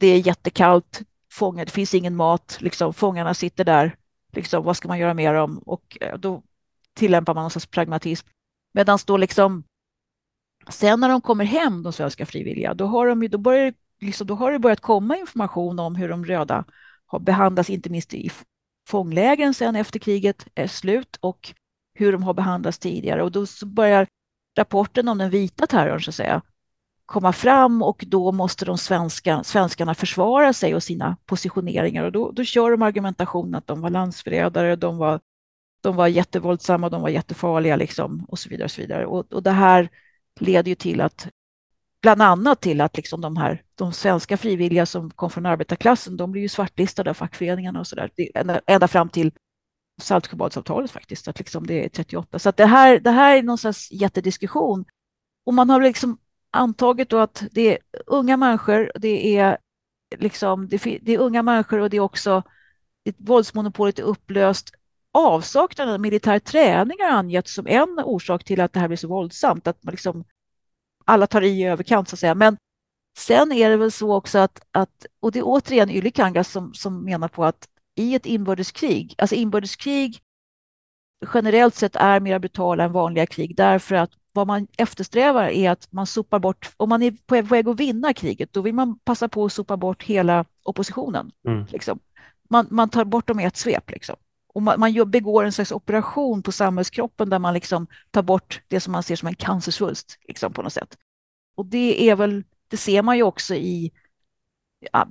Det 0.00 0.06
är 0.06 0.26
jättekallt, 0.26 1.02
fångar, 1.32 1.64
det 1.64 1.70
finns 1.70 1.94
ingen 1.94 2.16
mat, 2.16 2.58
liksom, 2.60 2.94
fångarna 2.94 3.34
sitter 3.34 3.64
där, 3.64 3.96
liksom, 4.38 4.64
vad 4.64 4.76
ska 4.76 4.88
man 4.88 4.98
göra 4.98 5.14
med 5.14 5.34
dem? 5.34 5.58
Och 5.58 5.98
eh, 6.00 6.18
då 6.18 6.42
tillämpar 6.94 7.34
man 7.34 7.42
någon 7.42 7.50
sorts 7.50 7.66
pragmatism. 7.66 8.28
Medan 8.72 8.98
då 9.06 9.16
liksom 9.16 9.64
Sen 10.68 11.00
när 11.00 11.08
de 11.08 11.20
kommer 11.20 11.44
hem, 11.44 11.82
de 11.82 11.92
svenska 11.92 12.26
frivilliga, 12.26 12.74
då 12.74 12.86
har, 12.86 13.06
de, 13.06 13.28
då 13.28 13.38
börjar, 13.38 13.74
liksom, 14.00 14.26
då 14.26 14.34
har 14.34 14.52
det 14.52 14.58
börjat 14.58 14.80
komma 14.80 15.16
information 15.16 15.78
om 15.78 15.94
hur 15.94 16.08
de 16.08 16.24
röda 16.24 16.64
har 17.06 17.18
behandlats, 17.18 17.70
inte 17.70 17.90
minst 17.90 18.14
i 18.14 18.30
fånglägren 18.88 19.54
sen 19.54 19.76
efter 19.76 19.98
kriget 19.98 20.46
är 20.54 20.66
slut 20.66 21.18
och 21.20 21.54
hur 21.94 22.12
de 22.12 22.22
har 22.22 22.34
behandlats 22.34 22.78
tidigare. 22.78 23.22
Och 23.22 23.32
då 23.32 23.46
börjar 23.66 24.06
rapporten 24.58 25.08
om 25.08 25.18
den 25.18 25.30
vita 25.30 25.66
terrorn 25.66 26.00
så 26.00 26.10
att 26.10 26.14
säga, 26.14 26.42
komma 27.08 27.32
fram 27.32 27.82
och 27.82 28.04
då 28.06 28.32
måste 28.32 28.64
de 28.64 28.78
svenska, 28.78 29.44
svenskarna 29.44 29.94
försvara 29.94 30.52
sig 30.52 30.74
och 30.74 30.82
sina 30.82 31.16
positioneringar 31.26 32.04
och 32.04 32.12
då, 32.12 32.30
då 32.30 32.44
kör 32.44 32.70
de 32.70 32.82
argumentationen 32.82 33.54
att 33.54 33.66
de 33.66 33.80
var 33.80 33.90
landsförrädare, 33.90 34.76
de 34.76 34.98
var, 34.98 35.20
de 35.82 35.96
var 35.96 36.06
jättevåldsamma, 36.06 36.88
de 36.88 37.02
var 37.02 37.08
jättefarliga 37.08 37.76
liksom, 37.76 38.26
och 38.28 38.38
så 38.38 38.48
vidare. 38.48 38.64
Och, 38.64 38.70
så 38.70 38.80
vidare. 38.80 39.06
Och, 39.06 39.32
och 39.32 39.42
det 39.42 39.50
här 39.50 39.88
leder 40.40 40.68
ju 40.68 40.74
till 40.74 41.00
att 41.00 41.28
bland 42.02 42.22
annat 42.22 42.60
till 42.60 42.80
att 42.80 42.96
liksom 42.96 43.20
de 43.20 43.36
här 43.36 43.62
de 43.74 43.92
svenska 43.92 44.36
frivilliga 44.36 44.86
som 44.86 45.10
kom 45.10 45.30
från 45.30 45.46
arbetarklassen, 45.46 46.16
de 46.16 46.32
blir 46.32 46.42
ju 46.42 46.48
svartlistade 46.48 47.10
av 47.10 47.14
fackföreningarna 47.14 47.80
och 47.80 47.86
så 47.86 47.96
där, 47.96 48.10
ända, 48.34 48.60
ända 48.66 48.88
fram 48.88 49.08
till 49.08 49.32
Saltsjöbadsavtalet 50.00 50.90
faktiskt, 50.90 51.28
att 51.28 51.38
liksom 51.38 51.66
det 51.66 51.84
är 51.84 51.88
38. 51.88 52.38
Så 52.38 52.48
att 52.48 52.56
det, 52.56 52.66
här, 52.66 53.00
det 53.00 53.10
här 53.10 53.36
är 53.36 53.42
någon 53.42 53.58
slags 53.58 53.92
jättediskussion. 53.92 54.84
Och 55.46 55.54
man 55.54 55.70
har 55.70 55.82
liksom 55.82 56.18
antagit 56.50 57.08
då 57.08 57.18
att 57.18 57.44
det 57.52 57.72
är 57.72 57.78
unga 58.06 58.36
människor, 58.36 58.92
det 58.94 59.36
är, 59.36 59.58
liksom, 60.18 60.68
det, 60.68 60.98
det 61.02 61.12
är 61.12 61.18
unga 61.18 61.42
människor 61.42 61.78
och 61.78 61.90
det 61.90 61.96
är 61.96 62.00
också 62.00 62.42
våldsmonopolet 63.16 63.98
är 63.98 64.02
upplöst. 64.02 64.70
Avsaknaden 65.12 65.94
av 65.94 66.00
militär 66.00 66.38
träning 66.38 66.96
har 67.00 67.10
angetts 67.10 67.54
som 67.54 67.66
en 67.66 68.00
orsak 68.04 68.44
till 68.44 68.60
att 68.60 68.72
det 68.72 68.80
här 68.80 68.88
blir 68.88 68.96
så 68.96 69.08
våldsamt, 69.08 69.66
att 69.66 69.84
man 69.84 69.92
liksom, 69.92 70.24
alla 71.04 71.26
tar 71.26 71.42
i 71.42 71.64
överkant 71.64 72.08
så 72.08 72.14
att 72.14 72.20
säga. 72.20 72.34
Men 72.34 72.56
sen 73.18 73.52
är 73.52 73.70
det 73.70 73.76
väl 73.76 73.92
så 73.92 74.14
också 74.14 74.38
att, 74.38 74.60
att 74.72 75.06
och 75.20 75.32
det 75.32 75.38
är 75.38 75.46
återigen 75.46 75.90
Ylikangas 75.90 76.50
som, 76.50 76.74
som 76.74 77.04
menar 77.04 77.28
på 77.28 77.44
att 77.44 77.68
i 77.94 78.14
ett 78.14 78.26
inbördeskrig, 78.26 79.14
alltså 79.18 79.34
inbördeskrig 79.34 80.20
generellt 81.34 81.74
sett 81.74 81.96
är 81.96 82.20
mer 82.20 82.38
brutala 82.38 82.84
än 82.84 82.92
vanliga 82.92 83.26
krig 83.26 83.56
därför 83.56 83.94
att 83.94 84.10
vad 84.38 84.46
man 84.46 84.66
eftersträvar 84.76 85.48
är 85.48 85.70
att 85.70 85.92
man 85.92 86.06
sopar 86.06 86.38
bort, 86.38 86.70
om 86.76 86.88
man 86.88 87.02
är 87.02 87.10
på 87.26 87.42
väg 87.42 87.68
att 87.68 87.80
vinna 87.80 88.14
kriget, 88.14 88.52
då 88.52 88.60
vill 88.60 88.74
man 88.74 88.98
passa 88.98 89.28
på 89.28 89.44
att 89.44 89.52
sopa 89.52 89.76
bort 89.76 90.02
hela 90.02 90.44
oppositionen. 90.62 91.30
Mm. 91.46 91.66
Liksom. 91.70 91.98
Man, 92.50 92.66
man, 92.70 92.88
tar 92.88 93.04
bort 93.04 93.26
dem 93.26 93.40
i 93.40 93.44
ett 93.44 93.56
svep. 93.56 93.90
Liksom. 93.90 94.16
Och 94.48 94.62
man, 94.62 94.80
man 94.80 95.10
begår 95.10 95.44
en 95.44 95.52
slags 95.52 95.72
operation 95.72 96.42
på 96.42 96.52
samhällskroppen 96.52 97.30
där 97.30 97.38
man 97.38 97.54
liksom 97.54 97.86
tar 98.10 98.22
bort 98.22 98.62
det 98.68 98.80
som 98.80 98.92
man 98.92 99.02
ser 99.02 99.16
som 99.16 99.28
en 99.28 99.34
cancersvulst 99.34 100.18
liksom, 100.28 100.52
på 100.52 100.62
något 100.62 100.72
sätt. 100.72 100.98
Och 101.56 101.66
det 101.66 102.10
är 102.10 102.16
väl, 102.16 102.44
det 102.68 102.76
ser 102.76 103.02
man 103.02 103.16
ju 103.16 103.22
också 103.22 103.54
i, 103.54 103.92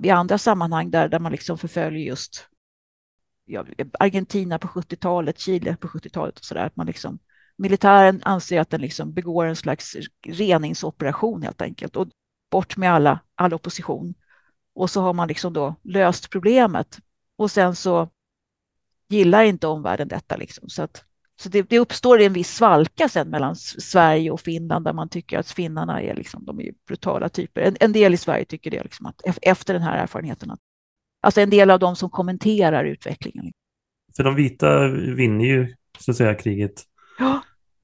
i 0.02 0.10
andra 0.10 0.38
sammanhang 0.38 0.90
där, 0.90 1.08
där 1.08 1.18
man 1.18 1.32
liksom 1.32 1.58
förföljer 1.58 2.00
just 2.00 2.48
ja, 3.44 3.64
Argentina 3.98 4.58
på 4.58 4.68
70-talet, 4.68 5.38
Chile 5.38 5.76
på 5.76 5.88
70-talet 5.88 6.38
och 6.38 6.44
så 6.44 6.54
där. 6.54 6.70
man 6.74 6.86
liksom, 6.86 7.18
militären 7.58 8.22
anser 8.24 8.60
att 8.60 8.70
den 8.70 8.80
liksom 8.80 9.12
begår 9.12 9.46
en 9.46 9.56
slags 9.56 9.96
reningsoperation 10.26 11.42
helt 11.42 11.62
enkelt 11.62 11.96
och 11.96 12.08
bort 12.50 12.76
med 12.76 12.92
alla, 12.92 13.20
all 13.34 13.54
opposition. 13.54 14.14
Och 14.74 14.90
så 14.90 15.00
har 15.00 15.12
man 15.12 15.28
liksom 15.28 15.52
då 15.52 15.74
löst 15.82 16.30
problemet 16.30 16.98
och 17.36 17.50
sen 17.50 17.76
så 17.76 18.08
gillar 19.08 19.44
inte 19.44 19.66
omvärlden 19.66 20.08
detta. 20.08 20.36
Liksom. 20.36 20.68
Så, 20.68 20.82
att, 20.82 21.04
så 21.40 21.48
det, 21.48 21.62
det, 21.62 21.78
uppstår 21.78 22.20
en 22.20 22.32
viss 22.32 22.56
svalka 22.56 23.08
sen 23.08 23.28
mellan 23.28 23.56
Sverige 23.56 24.30
och 24.30 24.40
Finland 24.40 24.84
där 24.84 24.92
man 24.92 25.08
tycker 25.08 25.38
att 25.38 25.50
finnarna 25.50 26.02
är, 26.02 26.14
liksom, 26.14 26.44
de 26.44 26.60
är 26.60 26.72
brutala 26.86 27.28
typer. 27.28 27.60
En, 27.60 27.76
en 27.80 27.92
del 27.92 28.14
i 28.14 28.16
Sverige 28.16 28.44
tycker 28.44 28.70
det, 28.70 28.82
liksom, 28.82 29.06
att 29.06 29.22
efter 29.42 29.74
den 29.74 29.82
här 29.82 30.02
erfarenheten. 30.02 30.50
Att, 30.50 30.60
alltså 31.22 31.40
en 31.40 31.50
del 31.50 31.70
av 31.70 31.78
dem 31.78 31.96
som 31.96 32.10
kommenterar 32.10 32.84
utvecklingen. 32.84 33.52
För 34.16 34.24
de 34.24 34.34
vita 34.34 34.88
vinner 35.16 35.44
ju 35.44 35.74
så 35.98 36.10
att 36.10 36.16
säga 36.16 36.34
kriget. 36.34 36.84
Ja. 37.18 37.40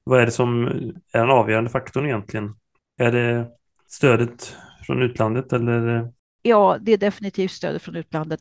Vad 0.09 0.21
är 0.21 0.25
det 0.25 0.31
som 0.31 0.67
är 1.11 1.19
den 1.19 1.29
avgörande 1.29 1.69
faktorn 1.69 2.05
egentligen? 2.05 2.55
Är 2.97 3.11
det 3.11 3.47
stödet 3.87 4.55
från 4.85 5.01
utlandet 5.01 5.53
eller? 5.53 6.11
Ja, 6.41 6.77
det 6.81 6.91
är 6.91 6.97
definitivt 6.97 7.51
stödet 7.51 7.81
från 7.81 7.95
utlandet. 7.95 8.39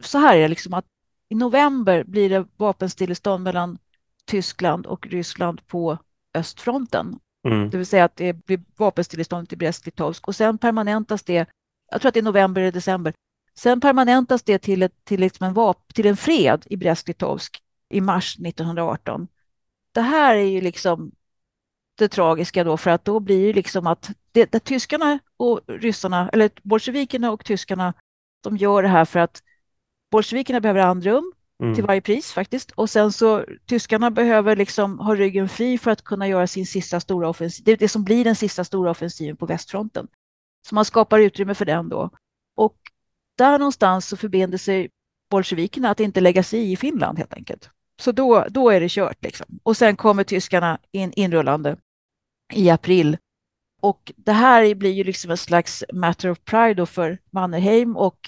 Så 0.00 0.18
här 0.18 0.36
är 0.36 0.40
det 0.40 0.48
liksom 0.48 0.74
att 0.74 0.84
i 1.28 1.34
november 1.34 2.04
blir 2.04 2.30
det 2.30 2.46
vapenstillestånd 2.56 3.44
mellan 3.44 3.78
Tyskland 4.24 4.86
och 4.86 5.06
Ryssland 5.06 5.66
på 5.66 5.98
östfronten. 6.34 7.18
Mm. 7.48 7.70
Det 7.70 7.76
vill 7.76 7.86
säga 7.86 8.04
att 8.04 8.16
det 8.16 8.32
blir 8.32 8.60
vapenstillestånd 8.76 9.52
i 9.52 9.56
Brest-Litovsk 9.56 10.28
och 10.28 10.36
sen 10.36 10.58
permanentas 10.58 11.22
det, 11.22 11.46
jag 11.90 12.00
tror 12.00 12.08
att 12.08 12.14
det 12.14 12.20
är 12.20 12.24
november 12.24 12.60
eller 12.60 12.72
december, 12.72 13.14
sen 13.54 13.80
permanentas 13.80 14.42
det 14.42 14.58
till, 14.58 14.82
ett, 14.82 15.04
till, 15.04 15.20
liksom 15.20 15.46
en, 15.46 15.54
vap, 15.54 15.94
till 15.94 16.06
en 16.06 16.16
fred 16.16 16.64
i 16.66 16.76
Brest-Litovsk 16.76 17.62
i 17.88 18.00
mars 18.00 18.38
1918 18.38 19.28
det 19.96 20.02
här 20.02 20.36
är 20.36 20.48
ju 20.48 20.60
liksom 20.60 21.12
det 21.98 22.08
tragiska 22.08 22.64
då, 22.64 22.76
för 22.76 22.90
att 22.90 23.04
då 23.04 23.20
blir 23.20 23.46
det 23.46 23.52
liksom 23.52 23.86
att 23.86 24.10
det, 24.32 24.52
det, 24.52 24.60
tyskarna 24.60 25.18
och 25.36 25.60
ryssarna, 25.66 26.30
eller 26.32 26.50
bolsjevikerna 26.62 27.30
och 27.30 27.44
tyskarna, 27.44 27.94
de 28.42 28.56
gör 28.56 28.82
det 28.82 28.88
här 28.88 29.04
för 29.04 29.18
att 29.18 29.42
bolsjevikerna 30.10 30.60
behöver 30.60 30.80
andrum 30.80 31.32
mm. 31.62 31.74
till 31.74 31.84
varje 31.84 32.00
pris 32.00 32.32
faktiskt. 32.32 32.70
Och 32.70 32.90
sen 32.90 33.12
så 33.12 33.44
tyskarna 33.66 34.10
behöver 34.10 34.56
liksom 34.56 34.98
ha 34.98 35.14
ryggen 35.14 35.48
fri 35.48 35.78
för 35.78 35.90
att 35.90 36.02
kunna 36.02 36.28
göra 36.28 36.46
sin 36.46 36.66
sista 36.66 37.00
stora 37.00 37.28
offensiv, 37.28 37.64
det 37.64 37.76
det 37.76 37.88
som 37.88 38.04
blir 38.04 38.24
den 38.24 38.36
sista 38.36 38.64
stora 38.64 38.90
offensiven 38.90 39.36
på 39.36 39.46
västfronten. 39.46 40.08
Så 40.68 40.74
man 40.74 40.84
skapar 40.84 41.18
utrymme 41.18 41.54
för 41.54 41.64
den 41.64 41.88
då. 41.88 42.10
Och 42.56 42.76
där 43.38 43.58
någonstans 43.58 44.08
så 44.08 44.16
förbinder 44.16 44.58
sig 44.58 44.90
bolsjevikerna 45.30 45.90
att 45.90 46.00
inte 46.00 46.20
lägga 46.20 46.42
sig 46.42 46.72
i 46.72 46.76
Finland 46.76 47.18
helt 47.18 47.34
enkelt. 47.34 47.70
Så 48.00 48.12
då, 48.12 48.46
då 48.50 48.70
är 48.70 48.80
det 48.80 48.90
kört. 48.90 49.24
Liksom. 49.24 49.46
Och 49.62 49.76
sen 49.76 49.96
kommer 49.96 50.24
tyskarna 50.24 50.78
in, 50.92 51.12
inrullande 51.16 51.76
i 52.52 52.70
april. 52.70 53.16
Och 53.80 54.12
det 54.16 54.32
här 54.32 54.74
blir 54.74 54.92
ju 54.92 55.04
liksom 55.04 55.30
en 55.30 55.36
slags 55.36 55.84
matter 55.92 56.30
of 56.30 56.38
pride 56.44 56.86
för 56.86 57.18
Mannerheim 57.30 57.96
och 57.96 58.18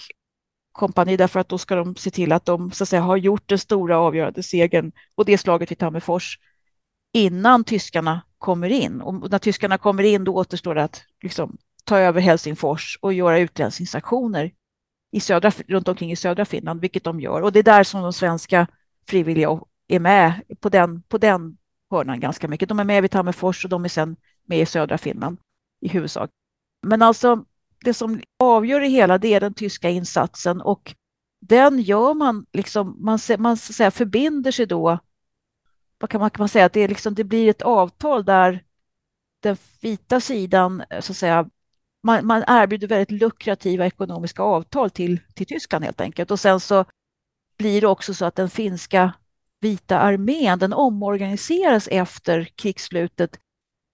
kompani 0.71 1.17
därför 1.17 1.39
att 1.39 1.49
då 1.49 1.57
ska 1.57 1.75
de 1.75 1.95
se 1.95 2.11
till 2.11 2.31
att 2.31 2.45
de 2.45 2.71
så 2.71 2.83
att 2.83 2.89
säga, 2.89 3.01
har 3.01 3.17
gjort 3.17 3.49
den 3.49 3.59
stora 3.59 3.97
avgörande 3.97 4.43
segern 4.43 4.91
och 5.15 5.25
det 5.25 5.37
slaget 5.37 5.71
vid 5.71 5.77
Tammerfors 5.77 6.39
innan 7.13 7.63
tyskarna 7.63 8.21
kommer 8.37 8.69
in. 8.69 9.01
Och 9.01 9.31
när 9.31 9.39
tyskarna 9.39 9.77
kommer 9.77 10.03
in 10.03 10.23
då 10.23 10.35
återstår 10.35 10.75
det 10.75 10.83
att 10.83 11.03
liksom, 11.23 11.57
ta 11.83 11.97
över 11.97 12.21
Helsingfors 12.21 12.99
och 13.01 13.13
göra 13.13 13.39
utrensningsaktioner 13.39 14.51
i 15.11 15.19
södra, 15.19 15.51
runt 15.67 15.87
omkring 15.87 16.11
i 16.11 16.15
södra 16.15 16.45
Finland, 16.45 16.81
vilket 16.81 17.03
de 17.03 17.19
gör. 17.19 17.41
Och 17.41 17.51
det 17.51 17.59
är 17.59 17.63
där 17.63 17.83
som 17.83 18.01
de 18.01 18.13
svenska 18.13 18.67
frivilliga 19.09 19.49
och 19.49 19.67
är 19.87 19.99
med 19.99 20.41
på 20.59 20.69
den, 20.69 21.01
på 21.01 21.17
den 21.17 21.57
hörnan 21.91 22.19
ganska 22.19 22.47
mycket. 22.47 22.69
De 22.69 22.79
är 22.79 22.83
med 22.83 23.01
vid 23.01 23.11
Tammerfors 23.11 23.65
och 23.65 23.69
de 23.69 23.85
är 23.85 23.89
sen 23.89 24.15
med 24.45 24.59
i 24.59 24.65
södra 24.65 24.97
Finland 24.97 25.37
i 25.81 25.87
huvudsak. 25.87 26.29
Men 26.87 27.01
alltså 27.01 27.45
det 27.83 27.93
som 27.93 28.21
avgör 28.39 28.79
det 28.79 28.87
hela 28.87 29.17
det 29.17 29.33
är 29.33 29.39
den 29.39 29.53
tyska 29.53 29.89
insatsen 29.89 30.61
och 30.61 30.95
den 31.41 31.79
gör 31.79 32.13
man 32.13 32.45
liksom, 32.53 32.97
man, 32.99 33.19
man 33.37 33.57
så 33.57 33.73
säga, 33.73 33.91
förbinder 33.91 34.51
sig 34.51 34.65
då, 34.65 34.99
vad 35.99 36.09
kan 36.09 36.21
man, 36.21 36.29
kan 36.29 36.41
man 36.41 36.49
säga, 36.49 36.65
att 36.65 36.73
det, 36.73 36.81
är 36.81 36.87
liksom, 36.87 37.15
det 37.15 37.23
blir 37.23 37.49
ett 37.49 37.61
avtal 37.61 38.25
där 38.25 38.63
den 39.39 39.57
vita 39.81 40.21
sidan 40.21 40.83
så 40.99 41.11
att 41.11 41.17
säga 41.17 41.49
man, 42.03 42.25
man 42.25 42.43
erbjuder 42.47 42.87
väldigt 42.87 43.21
lukrativa 43.21 43.85
ekonomiska 43.85 44.43
avtal 44.43 44.89
till, 44.89 45.19
till 45.33 45.45
Tyskland 45.45 45.85
helt 45.85 46.01
enkelt 46.01 46.31
och 46.31 46.39
sen 46.39 46.59
så 46.59 46.85
blir 47.59 47.81
det 47.81 47.87
också 47.87 48.13
så 48.13 48.25
att 48.25 48.35
den 48.35 48.49
finska 48.49 49.13
vita 49.59 49.99
armén, 49.99 50.59
den 50.59 50.73
omorganiseras 50.73 51.87
efter 51.87 52.43
krigsslutet 52.55 53.39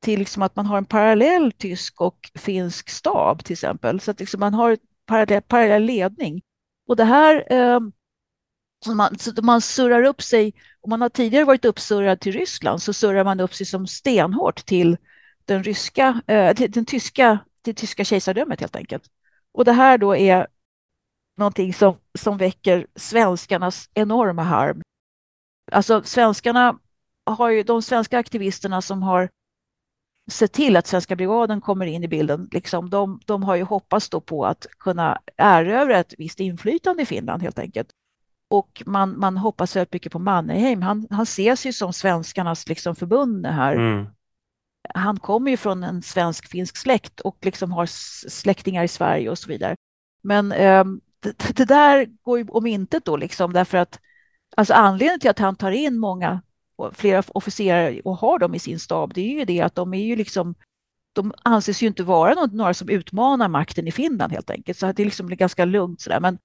till 0.02 0.20
liksom 0.20 0.44
att 0.44 0.56
man 0.56 0.66
har 0.66 0.78
en 0.78 0.86
parallell 0.86 1.52
tysk 1.52 2.02
och 2.02 2.32
finsk 2.36 2.90
stab 2.90 3.44
till 3.44 3.54
exempel. 3.54 4.00
Så 4.00 4.12
att 4.12 4.20
liksom 4.20 4.40
man 4.40 4.54
har 4.54 4.78
parallell, 5.06 5.42
parallell 5.42 5.84
ledning. 5.84 6.42
Och 6.88 6.96
det 6.96 7.04
här 7.04 7.54
eh, 7.54 7.80
så 8.86 8.96
man, 8.96 9.20
så 9.20 9.42
man 9.42 9.62
surrar 9.62 10.04
upp 10.04 10.22
sig, 10.22 10.54
om 10.82 10.90
man 10.90 11.02
har 11.02 11.10
tidigare 11.10 11.46
varit 11.46 11.66
uppsurrad 11.66 12.20
till 12.20 12.34
Ryssland 12.34 12.82
så 12.82 12.94
surrar 12.94 13.24
man 13.24 13.40
upp 13.40 13.54
sig 13.54 13.66
som 13.66 13.88
stenhårt 13.88 14.66
till 14.66 14.98
den 15.46 15.64
ryska, 15.64 16.22
eh, 16.28 16.56
till 16.56 16.72
den 16.72 16.86
tyska, 16.86 17.40
till 17.62 17.76
tyska 17.76 18.06
kejsardömet 18.06 18.60
helt 18.60 18.76
enkelt. 18.76 19.04
Och 19.52 19.66
det 19.66 19.72
här 19.72 19.98
då 19.98 20.16
är 20.16 20.48
någonting 21.38 21.74
som, 21.74 21.98
som 22.20 22.38
väcker 22.38 22.88
svenskarnas 22.96 23.90
enorma 23.94 24.44
harm. 24.44 24.82
Alltså 25.72 26.04
svenskarna 26.04 26.80
har 27.26 27.50
ju, 27.50 27.64
de 27.64 27.82
svenska 27.82 28.18
aktivisterna 28.18 28.82
som 28.82 29.04
har 29.04 29.30
sett 30.32 30.54
till 30.54 30.76
att 30.76 30.88
Svenska 30.88 31.16
brigaden 31.16 31.62
kommer 31.62 31.86
in 31.86 32.04
i 32.04 32.08
bilden, 32.08 32.50
liksom, 32.52 32.90
de, 32.90 33.20
de 33.26 33.44
har 33.44 33.56
ju 33.56 33.64
hoppats 33.64 34.10
då 34.10 34.22
på 34.22 34.46
att 34.46 34.66
kunna 34.80 35.22
erövra 35.38 36.00
ett 36.00 36.14
visst 36.18 36.40
inflytande 36.40 37.04
i 37.04 37.06
Finland 37.06 37.42
helt 37.42 37.60
enkelt. 37.60 37.88
Och 38.50 38.84
man, 38.86 39.20
man 39.20 39.38
hoppas 39.38 39.76
väldigt 39.76 39.94
mycket 39.94 40.12
på 40.12 40.20
Mannerheim. 40.20 40.82
Han, 40.82 41.08
han 41.10 41.24
ses 41.24 41.66
ju 41.66 41.74
som 41.74 41.94
svenskarnas 41.94 42.70
liksom 42.70 42.96
förbund 42.96 43.46
här. 43.46 43.76
Mm. 43.76 44.08
Han 44.94 45.20
kommer 45.20 45.52
ju 45.52 45.58
från 45.58 45.84
en 45.84 46.02
svensk-finsk 46.02 46.78
släkt 46.78 47.20
och 47.20 47.38
liksom 47.42 47.72
har 47.72 47.86
släktingar 48.30 48.84
i 48.84 48.88
Sverige 48.88 49.30
och 49.30 49.40
så 49.40 49.48
vidare. 49.48 49.76
Men 50.24 50.52
eh, 50.52 50.84
det, 51.26 51.58
det, 51.58 51.66
där 51.66 52.08
går 52.22 52.38
ju 52.40 52.46
om 52.48 52.68
intet. 52.68 53.06
då, 53.06 53.18
liksom, 53.18 53.54
därför 53.54 53.78
att 53.78 54.00
alltså 54.58 54.74
anledningen 54.74 55.20
till 55.20 55.30
att 55.30 55.40
han 55.40 55.56
tar 55.56 55.72
in 55.72 56.00
många, 56.00 56.42
flera 56.94 57.24
officerare 57.28 58.02
och 58.06 58.18
har 58.18 58.40
dem 58.40 58.56
i 58.56 58.60
sin 58.60 58.80
stab, 58.80 59.14
det 59.14 59.22
är 59.22 59.40
ju 59.40 59.46
det 59.46 59.62
att 59.62 59.76
de 59.76 59.94
är 59.94 60.04
ju 60.04 60.16
liksom 60.16 60.56
de 61.16 61.34
anses 61.44 61.84
ju 61.84 61.88
inte 61.88 62.04
vara 62.04 62.46
några 62.46 62.74
som 62.74 62.90
utmanar 62.90 63.48
makten 63.48 63.88
i 63.88 63.92
Finland 63.92 64.32
helt 64.32 64.50
enkelt, 64.50 64.78
så 64.78 64.92
det 64.92 65.04
är 65.04 65.06
liksom 65.06 65.28
ganska 65.28 65.66
lugnt 65.66 66.02
sådär. 66.02 66.20
Men 66.20 66.38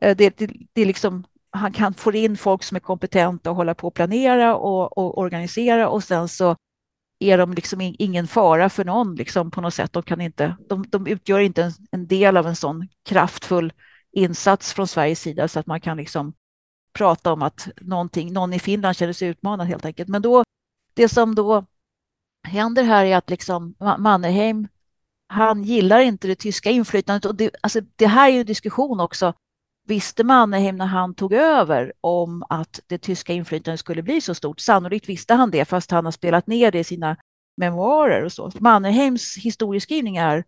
eh, 0.00 0.16
det, 0.16 0.38
det, 0.38 0.50
det 0.72 0.82
är 0.82 0.86
liksom, 0.86 1.24
han 1.50 1.72
kan 1.72 1.94
få 1.94 2.12
in 2.12 2.36
folk 2.36 2.62
som 2.62 2.76
är 2.76 2.80
kompetenta 2.80 3.50
och 3.50 3.56
hålla 3.56 3.74
på 3.74 3.86
och 3.86 3.94
planera 3.94 4.56
och, 4.56 4.98
och 4.98 5.18
organisera 5.18 5.88
och 5.88 6.04
sen 6.04 6.28
så 6.28 6.56
är 7.18 7.38
de 7.38 7.54
liksom 7.54 7.80
ingen 7.80 8.26
fara 8.26 8.70
för 8.70 8.84
någon 8.84 9.14
liksom 9.14 9.50
på 9.50 9.60
något 9.60 9.74
sätt. 9.74 9.92
De, 9.92 10.02
kan 10.02 10.20
inte, 10.20 10.56
de, 10.68 10.84
de 10.88 11.06
utgör 11.06 11.38
inte 11.38 11.62
en, 11.62 11.72
en, 11.90 12.06
del 12.06 12.36
av 12.36 12.46
en 12.46 12.56
sån 12.56 12.88
kraftfull 13.08 13.72
insats 14.12 14.72
från 14.72 14.88
Sveriges 14.88 15.20
sida 15.20 15.48
så 15.48 15.60
att 15.60 15.66
man 15.66 15.80
kan 15.80 15.96
liksom 15.96 16.32
prata 16.92 17.32
om 17.32 17.42
att 17.42 17.68
någonting, 17.80 18.32
någon 18.32 18.52
i 18.52 18.58
Finland 18.58 18.96
känner 18.96 19.12
sig 19.12 19.28
utmanad 19.28 19.66
helt 19.66 19.84
enkelt. 19.84 20.08
Men 20.08 20.22
då, 20.22 20.44
det 20.94 21.08
som 21.08 21.34
då 21.34 21.64
händer 22.48 22.82
här 22.82 23.04
är 23.04 23.16
att 23.16 23.30
liksom 23.30 23.74
Mannerheim, 23.98 24.68
han 25.28 25.64
gillar 25.64 26.00
inte 26.00 26.28
det 26.28 26.34
tyska 26.34 26.70
inflytandet 26.70 27.24
och 27.24 27.34
det, 27.34 27.50
alltså 27.60 27.80
det 27.96 28.06
här 28.06 28.28
är 28.28 28.32
ju 28.32 28.40
en 28.40 28.46
diskussion 28.46 29.00
också. 29.00 29.34
Visste 29.86 30.24
Mannerheim 30.24 30.76
när 30.76 30.86
han 30.86 31.14
tog 31.14 31.32
över 31.32 31.92
om 32.00 32.44
att 32.48 32.80
det 32.86 32.98
tyska 32.98 33.32
inflytandet 33.32 33.80
skulle 33.80 34.02
bli 34.02 34.20
så 34.20 34.34
stort? 34.34 34.60
Sannolikt 34.60 35.08
visste 35.08 35.34
han 35.34 35.50
det, 35.50 35.64
fast 35.64 35.90
han 35.90 36.04
har 36.04 36.12
spelat 36.12 36.46
ner 36.46 36.70
det 36.70 36.78
i 36.78 36.84
sina 36.84 37.16
memoarer 37.56 38.24
och 38.24 38.32
så. 38.32 38.50
Mannerheims 38.58 39.36
historieskrivning 39.36 40.16
är 40.16 40.44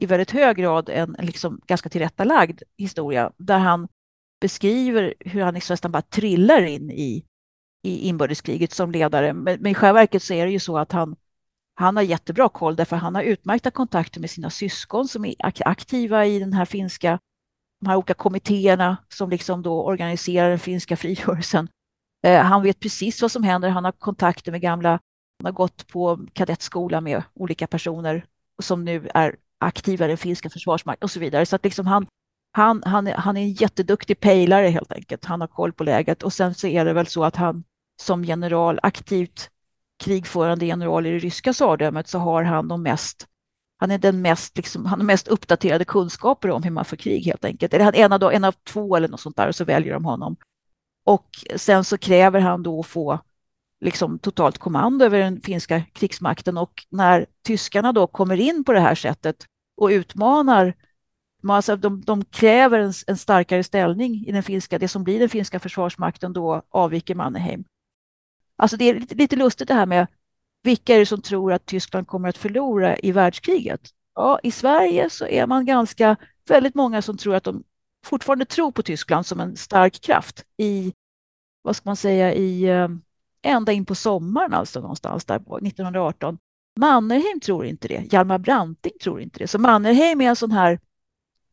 i 0.00 0.06
väldigt 0.06 0.30
hög 0.30 0.56
grad 0.56 0.88
en 0.88 1.16
liksom 1.18 1.60
ganska 1.66 1.88
tillrättalagd 1.88 2.62
historia 2.76 3.32
där 3.36 3.58
han 3.58 3.88
beskriver 4.40 5.14
hur 5.20 5.42
han 5.42 5.54
liksom 5.54 5.72
nästan 5.72 5.92
bara 5.92 6.02
trillar 6.02 6.62
in 6.62 6.90
i, 6.90 7.24
i 7.82 8.08
inbördeskriget 8.08 8.72
som 8.72 8.92
ledare. 8.92 9.32
Men, 9.32 9.60
men 9.60 9.72
i 9.72 9.74
själva 9.74 10.00
verket 10.00 10.22
så 10.22 10.34
är 10.34 10.46
det 10.46 10.52
ju 10.52 10.58
så 10.58 10.78
att 10.78 10.92
han, 10.92 11.16
han 11.74 11.96
har 11.96 12.02
jättebra 12.02 12.48
koll 12.48 12.76
därför 12.76 12.96
han 12.96 13.14
har 13.14 13.22
utmärkta 13.22 13.70
kontakter 13.70 14.20
med 14.20 14.30
sina 14.30 14.50
syskon 14.50 15.08
som 15.08 15.24
är 15.24 15.34
aktiva 15.40 16.26
i 16.26 16.38
den 16.38 16.52
här 16.52 16.64
finska, 16.64 17.18
de 17.80 17.88
här 17.88 17.96
olika 17.96 18.14
kommittéerna 18.14 18.96
som 19.08 19.30
liksom 19.30 19.62
då 19.62 19.84
organiserar 19.84 20.48
den 20.48 20.58
finska 20.58 20.96
frigörelsen. 20.96 21.68
Eh, 22.26 22.42
han 22.42 22.62
vet 22.62 22.80
precis 22.80 23.22
vad 23.22 23.32
som 23.32 23.42
händer, 23.42 23.68
han 23.68 23.84
har 23.84 23.92
kontakter 23.92 24.52
med 24.52 24.60
gamla, 24.60 24.90
han 25.38 25.44
har 25.44 25.52
gått 25.52 25.86
på 25.86 26.26
kadettskola 26.32 27.00
med 27.00 27.22
olika 27.34 27.66
personer 27.66 28.24
som 28.62 28.84
nu 28.84 29.08
är 29.14 29.36
aktiva 29.60 30.04
i 30.04 30.08
den 30.08 30.16
finska 30.16 30.50
försvarsmakten 30.50 31.04
och 31.04 31.10
så 31.10 31.20
vidare. 31.20 31.46
Så 31.46 31.56
att 31.56 31.64
liksom 31.64 31.86
han, 31.86 32.06
han, 32.52 32.82
han, 32.86 33.06
han 33.06 33.36
är 33.36 33.42
en 33.42 33.52
jätteduktig 33.52 34.20
pejlare 34.20 34.68
helt 34.68 34.92
enkelt. 34.92 35.24
Han 35.24 35.40
har 35.40 35.48
koll 35.48 35.72
på 35.72 35.84
läget 35.84 36.22
och 36.22 36.32
sen 36.32 36.54
så 36.54 36.66
är 36.66 36.84
det 36.84 36.92
väl 36.92 37.06
så 37.06 37.24
att 37.24 37.36
han 37.36 37.64
som 38.02 38.24
general, 38.24 38.80
aktivt 38.82 39.50
krigförande 40.04 40.66
general 40.66 41.06
i 41.06 41.10
det 41.10 41.18
ryska 41.18 41.52
tsardömet 41.52 42.08
så 42.08 42.18
har 42.18 42.42
han 42.42 42.68
de 42.68 42.82
mest 42.82 43.26
han 43.80 43.90
är 43.90 43.98
den 43.98 44.22
mest, 44.22 44.56
liksom, 44.56 44.86
han 44.86 45.00
har 45.00 45.06
mest 45.06 45.28
uppdaterade 45.28 45.84
kunskaper 45.84 46.50
om 46.50 46.62
hur 46.62 46.70
man 46.70 46.84
får 46.84 46.96
krig 46.96 47.24
helt 47.24 47.44
enkelt. 47.44 47.74
Eller 47.74 47.84
han 47.84 47.94
en 47.94 48.12
av, 48.12 48.32
en 48.32 48.44
av 48.44 48.52
två 48.52 48.96
eller 48.96 49.08
något 49.08 49.20
sånt 49.20 49.36
där 49.36 49.48
och 49.48 49.54
så 49.54 49.64
väljer 49.64 49.92
de 49.92 50.04
honom. 50.04 50.36
Och 51.04 51.28
sen 51.56 51.84
så 51.84 51.98
kräver 51.98 52.40
han 52.40 52.62
då 52.62 52.80
att 52.80 52.86
få 52.86 53.18
liksom 53.80 54.18
totalt 54.18 54.58
kommando 54.58 55.04
över 55.04 55.18
den 55.18 55.40
finska 55.40 55.82
krigsmakten 55.92 56.58
och 56.58 56.86
när 56.90 57.26
tyskarna 57.42 57.92
då 57.92 58.06
kommer 58.06 58.40
in 58.40 58.64
på 58.64 58.72
det 58.72 58.80
här 58.80 58.94
sättet 58.94 59.46
och 59.76 59.88
utmanar 59.88 60.74
Alltså 61.48 61.76
de, 61.76 62.00
de 62.00 62.24
kräver 62.24 62.78
en, 62.78 62.92
en, 63.06 63.16
starkare 63.16 63.64
ställning 63.64 64.24
i 64.26 64.32
den 64.32 64.42
finska, 64.42 64.78
det 64.78 64.88
som 64.88 65.04
blir 65.04 65.18
den 65.18 65.28
finska 65.28 65.60
försvarsmakten 65.60 66.32
då 66.32 66.62
avviker 66.70 67.14
Mannerheim. 67.14 67.64
Alltså 68.56 68.76
det 68.76 68.84
är 68.84 68.94
lite, 68.94 69.14
lite 69.14 69.36
lustigt 69.36 69.68
det 69.68 69.74
här 69.74 69.86
med 69.86 70.06
vilka 70.62 70.94
är 70.94 70.98
det 70.98 71.06
som 71.06 71.22
tror 71.22 71.52
att 71.52 71.66
Tyskland 71.66 72.06
kommer 72.06 72.28
att 72.28 72.38
förlora 72.38 72.98
i 72.98 73.12
världskriget? 73.12 73.80
Ja, 74.14 74.40
i 74.42 74.50
Sverige 74.50 75.10
så 75.10 75.26
är 75.26 75.46
man 75.46 75.66
ganska, 75.66 76.16
väldigt 76.48 76.74
många 76.74 77.02
som 77.02 77.16
tror 77.16 77.34
att 77.34 77.44
de 77.44 77.64
fortfarande 78.04 78.44
tror 78.44 78.72
på 78.72 78.82
Tyskland 78.82 79.26
som 79.26 79.40
en 79.40 79.56
stark 79.56 80.00
kraft 80.00 80.44
i, 80.56 80.92
vad 81.62 81.76
ska 81.76 81.88
man 81.88 81.96
säga, 81.96 82.34
i 82.34 82.62
eh, 82.62 82.88
ända 83.42 83.72
in 83.72 83.84
på 83.84 83.94
sommaren 83.94 84.54
alltså 84.54 84.80
någonstans 84.80 85.24
där 85.24 85.36
1918. 85.36 86.38
Mannerheim 86.80 87.40
tror 87.40 87.66
inte 87.66 87.88
det. 87.88 88.12
Hjalmar 88.12 88.38
Branting 88.38 88.92
tror 89.02 89.20
inte 89.20 89.38
det. 89.38 89.46
Så 89.46 89.58
Mannerheim 89.58 90.20
är 90.20 90.28
en 90.28 90.36
sån 90.36 90.52
här 90.52 90.80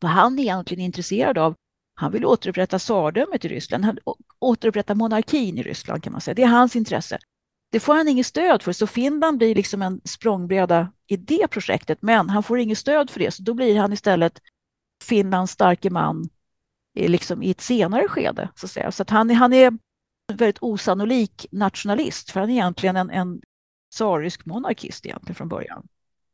vad 0.00 0.10
han 0.10 0.38
är 0.38 0.42
egentligen 0.42 0.84
intresserad 0.84 1.38
av. 1.38 1.54
Han 1.94 2.12
vill 2.12 2.24
återupprätta 2.24 2.78
tsardömet 2.78 3.44
i 3.44 3.48
Ryssland, 3.48 3.84
han 3.84 3.98
återupprätta 4.38 4.94
monarkin 4.94 5.58
i 5.58 5.62
Ryssland 5.62 6.02
kan 6.02 6.12
man 6.12 6.20
säga. 6.20 6.34
Det 6.34 6.42
är 6.42 6.46
hans 6.46 6.76
intresse. 6.76 7.18
Det 7.72 7.80
får 7.80 7.94
han 7.94 8.08
inget 8.08 8.26
stöd 8.26 8.62
för, 8.62 8.72
så 8.72 8.86
Finland 8.86 9.38
blir 9.38 9.54
liksom 9.54 9.82
en 9.82 10.00
språngbräda 10.04 10.92
i 11.06 11.16
det 11.16 11.48
projektet, 11.48 11.98
men 12.02 12.30
han 12.30 12.42
får 12.42 12.58
inget 12.58 12.78
stöd 12.78 13.10
för 13.10 13.20
det, 13.20 13.30
så 13.30 13.42
då 13.42 13.54
blir 13.54 13.78
han 13.78 13.92
istället 13.92 14.40
Finlands 15.04 15.52
starke 15.52 15.90
man 15.90 16.28
liksom 16.94 17.42
i 17.42 17.50
ett 17.50 17.60
senare 17.60 18.08
skede. 18.08 18.48
Så 18.54 18.66
att, 18.66 18.70
säga. 18.70 18.92
Så 18.92 19.02
att 19.02 19.10
han, 19.10 19.30
han 19.30 19.52
är 19.52 19.78
väldigt 20.36 20.58
osannolik 20.60 21.46
nationalist, 21.50 22.30
för 22.30 22.40
han 22.40 22.50
är 22.50 22.54
egentligen 22.54 22.96
en, 22.96 23.10
en 23.10 23.40
tsarisk 23.94 24.46
monarkist 24.46 25.06
egentligen 25.06 25.34
från 25.34 25.48
början. 25.48 25.86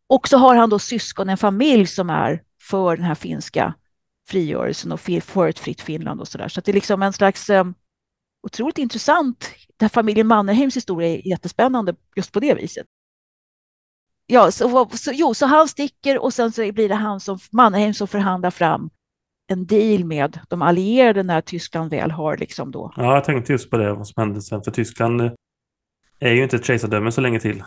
Och 0.06 0.28
så 0.28 0.36
har 0.38 0.54
han 0.54 0.70
då 0.70 0.78
syskon, 0.78 1.28
en 1.28 1.36
familj 1.36 1.86
som 1.86 2.10
är 2.10 2.42
för 2.62 2.96
den 2.96 3.06
här 3.06 3.14
finska 3.14 3.74
frigörelsen 4.28 4.92
och 4.92 5.00
för 5.00 5.48
ett 5.48 5.58
fritt 5.58 5.80
Finland 5.80 6.20
och 6.20 6.28
så 6.28 6.38
där. 6.38 6.48
Så 6.48 6.60
det 6.60 6.70
är 6.70 6.74
liksom 6.74 7.02
en 7.02 7.12
slags 7.12 7.50
um, 7.50 7.74
otroligt 8.42 8.78
intressant, 8.78 9.40
den 9.76 9.84
här 9.84 9.88
familjen 9.88 10.26
Mannerheims 10.26 10.76
historia 10.76 11.08
är 11.08 11.28
jättespännande 11.28 11.94
just 12.16 12.32
på 12.32 12.40
det 12.40 12.54
viset. 12.54 12.86
Ja, 14.26 14.50
så, 14.50 14.88
så, 14.92 15.10
jo, 15.14 15.34
så 15.34 15.46
han 15.46 15.68
sticker 15.68 16.18
och 16.18 16.34
sen 16.34 16.52
så 16.52 16.72
blir 16.72 16.88
det 16.88 16.94
han 16.94 17.20
som, 17.20 17.38
Mannerheim 17.52 17.94
som 17.94 18.08
förhandlar 18.08 18.50
fram 18.50 18.90
en 19.46 19.66
deal 19.66 20.04
med 20.04 20.40
de 20.48 20.62
allierade 20.62 21.22
när 21.22 21.40
Tyskland 21.40 21.90
väl 21.90 22.10
har 22.10 22.36
liksom 22.36 22.70
då. 22.70 22.92
Ja, 22.96 23.14
jag 23.14 23.24
tänkte 23.24 23.52
just 23.52 23.70
på 23.70 23.76
det, 23.76 23.94
vad 23.94 24.08
som 24.08 24.22
hände 24.22 24.42
sen, 24.42 24.62
för 24.62 24.70
Tyskland 24.70 25.20
eh, 25.20 25.32
är 26.18 26.32
ju 26.32 26.42
inte 26.42 26.56
ett 26.56 26.64
kejsardöme 26.64 27.12
så 27.12 27.20
länge 27.20 27.40
till. 27.40 27.64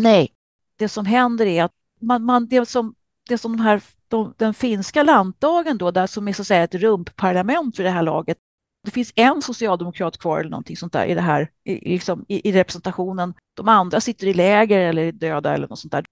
Nej, 0.00 0.32
det 0.78 0.88
som 0.88 1.06
händer 1.06 1.46
är 1.46 1.64
att 1.64 1.72
man, 2.00 2.24
man, 2.24 2.46
det 2.48 2.66
som 2.66 2.94
det 3.28 3.38
som 3.38 3.56
de 3.56 3.62
här, 3.62 3.82
de, 4.08 4.34
den 4.36 4.54
finska 4.54 5.02
lantdagen 5.02 5.78
då, 5.78 5.90
där 5.90 6.06
som 6.06 6.28
är 6.28 6.32
så 6.32 6.42
att 6.42 6.46
säga 6.48 6.62
ett 6.62 6.74
rumpparlament 6.74 7.76
för 7.76 7.82
det 7.82 7.90
här 7.90 8.02
laget. 8.02 8.38
Det 8.84 8.90
finns 8.90 9.12
en 9.16 9.42
socialdemokrat 9.42 10.18
kvar 10.18 10.40
eller 10.40 10.50
någonting 10.50 10.76
sånt 10.76 10.92
där 10.92 11.06
i 11.06 11.14
det 11.14 11.20
här, 11.20 11.50
i, 11.64 11.90
liksom, 11.90 12.24
i, 12.28 12.48
i 12.48 12.52
representationen. 12.52 13.34
De 13.54 13.68
andra 13.68 14.00
sitter 14.00 14.26
i 14.26 14.34
läger 14.34 14.80
eller 14.80 15.02
är 15.02 15.12
döda 15.12 15.54
eller 15.54 15.68
något 15.68 15.78
sånt 15.78 15.92
där. 15.92 16.04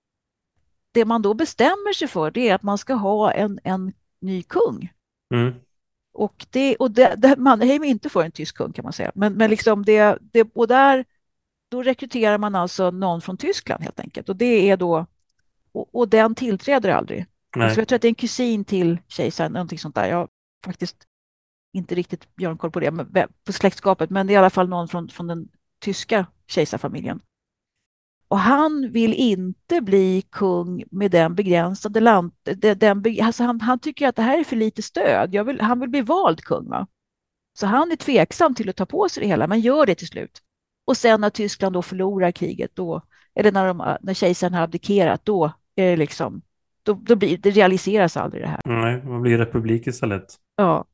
Det 0.92 1.04
man 1.04 1.22
då 1.22 1.34
bestämmer 1.34 1.92
sig 1.92 2.08
för 2.08 2.30
det 2.30 2.48
är 2.48 2.54
att 2.54 2.62
man 2.62 2.78
ska 2.78 2.94
ha 2.94 3.32
en, 3.32 3.60
en 3.64 3.92
ny 4.22 4.42
kung. 4.42 4.92
Mm. 5.34 5.54
Och, 6.14 6.46
det, 6.50 6.76
och 6.76 6.90
det, 6.90 7.14
det, 7.18 7.36
Mannerheim 7.36 7.84
är 7.84 7.88
inte 7.88 8.08
för 8.08 8.24
en 8.24 8.32
tysk 8.32 8.56
kung 8.56 8.72
kan 8.72 8.82
man 8.82 8.92
säga. 8.92 9.12
Men, 9.14 9.32
men 9.32 9.50
liksom 9.50 9.84
det, 9.84 10.18
det, 10.20 10.48
och 10.54 10.68
där, 10.68 11.04
då 11.70 11.82
rekryterar 11.82 12.38
man 12.38 12.54
alltså 12.54 12.90
någon 12.90 13.20
från 13.20 13.36
Tyskland 13.36 13.82
helt 13.82 14.00
enkelt. 14.00 14.28
Och 14.28 14.36
det 14.36 14.70
är 14.70 14.76
då 14.76 15.06
och, 15.72 15.94
och 15.94 16.08
den 16.08 16.34
tillträder 16.34 16.88
aldrig. 16.88 17.26
Alltså 17.56 17.80
jag 17.80 17.88
tror 17.88 17.96
att 17.96 18.02
det 18.02 18.06
är 18.06 18.10
en 18.10 18.14
kusin 18.14 18.64
till 18.64 18.98
kejsaren, 19.08 19.52
någonting 19.52 19.78
sånt 19.78 19.94
där. 19.94 20.08
Jag 20.08 20.16
har 20.16 20.28
faktiskt 20.64 20.96
inte 21.72 21.94
riktigt 21.94 22.36
björnkoll 22.36 22.70
på 22.70 22.80
det, 22.80 22.92
på 23.44 23.52
släktskapet, 23.52 24.10
men 24.10 24.26
det 24.26 24.32
är 24.32 24.34
i 24.34 24.38
alla 24.38 24.50
fall 24.50 24.68
någon 24.68 24.88
från, 24.88 25.08
från 25.08 25.26
den 25.26 25.48
tyska 25.80 26.26
kejsarfamiljen. 26.46 27.20
Och 28.32 28.38
han 28.38 28.90
vill 28.90 29.14
inte 29.14 29.80
bli 29.80 30.22
kung 30.30 30.84
med 30.90 31.10
den 31.10 31.34
begränsade 31.34 32.00
land... 32.00 32.32
Den, 32.76 33.04
alltså 33.22 33.44
han, 33.44 33.60
han, 33.60 33.78
tycker 33.78 34.08
att 34.08 34.16
det 34.16 34.22
här 34.22 34.40
är 34.40 34.44
för 34.44 34.56
lite 34.56 34.82
stöd. 34.82 35.46
Vill, 35.46 35.60
han 35.60 35.80
vill 35.80 35.88
bli 35.88 36.00
vald 36.00 36.40
kung. 36.40 36.68
Va? 36.68 36.86
Så 37.58 37.66
han 37.66 37.92
är 37.92 37.96
tveksam 37.96 38.54
till 38.54 38.68
att 38.68 38.76
ta 38.76 38.86
på 38.86 39.08
sig 39.08 39.22
det 39.22 39.28
hela, 39.28 39.46
men 39.46 39.60
gör 39.60 39.86
det 39.86 39.94
till 39.94 40.06
slut. 40.06 40.42
Och 40.84 40.96
sen 40.96 41.20
när 41.20 41.30
Tyskland 41.30 41.74
då 41.74 41.82
förlorar 41.82 42.30
kriget, 42.30 42.70
då, 42.74 43.02
eller 43.34 43.52
när, 43.52 43.66
de, 43.66 43.96
när 44.00 44.14
kejsaren 44.14 44.54
har 44.54 44.62
abdikerat, 44.62 45.24
då 45.24 45.52
är 45.76 45.90
det 45.90 45.96
liksom, 45.96 46.42
då, 46.82 46.92
då 46.92 47.16
blir, 47.16 47.38
det 47.38 47.50
realiseras 47.50 48.16
aldrig 48.16 48.42
det 48.42 48.48
här. 48.48 48.60
Nej, 48.64 49.02
man 49.04 49.22
blir 49.22 49.38
republik 49.38 49.86
istället. 49.86 50.34
Ja, 50.56 50.84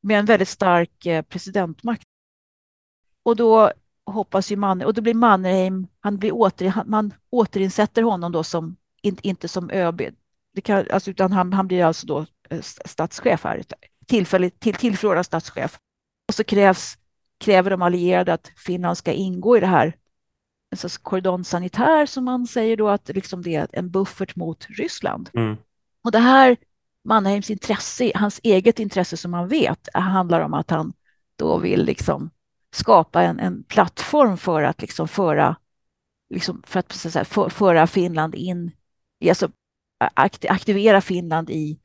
med 0.00 0.18
en 0.18 0.26
väldigt 0.26 0.48
stark 0.48 1.06
eh, 1.06 1.22
presidentmakt. 1.22 2.04
Och 3.22 3.36
då 3.36 3.72
hoppas 4.06 4.52
ju 4.52 4.56
man, 4.56 4.82
och 4.82 4.94
då 4.94 5.02
blir 5.02 5.14
Mannerheim, 5.14 5.86
han 6.00 6.18
blir 6.18 6.34
åter, 6.34 6.82
man 6.86 7.14
återinsätter 7.30 8.02
honom 8.02 8.32
då 8.32 8.44
som, 8.44 8.76
in, 9.02 9.16
inte 9.22 9.48
som 9.48 9.70
ÖB, 9.70 10.02
det 10.54 10.60
kan, 10.60 10.86
alltså, 10.90 11.10
utan 11.10 11.32
han, 11.32 11.52
han 11.52 11.66
blir 11.66 11.84
alltså 11.84 12.06
då 12.06 12.26
eh, 12.50 12.60
statschef 12.62 13.44
här, 13.44 13.62
tillfälligt 14.06 14.60
till, 14.60 14.74
tillförordnad 14.74 15.26
statschef. 15.26 15.78
Och 16.28 16.34
så 16.34 16.44
krävs, 16.44 16.98
kräver 17.38 17.70
de 17.70 17.82
allierade 17.82 18.32
att 18.32 18.52
Finland 18.56 18.98
ska 18.98 19.12
ingå 19.12 19.56
i 19.56 19.60
det 19.60 19.66
här 19.66 19.96
en 20.70 20.78
sorts 20.78 20.98
kordon 20.98 21.44
sanitär 21.44 22.06
som 22.06 22.24
man 22.24 22.46
säger 22.46 22.76
då 22.76 22.88
att 22.88 23.08
liksom 23.08 23.42
det 23.42 23.54
är 23.54 23.68
en 23.72 23.90
buffert 23.90 24.36
mot 24.36 24.66
Ryssland. 24.68 25.30
Mm. 25.34 25.56
Och 26.04 26.12
det 26.12 26.18
här 26.18 26.56
Mannheims 27.04 27.50
intresse, 27.50 28.12
hans 28.14 28.40
eget 28.42 28.78
intresse 28.78 29.16
som 29.16 29.30
man 29.30 29.48
vet, 29.48 29.88
handlar 29.94 30.40
om 30.40 30.54
att 30.54 30.70
han 30.70 30.92
då 31.36 31.58
vill 31.58 31.84
liksom 31.84 32.30
skapa 32.72 33.22
en, 33.22 33.40
en 33.40 33.64
plattform 33.64 34.36
för 34.36 34.62
att 34.62 34.82
liksom 34.82 35.08
föra, 35.08 35.56
liksom 36.34 36.62
för 36.66 36.80
att, 36.80 36.92
så 36.92 37.08
att 37.08 37.12
säga, 37.12 37.24
för, 37.24 37.48
föra 37.48 37.86
Finland 37.86 38.34
in, 38.34 38.70
alltså 39.28 39.50
aktivera 40.44 41.00
Finland 41.00 41.50
i, 41.50 41.78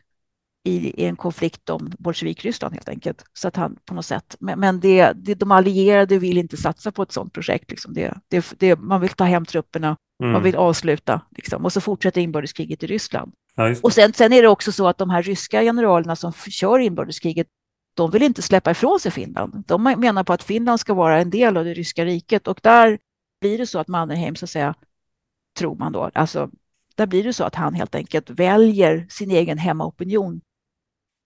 i, 0.64 1.02
i 1.02 1.06
en 1.06 1.16
konflikt 1.16 1.70
om 1.70 1.92
Bolsjevik-Ryssland 2.00 2.74
helt 2.74 2.90
enkelt. 2.90 3.24
Så 3.34 3.48
att 3.48 3.56
han 3.56 3.78
på 3.86 3.94
något 3.94 4.06
sätt, 4.06 4.36
men, 4.40 4.60
men 4.60 4.80
det, 4.80 5.12
det, 5.16 5.36
de 5.36 5.52
allierade 5.52 6.18
vill 6.18 6.38
inte 6.38 6.58
satsa 6.58 6.92
på 6.92 7.04
ett 7.04 7.12
sådant 7.12 7.34
projekt. 7.34 7.72
Liksom. 7.72 7.94
Det, 7.94 8.14
det, 8.28 8.54
det, 8.60 8.76
man 8.76 9.02
vill 9.02 9.10
ta 9.10 9.24
hem 9.24 9.46
trupperna, 9.46 9.98
mm. 10.22 10.34
man 10.34 10.44
vill 10.44 10.56
avsluta 10.56 11.22
liksom. 11.32 11.66
och 11.66 11.74
så 11.74 11.82
fortsätter 11.82 12.22
inbördeskriget 12.22 12.84
i 12.84 12.88
Ryssland. 12.88 13.32
Ja, 13.56 13.76
och 13.84 13.94
sen, 13.94 14.14
sen 14.14 14.34
är 14.34 14.42
det 14.42 14.48
också 14.48 14.72
så 14.72 14.88
att 14.88 14.98
de 14.98 15.10
här 15.10 15.24
ryska 15.24 15.62
generalerna 15.62 16.16
som 16.16 16.34
kör 16.34 16.80
inbördeskriget, 16.80 17.48
de 17.98 18.12
vill 18.12 18.24
inte 18.24 18.42
släppa 18.42 18.72
ifrån 18.72 19.00
sig 19.00 19.12
Finland. 19.12 19.64
De 19.68 19.84
menar 19.84 20.24
på 20.24 20.34
att 20.34 20.44
Finland 20.44 20.80
ska 20.80 20.94
vara 20.94 21.22
en 21.22 21.30
del 21.30 21.58
av 21.58 21.66
det 21.66 21.74
ryska 21.74 22.06
riket 22.06 22.48
och 22.48 22.60
där 22.64 23.00
blir 23.42 23.58
det 23.58 23.68
så 23.68 23.80
att 23.80 23.88
Mannerheim, 23.88 24.36
så 24.36 24.46
att 24.46 24.50
säga, 24.50 24.76
tror 25.58 25.76
man 25.76 25.92
då, 25.92 26.12
alltså 26.14 26.50
där 26.96 27.08
blir 27.08 27.24
det 27.24 27.34
så 27.34 27.44
att 27.44 27.56
han 27.56 27.74
helt 27.74 27.96
enkelt 27.96 28.30
väljer 28.30 29.08
sin 29.10 29.32
egen 29.32 29.58
hemmaopinion 29.58 30.42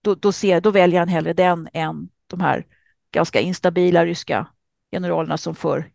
då, 0.04 0.14
då, 0.14 0.32
ser, 0.32 0.60
då 0.60 0.70
väljer 0.70 0.98
han 0.98 1.08
hellre 1.08 1.32
den 1.32 1.68
än 1.72 2.08
de 2.26 2.40
här 2.40 2.66
ganska 3.10 3.40
instabila 3.40 4.06
ryska 4.06 4.46
generalerna 4.92 5.38
som, 5.38 5.54
för, 5.54 5.90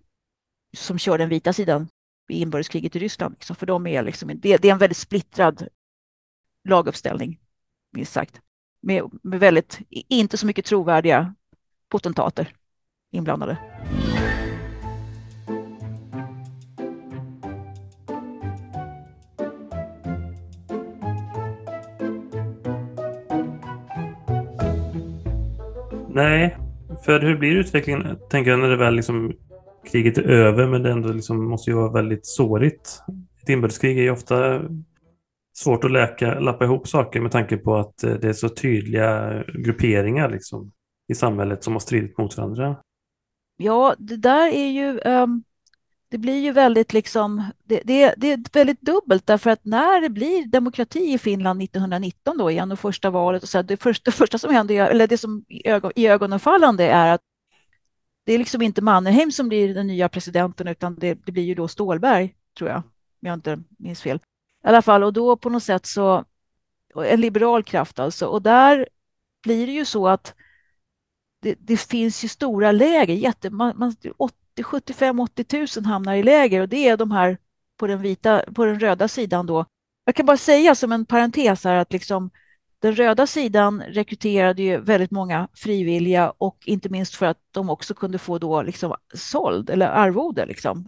som 0.78 1.00
kör 1.00 1.18
den 1.18 1.30
vita 1.30 1.54
sidan 1.54 1.88
i 2.30 2.42
inbördeskriget 2.42 2.96
i 2.96 3.00
Ryssland. 3.00 3.34
Liksom, 3.34 3.56
för 3.56 3.66
de 3.66 3.88
är 3.88 4.04
liksom, 4.04 4.28
det, 4.28 4.58
det 4.58 4.68
är 4.68 4.72
en 4.72 4.78
väldigt 4.78 4.98
splittrad 4.98 5.68
laguppställning, 6.70 7.40
minst 7.92 8.14
sagt. 8.14 8.42
Med, 8.82 9.04
med 9.24 9.40
väldigt, 9.40 9.80
inte 9.90 10.38
så 10.38 10.46
mycket 10.46 10.66
trovärdiga 10.66 11.34
potentater 11.90 12.54
inblandade. 13.12 13.58
Nej, 26.10 26.58
för 27.06 27.20
hur 27.20 27.38
blir 27.38 27.56
utvecklingen, 27.56 28.18
tänker 28.30 28.52
jag, 28.52 28.60
när 28.60 28.70
det 28.70 28.78
väl 28.78 28.96
liksom 28.96 29.34
kriget 29.92 30.18
är 30.18 30.24
över, 30.24 30.68
men 30.68 30.84
det 30.84 30.92
ändå 30.92 31.10
liksom 31.10 31.50
måste 31.50 31.72
ju 31.72 31.76
vara 31.76 31.92
väldigt 31.92 32.26
sårigt. 32.26 33.02
Ett 33.42 33.50
inbördeskrig 33.50 33.98
är 33.98 34.02
ju 34.02 34.12
ofta 34.12 34.62
svårt 35.58 35.84
att 35.84 35.92
läka, 35.92 36.40
lappa 36.40 36.66
ihop 36.66 36.88
saker 36.88 37.22
med 37.22 37.32
tanke 37.32 37.58
på 37.58 37.76
att 37.76 38.04
eh, 38.04 38.14
det 38.14 38.30
är 38.30 38.34
så 38.34 38.50
tydliga 38.50 39.44
grupperingar 39.54 40.30
liksom, 40.30 40.72
i 41.08 41.16
samhället 41.16 41.64
som 41.64 41.74
har 41.74 41.80
stridit 41.80 42.18
mot 42.18 42.38
varandra. 42.38 42.76
Ja, 43.58 43.96
det 43.98 44.18
där 44.18 44.48
är 44.48 44.68
ju 44.68 45.00
um, 45.00 45.44
det 46.10 46.18
blir 46.18 46.40
ju 46.40 46.52
väldigt 46.52 46.94
liksom, 46.94 47.44
det, 47.64 47.82
det, 47.86 48.14
det, 48.18 48.32
är 48.32 48.54
väldigt 48.54 48.82
dubbelt 48.82 49.26
därför 49.26 49.50
att 49.50 49.66
när 49.66 50.02
det 50.02 50.10
blir 50.10 50.46
demokrati 50.46 51.14
i 51.14 51.18
Finland 51.18 51.64
1919 51.64 52.38
då 52.38 52.52
igen 52.52 52.72
och 52.72 52.80
första 52.80 53.10
valet 53.10 53.44
och 53.44 53.50
så 53.50 53.62
det, 53.62 53.78
första, 53.78 54.12
det 54.12 54.18
första 54.18 54.38
som 54.38 54.54
händer, 54.54 54.88
eller 54.88 55.08
det 55.08 55.18
som 55.18 55.46
i, 55.48 55.68
ögon, 55.68 55.92
i 55.96 56.06
är 56.06 57.14
att 57.14 57.22
det 58.26 58.34
är 58.34 58.38
liksom 58.38 58.62
inte 58.62 58.82
Mannerheim 58.82 59.32
som 59.32 59.50
blir 59.50 59.74
den 59.74 59.88
nya 59.88 60.10
presidenten 60.10 60.68
utan 60.68 60.96
det, 60.96 61.14
det 61.26 61.32
blir 61.32 61.44
ju 61.44 61.56
då 61.56 61.68
Stålberg 61.68 62.36
tror 62.58 62.70
jag, 62.70 62.78
om 62.78 62.84
jag 63.28 63.34
inte 63.34 63.64
minns 63.78 64.02
fel. 64.02 64.20
I 64.68 64.70
alla 64.70 64.82
fall 64.82 65.04
och 65.04 65.14
då 65.14 65.38
på 65.38 65.50
något 65.50 65.64
sätt 65.64 65.86
så 65.86 66.26
en 66.96 67.22
liberal 67.22 67.64
kraft 67.64 68.00
alltså 68.00 68.26
och 68.26 68.42
där 68.42 68.88
blir 69.44 69.68
det 69.68 69.74
ju 69.74 69.86
så 69.86 70.08
att 70.08 70.34
det, 71.42 71.56
det 71.60 71.78
finns 71.78 72.24
ju 72.24 72.28
stora 72.28 72.72
läger, 72.72 73.14
jätte, 73.14 73.50
man, 73.50 73.74
man, 73.78 73.96
75-80 74.56 75.80
000 75.80 75.86
hamnar 75.86 76.16
i 76.16 76.24
läger 76.24 76.62
och 76.62 76.70
det 76.70 76.88
är 76.88 76.98
de 76.98 77.12
här 77.12 77.38
på 77.78 77.88
den, 77.88 78.02
vita, 78.02 78.44
på 78.56 78.66
den 78.66 78.80
röda 78.80 79.08
sidan 79.08 79.46
då. 79.46 79.66
Jag 80.06 80.16
kan 80.16 80.26
bara 80.26 80.38
säga 80.38 80.76
som 80.76 80.92
en 80.92 81.06
parentes 81.06 81.64
här 81.64 81.76
att 81.76 81.94
liksom, 81.94 82.30
den 82.80 82.96
röda 82.96 83.28
sidan 83.28 83.82
rekryterade 83.82 84.62
ju 84.62 84.80
väldigt 84.80 85.12
många 85.12 85.48
frivilliga 85.54 86.34
och 86.38 86.58
inte 86.66 86.90
minst 86.90 87.16
för 87.16 87.26
att 87.26 87.40
de 87.52 87.70
också 87.70 87.94
kunde 87.94 88.18
få 88.18 88.38
då 88.38 88.62
liksom 88.62 88.96
såld 89.14 89.70
eller 89.70 89.88
arvode, 89.88 90.46
liksom, 90.46 90.88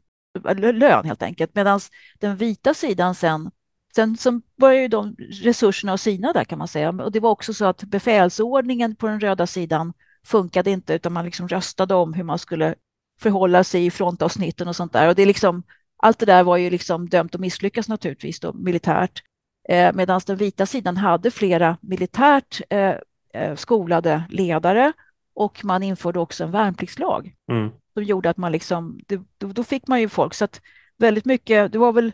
lön 0.74 1.06
helt 1.06 1.22
enkelt. 1.22 1.56
Medan 1.56 1.80
den 2.20 2.38
vita 2.38 2.74
sidan 2.74 3.16
sen, 3.16 3.52
sen 3.96 4.18
som 4.18 4.42
började 4.58 4.82
ju 4.82 4.88
de 4.88 5.16
resurserna 5.44 5.94
att 5.94 6.02
sina 6.02 6.34
där 6.34 6.44
kan 6.44 6.60
man 6.60 6.68
säga. 6.68 6.90
Och 6.90 7.12
det 7.12 7.20
var 7.20 7.30
också 7.30 7.54
så 7.54 7.66
att 7.66 7.84
befälsordningen 7.84 8.96
på 8.96 9.08
den 9.08 9.20
röda 9.20 9.48
sidan 9.48 9.94
funkade 10.24 10.72
inte 10.72 10.94
utan 10.94 11.14
man 11.14 11.26
liksom 11.26 11.48
röstade 11.48 11.96
om 11.96 12.14
hur 12.14 12.24
man 12.24 12.40
skulle 12.40 12.76
förhålla 13.20 13.64
sig 13.64 13.86
i 13.86 13.92
frontavsnitten 13.92 14.68
och 14.68 14.76
sånt 14.76 14.94
där. 14.94 15.08
Och 15.08 15.16
det 15.16 15.22
är 15.22 15.26
liksom, 15.26 15.64
allt 15.98 16.20
det 16.20 16.26
där 16.26 16.44
var 16.44 16.58
ju 16.58 16.70
liksom 16.70 17.10
dömt 17.10 17.36
att 17.36 17.42
misslyckas 17.42 17.90
naturligtvis 17.90 18.40
då, 18.40 18.54
militärt. 18.54 19.24
Eh, 19.70 19.94
Medan 19.94 20.22
den 20.26 20.38
vita 20.38 20.66
sidan 20.66 20.98
hade 20.98 21.32
flera 21.32 21.78
militärt 21.82 22.62
eh, 22.70 22.96
eh, 23.34 23.56
skolade 23.56 24.24
ledare 24.30 24.94
och 25.34 25.66
man 25.66 25.84
införde 25.84 26.20
också 26.20 26.44
en 26.44 26.52
värnpliktslag 26.52 27.36
mm. 27.52 27.70
som 27.94 28.04
gjorde 28.04 28.30
att 28.30 28.38
man 28.38 28.52
liksom, 28.52 29.00
det, 29.08 29.22
då, 29.38 29.48
då, 29.48 29.64
fick 29.64 29.88
man 29.88 30.02
ju 30.02 30.10
folk 30.10 30.34
så 30.34 30.46
att 30.46 30.62
väldigt 30.98 31.26
mycket, 31.26 31.72
det 31.72 31.78
var 31.78 31.92
väl 31.92 32.12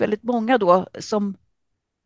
väldigt 0.00 0.22
många 0.22 0.58
då 0.58 0.86
som 0.98 1.36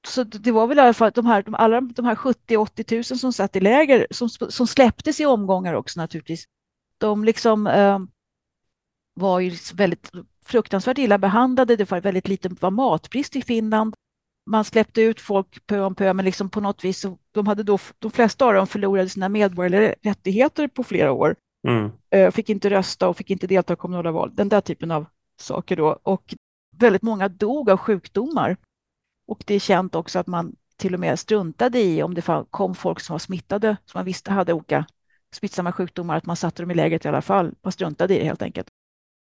så 0.07 0.25
det 0.25 0.53
var 0.53 0.67
väl 0.67 0.79
i 0.79 0.81
alla 0.81 0.95
fall 0.95 1.11
de 1.15 1.27
här, 1.27 1.43
de, 1.43 1.55
alla 1.55 1.81
de 1.81 2.05
här 2.05 2.15
70-80 2.15 2.95
000 2.95 3.05
som 3.05 3.33
satt 3.33 3.57
i 3.57 3.61
läger 3.61 4.07
som, 4.11 4.29
som 4.29 4.67
släpptes 4.67 5.21
i 5.21 5.27
omgångar 5.27 5.75
också 5.75 6.01
naturligtvis. 6.01 6.45
De 6.99 7.25
liksom 7.25 7.67
eh, 7.67 7.99
var 9.15 9.41
ju 9.41 9.53
väldigt 9.75 10.11
fruktansvärt 10.45 10.99
illa 10.99 11.19
behandlade. 11.19 11.77
Det 11.77 11.91
var 11.91 12.01
väldigt 12.01 12.29
lite 12.29 12.49
var 12.49 12.71
matbrist 12.71 13.37
i 13.37 13.43
Finland. 13.43 13.95
Man 14.47 14.65
släppte 14.65 15.03
ut 15.03 15.21
folk 15.21 15.67
pö 15.67 15.81
om 15.81 15.95
pö, 15.95 16.13
men 16.13 16.25
liksom 16.25 16.51
på 16.51 16.61
något 16.61 16.85
vis 16.85 17.01
så 17.01 17.19
de 17.33 17.47
hade 17.47 17.63
då, 17.63 17.79
de 17.99 18.11
flesta 18.11 18.47
av 18.47 18.55
dem 18.55 18.67
förlorade 18.67 19.09
sina 19.09 19.29
medborgerliga 19.29 19.95
rättigheter 20.03 20.69
på 20.69 20.85
flera 20.85 21.13
år. 21.13 21.37
Mm. 21.69 21.91
Eh, 22.11 22.31
fick 22.31 22.49
inte 22.49 22.71
rösta 22.71 23.09
och 23.09 23.17
fick 23.17 23.31
inte 23.31 23.47
delta 23.47 23.73
i 23.73 23.77
kommunala 23.77 24.13
val. 24.13 24.31
Den 24.35 24.49
där 24.49 24.61
typen 24.61 24.91
av 24.91 25.07
saker 25.41 25.77
då. 25.77 25.99
Och 26.03 26.35
väldigt 26.79 27.03
många 27.03 27.29
dog 27.29 27.71
av 27.71 27.77
sjukdomar. 27.77 28.57
Och 29.27 29.45
det 29.47 29.55
är 29.55 29.61
känt 29.61 29.95
också 29.95 30.19
att 30.19 30.27
man 30.27 30.57
till 30.77 30.95
och 30.95 31.01
med 31.01 31.19
struntade 31.19 31.81
i 31.81 32.03
om 32.03 32.15
det 32.15 32.45
kom 32.51 32.75
folk 32.75 33.01
som 33.01 33.15
var 33.15 33.19
smittade, 33.19 33.77
som 33.85 33.99
man 33.99 34.05
visste 34.05 34.33
hade 34.33 34.53
olika 34.53 34.87
smittsamma 35.33 35.73
sjukdomar, 35.73 36.17
att 36.17 36.27
man 36.27 36.37
satte 36.37 36.63
dem 36.63 36.71
i 36.71 36.75
lägret 36.75 37.05
i 37.05 37.09
alla 37.09 37.23
fall. 37.23 37.55
Man 37.63 37.73
struntade 37.73 38.15
i 38.15 38.19
det 38.19 38.25
helt 38.25 38.43
enkelt. 38.43 38.69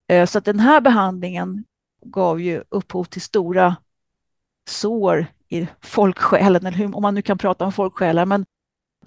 Eh, 0.07 0.25
så 0.25 0.37
att 0.37 0.45
den 0.45 0.59
här 0.59 0.81
behandlingen 0.81 1.63
gav 2.05 2.41
ju 2.41 2.63
upphov 2.69 3.03
till 3.03 3.21
stora 3.21 3.75
sår 4.69 5.25
i 5.47 5.67
folksjälen, 5.81 6.65
eller 6.65 6.77
hur, 6.77 6.95
om 6.95 7.01
man 7.01 7.15
nu 7.15 7.21
kan 7.21 7.37
prata 7.37 7.65
om 7.65 7.71
folksjälar. 7.71 8.25
Men 8.25 8.45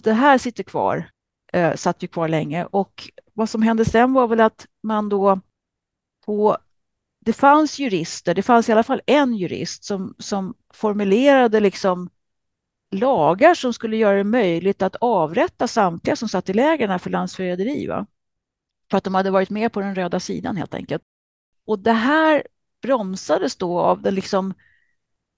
det 0.02 0.12
här 0.12 0.38
sitter 0.38 0.62
kvar, 0.62 1.10
eh, 1.52 1.74
satt 1.74 2.02
ju 2.02 2.08
kvar 2.08 2.28
länge. 2.28 2.64
Och 2.64 3.10
vad 3.34 3.48
som 3.48 3.62
hände 3.62 3.84
sen 3.84 4.12
var 4.12 4.28
väl 4.28 4.40
att 4.40 4.66
man 4.82 5.08
då 5.08 5.40
på 6.26 6.56
det 7.24 7.32
fanns 7.32 7.78
jurister, 7.78 8.34
det 8.34 8.42
fanns 8.42 8.68
i 8.68 8.72
alla 8.72 8.82
fall 8.82 9.00
en 9.06 9.34
jurist 9.34 9.84
som, 9.84 10.14
som 10.18 10.54
formulerade 10.74 11.60
liksom 11.60 12.10
lagar 12.90 13.54
som 13.54 13.72
skulle 13.72 13.96
göra 13.96 14.16
det 14.16 14.24
möjligt 14.24 14.82
att 14.82 14.96
avrätta 14.96 15.68
samtliga 15.68 16.16
som 16.16 16.28
satt 16.28 16.48
i 16.48 16.52
lägren 16.52 16.98
för 16.98 17.10
landsförräderi. 17.10 17.86
Va? 17.86 18.06
För 18.90 18.98
att 18.98 19.04
de 19.04 19.14
hade 19.14 19.30
varit 19.30 19.50
med 19.50 19.72
på 19.72 19.80
den 19.80 19.94
röda 19.94 20.20
sidan 20.20 20.56
helt 20.56 20.74
enkelt. 20.74 21.02
Och 21.66 21.78
det 21.78 21.92
här 21.92 22.46
bromsades 22.82 23.56
då 23.56 23.80
av 23.80 24.02
den, 24.02 24.14
liksom, 24.14 24.54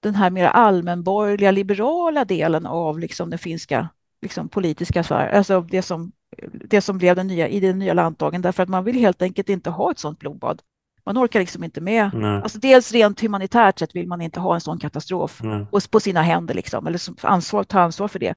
den 0.00 0.14
här 0.14 0.30
mer 0.30 0.44
allmänborgerliga 0.44 1.50
liberala 1.50 2.24
delen 2.24 2.66
av 2.66 2.98
liksom 2.98 3.30
den 3.30 3.38
finska 3.38 3.88
liksom, 4.22 4.48
politiska 4.48 5.04
sfären, 5.04 5.36
alltså 5.36 5.60
det 5.60 5.82
som, 5.82 6.12
det 6.52 6.80
som 6.80 6.98
blev 6.98 7.16
den 7.16 7.26
nya, 7.26 7.48
i 7.48 7.60
den 7.60 7.78
nya 7.78 7.94
landtagen, 7.94 8.42
därför 8.42 8.62
att 8.62 8.68
man 8.68 8.84
vill 8.84 8.98
helt 8.98 9.22
enkelt 9.22 9.48
inte 9.48 9.70
ha 9.70 9.90
ett 9.90 9.98
sådant 9.98 10.18
blodbad. 10.18 10.62
Man 11.06 11.18
orkar 11.18 11.40
liksom 11.40 11.64
inte 11.64 11.80
med. 11.80 12.10
Alltså 12.42 12.58
dels 12.58 12.92
rent 12.92 13.20
humanitärt 13.20 13.78
sett 13.78 13.96
vill 13.96 14.08
man 14.08 14.20
inte 14.20 14.40
ha 14.40 14.54
en 14.54 14.60
sån 14.60 14.78
katastrof 14.78 15.40
på, 15.70 15.80
på 15.90 16.00
sina 16.00 16.22
händer, 16.22 16.54
liksom, 16.54 16.86
eller 16.86 17.00
ansvar, 17.26 17.64
ta 17.64 17.80
ansvar 17.80 18.08
för 18.08 18.18
det. 18.18 18.34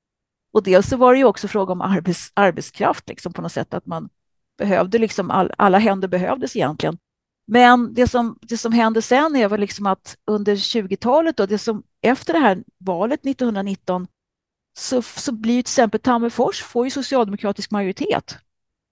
Och 0.54 0.64
dels 0.64 0.90
så 0.90 0.98
var 0.98 1.14
det 1.14 1.20
ju 1.20 1.26
också 1.26 1.48
fråga 1.48 1.72
om 1.72 1.82
arbets, 1.82 2.32
arbetskraft 2.34 3.10
liksom, 3.10 3.34
på 3.34 3.42
något 3.42 3.52
sätt, 3.52 3.74
att 3.74 3.86
man 3.86 4.10
behövde 4.58 4.98
liksom 4.98 5.32
all, 5.32 5.52
alla 5.58 5.78
händer 5.78 6.08
behövdes 6.08 6.56
egentligen. 6.56 6.98
Men 7.48 7.94
det 7.94 8.08
som, 8.08 8.40
det 8.42 8.58
som 8.58 8.72
hände 8.72 9.02
sen 9.02 9.36
är 9.36 9.48
väl 9.48 9.60
liksom 9.60 9.86
att 9.86 10.18
under 10.26 10.56
20-talet, 10.56 11.40
och 11.40 11.48
det 11.48 11.58
som 11.58 11.84
efter 12.02 12.34
det 12.34 12.40
här 12.40 12.64
valet 12.78 13.26
1919, 13.26 14.08
så, 14.78 15.02
så 15.02 15.32
blir 15.32 15.54
till 15.54 15.60
exempel 15.60 16.00
Tammerfors 16.00 16.64
får 16.64 16.86
ju 16.86 16.92
socialdemokratisk 16.92 17.72
majoritet. 17.72 18.38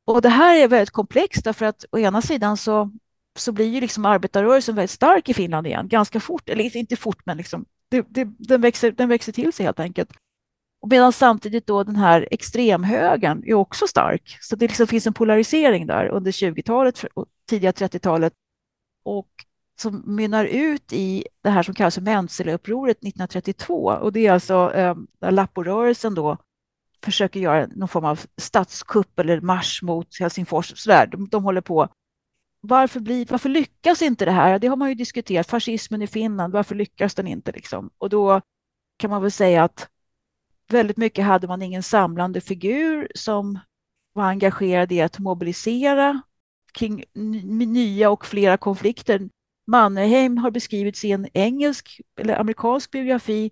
Och 0.06 0.22
det 0.22 0.30
här 0.30 0.56
är 0.56 0.68
väldigt 0.68 0.92
komplext 0.92 1.44
därför 1.44 1.66
att 1.66 1.86
å 1.92 1.98
ena 1.98 2.22
sidan 2.22 2.58
så, 2.58 2.92
så 3.36 3.52
blir 3.52 3.66
ju 3.66 3.82
liksom 3.82 4.06
arbetarrörelsen 4.06 4.76
väldigt 4.76 4.92
stark 4.92 5.30
i 5.30 5.34
Finland 5.34 5.68
igen, 5.68 5.88
ganska 5.88 6.20
fort, 6.20 6.50
eller 6.50 6.78
inte 6.78 6.96
fort, 6.96 7.26
men 7.26 7.38
liksom, 7.38 7.66
det, 7.90 8.06
det, 8.10 8.28
den, 8.40 8.62
växer, 8.62 8.92
den 8.92 9.10
växer 9.10 9.32
till 9.32 9.54
sig 9.54 9.66
helt 9.66 9.80
enkelt. 9.80 10.10
Medan 10.90 11.14
samtidigt 11.14 11.68
då 11.68 11.84
den 11.84 11.96
här 11.96 12.28
extremhögern 12.32 13.44
är 13.46 13.54
också 13.54 13.88
stark. 13.88 14.38
Så 14.42 14.56
det 14.56 14.68
liksom 14.68 14.88
finns 14.88 15.08
en 15.08 15.14
polarisering 15.14 15.88
där 15.88 16.08
under 16.08 16.32
20-talet 16.32 17.06
och 17.14 17.26
tidiga 17.50 17.72
30-talet 17.72 18.34
och 19.04 19.30
som 19.80 20.04
mynnar 20.06 20.46
ut 20.46 20.94
i 20.94 21.26
det 21.44 21.50
här 21.50 21.64
som 21.64 21.74
kallas 21.74 21.96
för 21.96 22.02
Menseleupproret 22.02 22.98
1932. 22.98 23.76
Och 23.76 24.14
det 24.14 24.28
är 24.28 24.32
alltså 24.32 24.74
eh, 24.74 24.96
Lapporörelsen 25.32 26.16
då 26.16 26.38
försöker 27.04 27.40
göra 27.40 27.68
någon 27.68 27.88
form 27.88 28.06
av 28.06 28.20
statskupp 28.38 29.20
eller 29.20 29.42
marsch 29.42 29.84
mot 29.84 30.20
Helsingfors. 30.20 30.74
Sådär. 30.76 31.08
De, 31.08 31.28
de 31.30 31.44
håller 31.44 31.62
på. 31.62 31.88
Varför, 32.68 33.00
blir, 33.00 33.26
varför 33.30 33.50
lyckas 33.50 34.02
inte 34.02 34.26
det 34.26 34.32
här? 34.32 34.60
Det 34.60 34.68
har 34.68 34.76
man 34.76 34.90
ju 34.90 34.96
diskuterat. 34.96 35.48
Fascismen 35.48 36.02
i 36.02 36.08
Finland, 36.08 36.54
varför 36.54 36.76
lyckas 36.76 37.16
den 37.16 37.28
inte? 37.28 37.52
Liksom? 37.52 37.90
Och 37.98 38.10
då 38.10 38.42
kan 38.98 39.10
man 39.10 39.22
väl 39.22 39.32
säga 39.32 39.64
att 39.64 39.90
väldigt 40.72 40.98
mycket 40.98 41.26
hade 41.26 41.48
man 41.48 41.62
ingen 41.62 41.84
samlande 41.84 42.42
figur 42.42 43.08
som 43.16 43.60
var 44.14 44.24
engagerad 44.24 44.92
i 44.92 45.02
att 45.02 45.20
mobilisera 45.20 46.22
kring 46.74 47.04
nya 47.44 48.10
och 48.10 48.26
flera 48.26 48.58
konflikter. 48.58 49.30
Mannerheim 49.68 50.38
har 50.38 50.52
beskrivits 50.52 51.06
i 51.06 51.12
en 51.12 51.28
engelsk 51.34 52.02
eller 52.20 52.40
amerikansk 52.40 52.92
biografi 52.92 53.52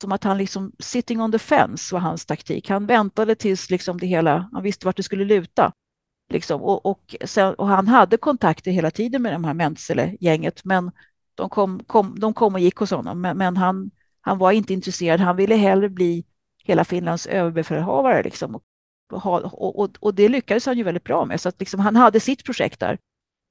som 0.00 0.12
att 0.12 0.24
han 0.24 0.38
liksom 0.38 0.72
sitting 0.78 1.20
on 1.20 1.32
the 1.32 1.38
fence 1.38 1.94
var 1.94 2.00
hans 2.00 2.26
taktik. 2.26 2.68
Han 2.68 2.86
väntade 2.86 3.34
tills 3.34 3.70
liksom 3.70 3.98
det 3.98 4.06
hela, 4.06 4.48
han 4.52 4.62
visste 4.62 4.86
vart 4.86 4.96
det 4.96 5.02
skulle 5.02 5.24
luta. 5.24 5.72
Liksom. 6.28 6.62
Och, 6.62 6.86
och, 6.86 7.16
sen, 7.24 7.54
och 7.54 7.66
han 7.66 7.88
hade 7.88 8.16
kontakter 8.16 8.70
hela 8.70 8.90
tiden 8.90 9.22
med 9.22 9.32
de 9.32 9.44
här 9.44 9.54
Mensele-gänget, 9.54 10.64
men 10.64 10.90
de 11.34 11.48
kom, 11.48 11.84
kom, 11.86 12.20
de 12.20 12.34
kom 12.34 12.54
och 12.54 12.60
gick 12.60 12.76
hos 12.76 12.90
honom. 12.90 13.20
Men, 13.20 13.38
men, 13.38 13.56
han, 13.56 13.90
han 14.20 14.38
var 14.38 14.52
inte 14.52 14.72
intresserad. 14.72 15.20
Han 15.20 15.36
ville 15.36 15.54
hellre 15.54 15.88
bli 15.88 16.24
hela 16.64 16.84
Finlands 16.84 17.26
överbefälhavare. 17.26 18.22
Liksom. 18.22 18.54
Och, 18.54 18.64
och, 19.80 19.96
och, 20.00 20.14
det 20.14 20.28
lyckades 20.28 20.66
han 20.66 20.76
ju 20.76 20.82
väldigt 20.82 21.04
bra 21.04 21.24
med. 21.24 21.40
Så 21.40 21.48
att 21.48 21.60
liksom, 21.60 21.80
han 21.80 21.96
hade 21.96 22.20
sitt 22.20 22.44
projekt 22.44 22.80
där. 22.80 22.98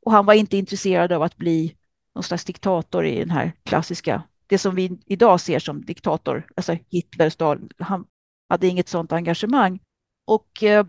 Och 0.06 0.12
han 0.12 0.26
var 0.26 0.34
inte 0.34 0.58
intresserad 0.58 1.12
av 1.12 1.24
att 1.24 1.38
bli 1.38 1.76
någon 2.16 2.24
slags 2.24 2.46
diktator 2.46 3.06
i 3.06 3.20
den 3.20 3.30
här 3.30 3.52
klassiska, 3.64 4.24
det 4.48 4.58
som 4.58 4.76
vi 4.76 5.00
idag 5.06 5.42
ser 5.42 5.60
som 5.60 5.86
diktator, 5.86 6.48
alltså 6.56 6.78
Hitler, 6.90 7.30
Stalin. 7.30 7.70
Han 7.78 8.06
hade 8.50 8.68
inget 8.68 8.90
sådant 8.90 9.12
engagemang. 9.12 9.80
Och 10.26 10.64
eh, 10.64 10.86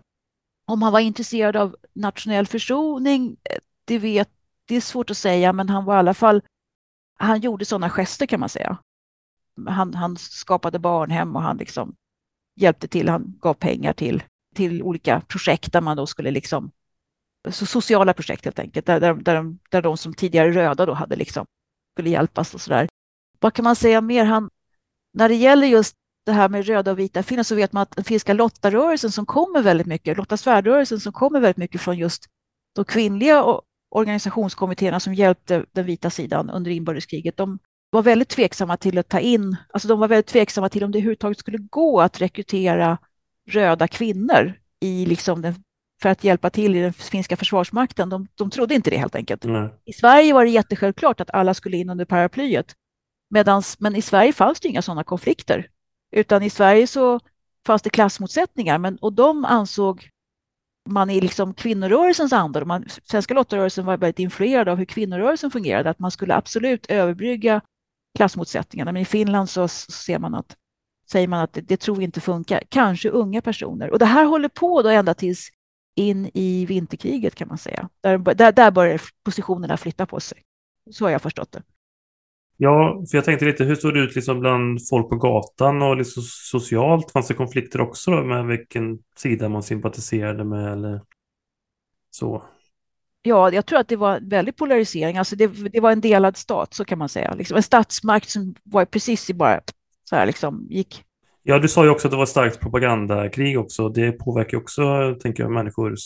om 0.68 0.82
han 0.82 0.92
var 0.92 1.00
intresserad 1.00 1.56
av 1.56 1.76
nationell 1.92 2.46
försoning, 2.46 3.36
eh, 3.44 3.58
det, 3.84 3.98
vet, 3.98 4.30
det 4.64 4.76
är 4.76 4.80
svårt 4.80 5.10
att 5.10 5.16
säga, 5.16 5.52
men 5.52 5.68
han 5.68 5.84
var 5.84 5.94
i 5.94 5.98
alla 5.98 6.14
fall, 6.14 6.42
han 7.18 7.40
gjorde 7.40 7.64
sådana 7.64 7.90
gester 7.90 8.26
kan 8.26 8.40
man 8.40 8.48
säga. 8.48 8.78
Han, 9.66 9.94
han 9.94 10.16
skapade 10.16 10.78
barnhem 10.78 11.36
och 11.36 11.42
han 11.42 11.56
liksom 11.56 11.94
hjälpte 12.56 12.88
till, 12.88 13.08
han 13.08 13.34
gav 13.40 13.54
pengar 13.54 13.92
till, 13.92 14.22
till 14.54 14.82
olika 14.82 15.20
projekt 15.20 15.72
där 15.72 15.80
man 15.80 15.96
då 15.96 16.06
skulle 16.06 16.30
liksom, 16.30 16.70
så 17.50 17.66
sociala 17.66 18.12
projekt 18.12 18.44
helt 18.44 18.58
enkelt, 18.58 18.86
där, 18.86 19.00
där, 19.00 19.14
där, 19.14 19.34
de, 19.34 19.58
där 19.70 19.82
de 19.82 19.96
som 19.96 20.14
tidigare 20.14 20.52
röda 20.52 20.86
då 20.86 20.92
hade 20.92 21.16
liksom, 21.16 21.46
skulle 21.94 22.10
hjälpas 22.10 22.54
och 22.54 22.60
sådär. 22.60 22.88
Vad 23.40 23.54
kan 23.54 23.64
man 23.64 23.76
säga 23.76 24.00
mer? 24.00 24.24
Han, 24.24 24.50
när 25.12 25.28
det 25.28 25.34
gäller 25.34 25.66
just 25.66 25.96
det 26.28 26.34
här 26.34 26.48
med 26.48 26.66
röda 26.66 26.90
och 26.90 26.98
vita 26.98 27.22
finnar 27.22 27.42
så 27.42 27.54
vet 27.54 27.72
man 27.72 27.82
att 27.82 27.96
den 27.96 28.04
finska 28.04 28.32
lottarörelsen 28.32 29.10
som 29.10 29.26
kommer 29.26 29.62
väldigt 29.62 29.86
mycket, 29.86 30.16
Lotta 30.16 30.36
svärdrörelsen 30.36 31.00
som 31.00 31.12
kommer 31.12 31.40
väldigt 31.40 31.56
mycket 31.56 31.80
från 31.80 31.98
just 31.98 32.24
de 32.74 32.84
kvinnliga 32.84 33.44
organisationskommittéerna 33.90 35.00
som 35.00 35.14
hjälpte 35.14 35.64
den 35.72 35.86
vita 35.86 36.10
sidan 36.10 36.50
under 36.50 36.70
inbördeskriget, 36.70 37.36
de 37.36 37.58
var 37.90 38.02
väldigt 38.02 38.28
tveksamma 38.28 38.76
till 38.76 38.98
att 38.98 39.08
ta 39.08 39.20
in, 39.20 39.56
alltså 39.72 39.88
de 39.88 40.00
var 40.00 40.08
väldigt 40.08 40.26
tveksamma 40.26 40.68
till 40.68 40.84
om 40.84 40.92
det 40.92 40.98
överhuvudtaget 40.98 41.38
skulle 41.38 41.58
gå 41.58 42.00
att 42.00 42.20
rekrytera 42.20 42.98
röda 43.50 43.88
kvinnor 43.88 44.52
i 44.80 45.06
liksom 45.06 45.42
den, 45.42 45.54
för 46.02 46.08
att 46.08 46.24
hjälpa 46.24 46.50
till 46.50 46.76
i 46.76 46.80
den 46.80 46.92
finska 46.92 47.36
försvarsmakten. 47.36 48.08
De, 48.08 48.26
de 48.34 48.50
trodde 48.50 48.74
inte 48.74 48.90
det 48.90 48.96
helt 48.96 49.14
enkelt. 49.14 49.44
Nej. 49.44 49.70
I 49.84 49.92
Sverige 49.92 50.32
var 50.32 50.44
det 50.44 50.50
jättesjälvklart 50.50 51.20
att 51.20 51.30
alla 51.30 51.54
skulle 51.54 51.76
in 51.76 51.90
under 51.90 52.04
paraplyet. 52.04 52.74
Medans, 53.30 53.80
men 53.80 53.96
i 53.96 54.02
Sverige 54.02 54.32
fanns 54.32 54.60
det 54.60 54.68
inga 54.68 54.82
sådana 54.82 55.04
konflikter. 55.04 55.66
Utan 56.10 56.42
i 56.42 56.50
Sverige 56.50 56.86
så 56.86 57.20
fanns 57.66 57.82
det 57.82 57.90
klassmotsättningar 57.90 58.78
men, 58.78 58.96
och 58.96 59.12
de 59.12 59.44
ansåg 59.44 60.10
man 60.88 61.10
i 61.10 61.20
liksom 61.20 61.54
kvinnorörelsens 61.54 62.32
anda, 62.32 62.64
man, 62.64 62.84
svenska 63.04 63.34
lottarörelsen 63.34 63.86
var 63.86 63.96
väldigt 63.96 64.18
influerad 64.18 64.68
av 64.68 64.78
hur 64.78 64.84
kvinnorörelsen 64.84 65.50
fungerade, 65.50 65.90
att 65.90 65.98
man 65.98 66.10
skulle 66.10 66.34
absolut 66.34 66.86
överbrygga 66.86 67.60
klassmotsättningarna. 68.16 68.92
Men 68.92 69.02
i 69.02 69.04
Finland 69.04 69.50
så, 69.50 69.68
ser 69.68 70.18
man 70.18 70.34
att, 70.34 70.56
säger 71.10 71.28
man 71.28 71.40
att 71.40 71.52
det, 71.52 71.60
det 71.60 71.76
tror 71.76 71.96
vi 71.96 72.04
inte 72.04 72.20
funkar. 72.20 72.62
Kanske 72.68 73.08
unga 73.08 73.42
personer. 73.42 73.90
Och 73.90 73.98
det 73.98 74.04
här 74.04 74.24
håller 74.24 74.48
på 74.48 74.82
då 74.82 74.88
ända 74.88 75.14
tills 75.14 75.48
in 75.94 76.30
i 76.34 76.66
vinterkriget 76.66 77.34
kan 77.34 77.48
man 77.48 77.58
säga. 77.58 77.88
Där, 78.00 78.18
där, 78.18 78.52
där 78.52 78.70
börjar 78.70 79.00
positionerna 79.24 79.76
flytta 79.76 80.06
på 80.06 80.20
sig. 80.20 80.42
Så 80.90 81.04
har 81.04 81.10
jag 81.10 81.22
förstått 81.22 81.52
det. 81.52 81.62
Ja, 82.60 83.04
för 83.10 83.18
jag 83.18 83.24
tänkte 83.24 83.44
lite, 83.44 83.64
hur 83.64 83.74
såg 83.74 83.94
det 83.94 84.00
ut 84.00 84.14
liksom 84.14 84.40
bland 84.40 84.88
folk 84.88 85.08
på 85.08 85.16
gatan 85.16 85.82
och 85.82 85.96
liksom 85.96 86.22
socialt? 86.26 87.10
Fanns 87.10 87.28
det 87.28 87.34
konflikter 87.34 87.80
också 87.80 88.10
då 88.10 88.24
med 88.24 88.46
vilken 88.46 88.98
sida 89.16 89.48
man 89.48 89.62
sympatiserade 89.62 90.44
med 90.44 90.72
eller 90.72 91.00
så? 92.10 92.42
Ja, 93.22 93.52
jag 93.52 93.66
tror 93.66 93.78
att 93.78 93.88
det 93.88 93.96
var 93.96 94.16
en 94.16 94.28
väldig 94.28 94.56
polarisering. 94.56 95.18
Alltså 95.18 95.36
det, 95.36 95.46
det 95.46 95.80
var 95.80 95.92
en 95.92 96.00
delad 96.00 96.36
stat, 96.36 96.74
så 96.74 96.84
kan 96.84 96.98
man 96.98 97.08
säga. 97.08 97.34
Liksom 97.34 97.56
en 97.56 97.62
statsmakt 97.62 98.28
som 98.28 98.54
var 98.64 98.84
precis 98.84 99.30
i 99.30 99.34
bara 99.34 99.60
så 100.04 100.16
här 100.16 100.26
liksom 100.26 100.66
gick. 100.70 101.04
Ja, 101.42 101.58
du 101.58 101.68
sa 101.68 101.84
ju 101.84 101.90
också 101.90 102.08
att 102.08 102.12
det 102.12 102.16
var 102.16 102.24
ett 102.24 102.28
starkt 102.28 102.60
propagandakrig 102.60 103.58
också. 103.58 103.88
Det 103.88 104.12
påverkar 104.12 104.58
också, 104.58 105.14
tänker 105.20 105.42
jag, 105.42 105.52
människors 105.52 106.00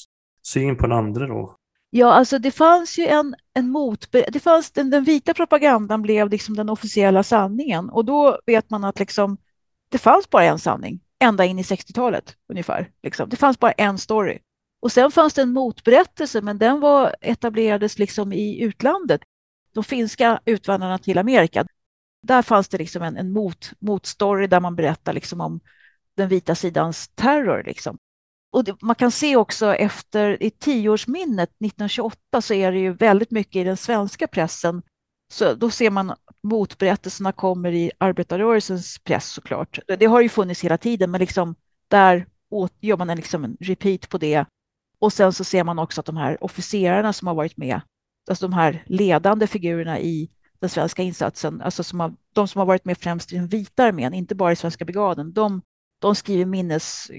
syn 0.47 0.77
på 0.77 0.87
den 0.87 0.99
andra 0.99 1.27
då. 1.27 1.57
Ja, 1.95 2.13
alltså 2.13 2.39
det 2.39 2.51
fanns 2.51 2.99
ju 2.99 3.07
en, 3.07 3.35
en 3.55 3.71
mot... 3.71 4.13
Det 4.13 4.43
fanns, 4.43 4.71
den, 4.71 4.91
den 4.91 5.05
vita 5.05 5.35
propagandan 5.35 6.03
blev 6.03 6.31
liksom 6.31 6.57
den 6.57 6.69
officiella 6.69 7.23
sanningen 7.23 7.91
och 7.91 8.05
då 8.05 8.39
vet 8.47 8.71
man 8.71 8.85
att 8.85 8.99
liksom, 8.99 9.37
det 9.89 9.99
fanns 9.99 10.31
bara 10.31 10.45
en 10.45 10.59
sanning 10.59 11.01
ända 11.19 11.45
in 11.45 11.59
i 11.59 11.63
60-talet 11.63 12.37
ungefär. 12.49 12.91
Liksom. 13.03 13.29
Det 13.29 13.37
fanns 13.37 13.59
bara 13.59 13.73
en 13.73 13.99
story. 13.99 14.39
Och 14.81 14.93
sen 14.93 15.11
fanns 15.11 15.35
det 15.35 15.43
en 15.43 15.53
motberättelse, 15.53 16.41
men 16.41 16.59
den 16.59 16.81
var, 16.81 17.17
etablerades 17.21 17.99
liksom 17.99 18.33
i 18.33 18.63
utlandet. 18.63 19.21
De 19.75 19.85
finska 19.85 20.41
utvandrarna 20.45 20.99
till 20.99 21.19
Amerika, 21.19 21.67
där 22.23 22.43
fanns 22.43 22.69
det 22.69 22.79
liksom 22.79 23.03
en, 23.03 23.17
en 23.17 23.33
mot, 23.33 23.73
motstory 23.79 24.47
där 24.47 24.61
man 24.61 24.77
berättar 24.77 25.13
liksom 25.13 25.41
om 25.41 25.61
den 26.17 26.29
vita 26.29 26.55
sidans 26.55 27.09
terror. 27.09 27.63
Liksom 27.67 27.99
och 28.53 28.65
det, 28.65 28.83
man 28.83 28.97
kan 28.97 29.11
se 29.11 29.37
också 29.37 29.75
efter 29.75 30.43
i 30.43 30.51
tioårsminnet 30.51 31.49
1928 31.49 32.43
så 32.43 32.55
är 32.55 32.73
det 32.73 32.79
ju 32.79 32.93
väldigt 32.93 33.31
mycket 33.31 33.57
i 33.57 33.65
den 33.65 33.77
svenska 33.77 34.27
pressen. 34.27 34.83
Så 35.33 35.55
då 35.55 35.71
ser 35.71 35.91
man 35.91 36.15
motberättelserna 36.43 37.33
kommer 37.33 37.73
i 37.73 37.91
arbetarrörelsens 37.99 38.99
press 38.99 39.27
såklart. 39.27 39.79
Det 39.99 40.07
har 40.07 40.21
ju 40.21 40.29
funnits 40.29 40.65
hela 40.65 40.79
tiden, 40.79 41.11
men 41.11 41.21
liksom 41.21 41.55
där 41.89 42.27
gör 42.81 42.97
man 42.97 43.11
en, 43.11 43.17
liksom 43.17 43.45
en 43.45 43.57
repeat 43.61 44.09
på 44.09 44.19
det. 44.19 44.45
Och 44.99 45.13
sen 45.13 45.33
så 45.33 45.45
ser 45.45 45.65
man 45.65 45.79
också 45.79 46.01
att 46.01 46.07
de 46.07 46.17
här 46.17 46.45
officerarna 46.45 47.13
som 47.13 47.29
har 47.29 47.35
varit 47.35 47.57
med, 47.57 47.81
alltså 48.31 48.49
de 48.49 48.53
här 48.53 48.85
ledande 48.87 49.47
figurerna 49.47 50.01
i 50.01 50.31
den 50.59 50.71
svenska 50.71 51.03
insatsen, 51.03 51.61
alltså 51.61 51.85
som 51.85 52.01
har, 52.01 52.15
de 52.33 52.49
som 52.49 52.59
har 52.59 52.67
varit 52.67 52.85
med 52.85 52.99
främst 52.99 53.33
i 53.33 53.37
den 53.37 53.49
vita 53.49 53.85
armén, 53.85 54.15
inte 54.15 54.35
bara 54.35 54.53
i 54.53 54.57
svenska 54.57 54.85
brigaden, 54.85 55.33
de, 55.33 55.63
de 55.99 56.15
skriver 56.15 56.45
minnes 56.45 57.11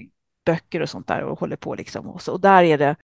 böcker 0.44 0.80
och 0.80 0.90
sånt 0.90 1.06
där 1.06 1.22
och 1.22 1.40
håller 1.40 1.56
på 1.56 1.74
liksom. 1.74 2.06
Och, 2.06 2.22
så, 2.22 2.32
och 2.32 2.40
där 2.40 2.62
är 2.62 2.78
det, 2.78 2.96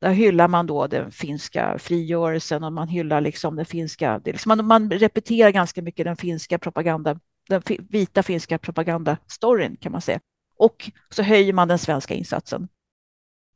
där 0.00 0.12
hyllar 0.12 0.48
man 0.48 0.66
då 0.66 0.86
den 0.86 1.10
finska 1.10 1.78
frigörelsen 1.78 2.64
och 2.64 2.72
man 2.72 2.88
hyllar 2.88 3.20
liksom 3.20 3.56
den 3.56 3.66
finska, 3.66 4.18
det 4.24 4.32
liksom, 4.32 4.48
man, 4.48 4.66
man 4.66 4.90
repeterar 4.90 5.50
ganska 5.50 5.82
mycket 5.82 6.04
den 6.04 6.16
finska 6.16 6.58
propaganda, 6.58 7.20
den 7.48 7.62
vita 7.88 8.22
finska 8.22 8.58
propagandastoryn 8.58 9.76
kan 9.76 9.92
man 9.92 10.00
säga. 10.00 10.20
Och 10.56 10.90
så 11.10 11.22
höjer 11.22 11.52
man 11.52 11.68
den 11.68 11.78
svenska 11.78 12.14
insatsen 12.14 12.68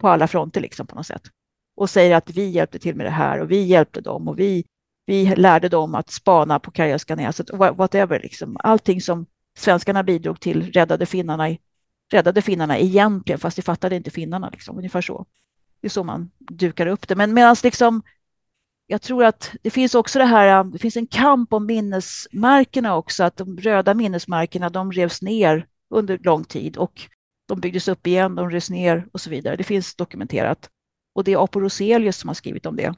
på 0.00 0.08
alla 0.08 0.28
fronter 0.28 0.60
liksom 0.60 0.86
på 0.86 0.96
något 0.96 1.06
sätt. 1.06 1.22
Och 1.76 1.90
säger 1.90 2.16
att 2.16 2.30
vi 2.30 2.48
hjälpte 2.48 2.78
till 2.78 2.96
med 2.96 3.06
det 3.06 3.10
här 3.10 3.40
och 3.40 3.50
vi 3.50 3.62
hjälpte 3.62 4.00
dem 4.00 4.28
och 4.28 4.38
vi, 4.38 4.64
vi 5.06 5.36
lärde 5.36 5.68
dem 5.68 5.94
att 5.94 6.10
spana 6.10 6.58
på 6.58 6.70
Karelska 6.70 7.16
näset, 7.16 7.50
whatever 7.50 8.20
liksom. 8.20 8.56
Allting 8.60 9.00
som 9.00 9.26
svenskarna 9.58 10.02
bidrog 10.02 10.40
till 10.40 10.72
räddade 10.72 11.06
finnarna 11.06 11.50
i 11.50 11.60
räddade 12.12 12.42
finnarna 12.42 12.78
egentligen, 12.78 13.38
fast 13.38 13.56
det 13.56 13.62
fattade 13.62 13.96
inte 13.96 14.10
finnarna. 14.10 14.50
Liksom, 14.50 14.76
ungefär 14.76 15.00
så. 15.00 15.26
Det 15.80 15.86
är 15.86 15.90
så 15.90 16.04
man 16.04 16.30
dukar 16.38 16.86
upp 16.86 17.08
det. 17.08 17.16
Men 17.16 17.34
medan 17.34 17.56
liksom, 17.62 18.02
jag 18.86 19.02
tror 19.02 19.24
att 19.24 19.52
det 19.62 19.70
finns 19.70 19.94
också 19.94 20.18
det 20.18 20.24
här, 20.24 20.64
det 20.64 20.78
finns 20.78 20.96
en 20.96 21.06
kamp 21.06 21.52
om 21.52 21.66
minnesmärkena 21.66 22.96
också, 22.96 23.24
att 23.24 23.36
de 23.36 23.58
röda 23.58 23.94
minnesmärkena, 23.94 24.70
de 24.70 24.92
revs 24.92 25.22
ner 25.22 25.66
under 25.90 26.18
lång 26.18 26.44
tid 26.44 26.76
och 26.76 27.08
de 27.48 27.60
byggdes 27.60 27.88
upp 27.88 28.06
igen, 28.06 28.34
de 28.34 28.50
revs 28.50 28.70
ner 28.70 29.08
och 29.12 29.20
så 29.20 29.30
vidare. 29.30 29.56
Det 29.56 29.64
finns 29.64 29.94
dokumenterat. 29.94 30.70
Och 31.14 31.24
det 31.24 31.32
är 31.32 31.44
Apo 31.44 31.60
Roselius 31.60 32.16
som 32.16 32.28
har 32.28 32.34
skrivit 32.34 32.66
om 32.66 32.76
det, 32.76 32.94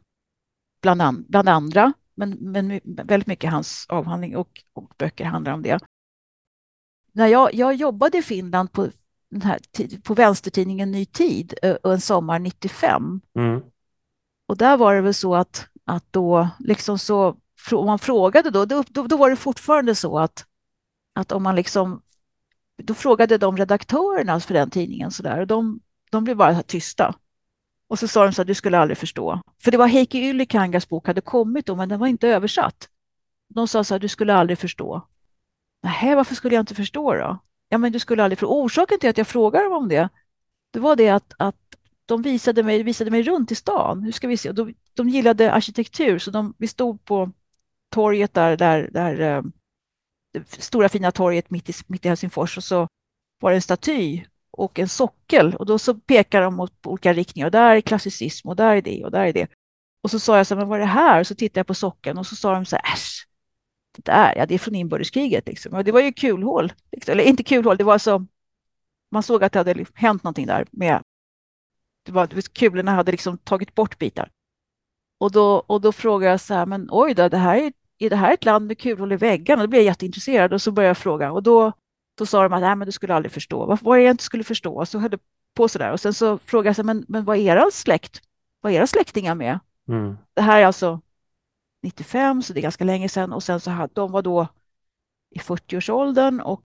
bland, 0.82 1.02
an, 1.02 1.24
bland 1.28 1.48
andra, 1.48 1.92
men, 2.14 2.30
men 2.30 2.80
väldigt 2.84 3.26
mycket 3.26 3.50
hans 3.50 3.86
avhandling 3.88 4.36
och, 4.36 4.50
och 4.72 4.94
böcker 4.98 5.24
handlar 5.24 5.52
om 5.52 5.62
det 5.62 5.80
när 7.12 7.26
jag, 7.26 7.54
jag 7.54 7.74
jobbade 7.74 8.18
i 8.18 8.22
Finland 8.22 8.72
på, 8.72 8.88
den 9.30 9.42
här, 9.42 9.60
på 10.02 10.14
vänstertidningen 10.14 10.90
Ny 10.90 11.04
Tid 11.04 11.54
en 11.84 12.00
sommar 12.00 12.38
95. 12.38 13.20
Mm. 13.36 13.60
Och 14.48 14.56
där 14.56 14.76
var 14.76 14.94
det 14.94 15.00
väl 15.00 15.14
så 15.14 15.34
att, 15.34 15.66
att 15.84 16.04
då, 16.10 16.48
liksom 16.58 16.98
så, 16.98 17.36
om 17.72 17.86
man 17.86 17.98
frågade 17.98 18.50
då, 18.50 18.64
då, 18.64 18.84
då, 18.88 19.06
då 19.06 19.16
var 19.16 19.30
det 19.30 19.36
fortfarande 19.36 19.94
så 19.94 20.18
att, 20.18 20.46
att 21.14 21.32
om 21.32 21.42
man 21.42 21.56
liksom 21.56 22.02
då 22.82 22.94
frågade 22.94 23.38
de 23.38 23.56
redaktörerna 23.56 24.40
för 24.40 24.54
den 24.54 24.70
tidningen 24.70 25.10
så 25.10 25.22
där, 25.22 25.40
och 25.40 25.46
de, 25.46 25.80
de 26.10 26.24
blev 26.24 26.36
bara 26.36 26.62
tysta. 26.62 27.14
Och 27.88 27.98
så 27.98 28.08
sa 28.08 28.24
de 28.24 28.32
så 28.32 28.42
att 28.42 28.48
du 28.48 28.54
skulle 28.54 28.78
aldrig 28.78 28.98
förstå. 28.98 29.40
För 29.62 29.70
det 29.70 29.78
var 29.78 29.86
Heikki 29.86 30.18
Ylikangas 30.18 30.88
bok 30.88 31.06
hade 31.06 31.20
kommit 31.20 31.66
då, 31.66 31.76
men 31.76 31.88
den 31.88 32.00
var 32.00 32.06
inte 32.06 32.28
översatt. 32.28 32.88
De 33.48 33.68
sa 33.68 33.84
så 33.84 33.94
att 33.94 34.00
du 34.00 34.08
skulle 34.08 34.34
aldrig 34.34 34.58
förstå. 34.58 35.06
Nej, 35.82 36.14
varför 36.14 36.34
skulle 36.34 36.54
jag 36.54 36.62
inte 36.62 36.74
förstå 36.74 37.14
då? 37.14 37.38
Ja, 37.68 37.78
men 37.78 37.92
du 37.92 37.98
skulle 37.98 38.24
aldrig 38.24 38.38
förstå. 38.38 38.62
Orsaken 38.62 38.98
till 38.98 39.10
att 39.10 39.18
jag 39.18 39.26
frågade 39.26 39.64
dem 39.64 39.72
om 39.72 39.88
det, 39.88 40.08
det 40.70 40.80
var 40.80 40.96
det 40.96 41.08
att, 41.08 41.32
att 41.38 41.56
de 42.06 42.22
visade 42.22 42.62
mig, 42.62 42.82
visade 42.82 43.10
mig 43.10 43.22
runt 43.22 43.52
i 43.52 43.54
stan. 43.54 44.02
Hur 44.02 44.12
ska 44.12 44.28
vi 44.28 44.36
se? 44.36 44.52
De, 44.52 44.74
de 44.94 45.08
gillade 45.08 45.52
arkitektur, 45.52 46.18
så 46.18 46.30
de, 46.30 46.54
vi 46.58 46.68
stod 46.68 47.04
på 47.04 47.32
torget 47.90 48.34
där, 48.34 48.56
där, 48.56 48.90
där 48.92 49.20
eh, 49.20 49.42
det 50.32 50.62
stora 50.62 50.88
fina 50.88 51.12
torget 51.12 51.50
mitt 51.50 51.68
i, 51.68 51.72
mitt 51.86 52.04
i 52.04 52.08
Helsingfors 52.08 52.56
och 52.56 52.64
så 52.64 52.88
var 53.40 53.50
det 53.50 53.56
en 53.56 53.62
staty 53.62 54.24
och 54.50 54.78
en 54.78 54.88
sockel 54.88 55.54
och 55.54 55.66
då 55.66 55.78
så 55.78 55.94
pekar 55.94 56.42
de 56.42 56.54
mot 56.54 56.86
olika 56.86 57.12
riktningar 57.12 57.46
och 57.46 57.52
där 57.52 57.76
är 57.76 57.80
klassicism 57.80 58.48
och 58.48 58.56
där 58.56 58.76
är 58.76 58.82
det 58.82 59.04
och 59.04 59.10
där 59.10 59.26
är 59.26 59.32
det. 59.32 59.46
Och 60.02 60.10
så 60.10 60.20
sa 60.20 60.36
jag 60.36 60.46
så 60.46 60.54
här, 60.54 60.60
men 60.60 60.68
vad 60.68 60.78
är 60.78 60.80
det 60.80 60.90
här? 60.90 61.20
Och 61.20 61.26
så 61.26 61.34
tittade 61.34 61.60
jag 61.60 61.66
på 61.66 61.74
sockeln 61.74 62.18
och 62.18 62.26
så 62.26 62.36
sa 62.36 62.52
de 62.52 62.64
så 62.64 62.76
här, 62.76 62.94
äsch, 62.94 63.27
det 64.04 64.12
där, 64.12 64.34
ja 64.36 64.46
det 64.46 64.54
är 64.54 64.58
från 64.58 64.74
inbördeskriget 64.74 65.46
liksom. 65.46 65.74
Och 65.74 65.84
det 65.84 65.92
var 65.92 66.00
ju 66.00 66.12
kulhål, 66.12 66.72
liksom. 66.92 67.12
eller 67.12 67.24
inte 67.24 67.42
kulhål, 67.42 67.76
det 67.76 67.84
var 67.84 67.98
så, 67.98 68.26
man 69.10 69.22
såg 69.22 69.44
att 69.44 69.52
det 69.52 69.58
hade 69.58 69.84
hänt 69.94 70.24
någonting 70.24 70.46
där 70.46 70.66
med, 70.70 71.02
det 72.02 72.12
var, 72.12 72.26
kulorna 72.40 72.92
hade 72.92 73.12
liksom 73.12 73.38
tagit 73.38 73.74
bort 73.74 73.98
bitar. 73.98 74.30
Och 75.20 75.32
då, 75.32 75.56
och 75.66 75.80
då 75.80 75.92
frågade 75.92 76.30
jag 76.30 76.40
så 76.40 76.54
här, 76.54 76.66
men 76.66 76.88
oj 76.90 77.14
då, 77.14 77.28
det 77.28 77.36
här 77.36 77.56
är, 77.56 77.72
är 77.98 78.10
det 78.10 78.16
här 78.16 78.34
ett 78.34 78.44
land 78.44 78.66
med 78.66 78.78
kulhål 78.78 79.12
i 79.12 79.16
väggarna? 79.16 79.62
Då 79.62 79.68
blev 79.68 79.80
jag 79.80 79.86
jätteintresserad 79.86 80.52
och 80.52 80.62
så 80.62 80.72
började 80.72 80.90
jag 80.90 80.98
fråga 80.98 81.32
och 81.32 81.42
då, 81.42 81.72
då 82.18 82.26
sa 82.26 82.42
de 82.42 82.52
att 82.52 82.60
Nej, 82.60 82.76
men 82.76 82.86
du 82.86 82.92
skulle 82.92 83.14
aldrig 83.14 83.32
förstå. 83.32 83.66
Vad 83.66 83.82
var 83.82 83.96
det 83.96 84.02
jag 84.02 84.10
inte 84.10 84.24
skulle 84.24 84.44
förstå? 84.44 84.74
Och 84.74 84.88
så 84.88 84.98
höll 84.98 85.10
det 85.10 85.18
på 85.54 85.68
så 85.68 85.78
där. 85.78 85.92
Och 85.92 86.00
sen 86.00 86.14
så 86.14 86.38
frågade 86.38 86.68
jag, 86.68 86.76
så, 86.76 86.82
men, 86.82 87.04
men 87.08 87.24
vad 87.24 87.36
är 87.36 87.40
era 87.40 87.70
släkt? 87.72 88.22
Vad 88.60 88.72
är 88.72 88.76
era 88.76 88.86
släktingar 88.86 89.34
med? 89.34 89.58
Mm. 89.88 90.16
Det 90.34 90.42
här 90.42 90.60
är 90.60 90.66
alltså 90.66 91.00
95, 91.88 92.42
så 92.42 92.52
det 92.52 92.60
är 92.60 92.62
ganska 92.62 92.84
länge 92.84 93.08
sedan. 93.08 93.32
Och 93.32 93.42
sen 93.42 93.60
så 93.60 93.70
hade 93.70 93.92
de 93.94 94.12
var 94.12 94.22
då 94.22 94.48
i 95.30 95.38
40-årsåldern 95.38 96.40
och 96.40 96.62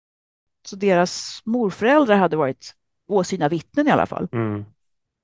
så 0.65 0.75
deras 0.75 1.41
morföräldrar 1.45 2.15
hade 2.15 2.37
varit 2.37 2.75
åsyna 3.07 3.49
vittnen 3.49 3.87
i 3.87 3.91
alla 3.91 4.05
fall. 4.05 4.27
Mm. 4.31 4.65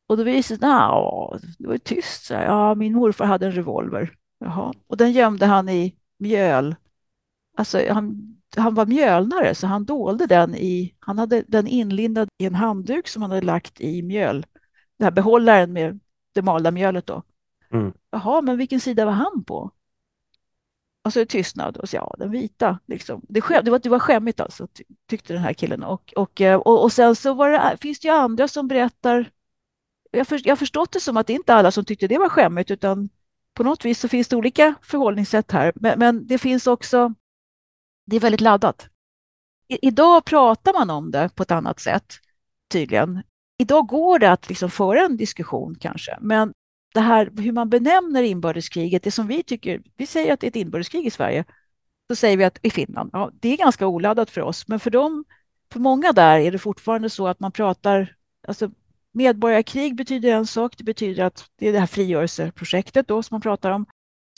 Och 0.08 0.18
då 0.18 0.24
visade 0.24 0.68
det 0.68 1.40
sig, 1.40 1.56
det 1.60 1.68
var 1.68 1.78
tyst. 1.78 2.26
Så 2.26 2.34
Ja, 2.34 2.76
min 2.76 2.94
morfar 2.94 3.26
hade 3.26 3.46
en 3.46 3.52
revolver. 3.52 4.16
Jaha. 4.40 4.74
Och 4.88 4.98
den 4.98 5.12
gömde 5.12 5.46
han 5.46 5.70
i 5.70 5.96
mjöl. 6.18 6.76
Alltså 7.58 7.82
han, 7.90 8.36
han 8.58 8.74
var 8.74 8.86
mjölnare 8.86 9.56
så 9.56 9.68
han 9.68 9.86
dolde 9.86 10.26
den 10.26 10.56
i, 10.56 10.96
han 11.00 11.20
hade 11.20 11.44
den 11.48 11.68
inlindad 11.68 12.30
i 12.38 12.46
en 12.46 12.56
handduk 12.56 13.08
som 13.08 13.22
han 13.22 13.32
hade 13.32 13.46
lagt 13.46 13.82
i 13.82 14.02
mjöl. 14.02 14.46
Den 14.98 15.06
här 15.06 15.12
behållaren 15.12 15.74
med 15.74 16.00
det 16.34 16.42
malda 16.42 16.72
mjölet 16.72 17.06
då. 17.06 17.24
Mm. 17.72 17.94
Jaha, 18.12 18.42
men 18.42 18.58
vilken 18.58 18.80
sida 18.80 19.06
var 19.06 19.12
han 19.12 19.44
på? 19.44 19.72
Och 21.10 21.14
så 21.14 21.20
är 21.20 21.26
det 21.26 21.32
tystnad 21.32 21.78
och 21.78 21.90
så 21.90 21.96
ja, 21.96 22.16
den 22.18 22.32
vita. 22.32 22.80
Liksom. 22.86 23.22
Det, 23.30 23.42
skäm, 23.42 23.66
det, 23.66 23.72
var, 23.72 23.80
det 23.80 23.90
var 23.90 24.00
skämmigt 24.00 24.40
alltså, 24.40 24.68
tyckte 25.10 25.34
den 25.34 25.42
här 25.42 25.54
killen. 25.54 25.84
Och, 25.84 26.14
och, 26.16 26.42
eh, 26.42 26.60
och, 26.60 26.84
och 26.84 26.92
sen 26.92 27.16
så 27.16 27.34
var 27.34 27.50
det, 27.50 27.58
eh, 27.58 27.78
finns 27.82 28.00
det 28.00 28.08
ju 28.08 28.14
andra 28.14 28.48
som 28.48 28.68
berättar 28.68 29.32
jag, 30.12 30.28
för, 30.28 30.42
jag 30.44 30.52
har 30.52 30.56
förstått 30.56 30.92
det 30.92 31.00
som 31.00 31.18
att 31.18 31.28
det 31.28 31.34
inte 31.34 31.54
alla 31.54 31.72
som 31.72 31.86
tyckte 31.86 32.08
det 32.08 32.18
var 32.18 32.30
skämmigt, 32.30 32.72
utan 32.72 33.10
på 33.54 33.64
något 33.64 33.86
vis 33.86 34.00
så 34.00 34.08
finns 34.08 34.28
det 34.28 34.36
olika 34.36 34.76
förhållningssätt 34.82 35.52
här. 35.52 35.72
Men, 35.76 36.00
men 36.00 36.28
det 36.28 36.38
finns 36.38 36.68
också, 36.68 37.14
det 38.06 38.16
är 38.16 38.20
väldigt 38.20 38.42
laddat. 38.42 38.88
I, 39.68 39.88
idag 39.88 40.26
pratar 40.26 40.74
man 40.74 40.90
om 40.90 41.12
det 41.12 41.30
på 41.36 41.44
ett 41.44 41.52
annat 41.52 41.80
sätt, 41.80 42.14
tydligen. 42.72 43.24
Idag 43.58 43.88
går 43.88 44.20
det 44.20 44.32
att 44.32 44.50
liksom 44.50 44.70
föra 44.70 45.06
en 45.06 45.18
diskussion 45.18 45.76
kanske, 45.80 46.18
men 46.22 46.54
det 46.94 47.00
här 47.00 47.32
hur 47.38 47.52
man 47.52 47.70
benämner 47.70 48.24
inbördeskriget, 48.24 49.04
det 49.04 49.12
som 49.12 49.28
vi 49.28 49.44
tycker, 49.44 49.82
vi 49.98 50.08
säger 50.08 50.34
att 50.34 50.40
det 50.40 50.48
är 50.48 50.50
ett 50.50 50.56
inbördeskrig 50.56 51.06
i 51.06 51.12
Sverige, 51.12 51.46
så 52.08 52.16
säger 52.16 52.38
vi 52.38 52.44
att 52.44 52.60
i 52.62 52.70
Finland, 52.70 53.10
ja, 53.14 53.32
det 53.34 53.50
är 53.50 53.58
ganska 53.58 53.88
oladdat 53.88 54.30
för 54.30 54.42
oss, 54.42 54.68
men 54.68 54.80
för 54.80 54.92
dem, 54.92 55.26
för 55.72 55.80
många 55.80 56.12
där 56.12 56.40
är 56.40 56.52
det 56.52 56.60
fortfarande 56.60 57.10
så 57.10 57.28
att 57.28 57.40
man 57.40 57.52
pratar, 57.52 58.16
alltså 58.48 58.70
Medborgarkrig 59.12 59.96
betyder 59.96 60.32
en 60.32 60.48
sak, 60.48 60.78
det 60.78 60.84
betyder 60.84 61.24
att 61.24 61.50
det 61.56 61.68
är 61.68 61.74
det 61.74 61.80
här 61.80 61.88
frigörelseprojektet 61.88 63.08
då 63.08 63.24
som 63.24 63.36
man 63.36 63.42
pratar 63.42 63.72
om. 63.72 63.86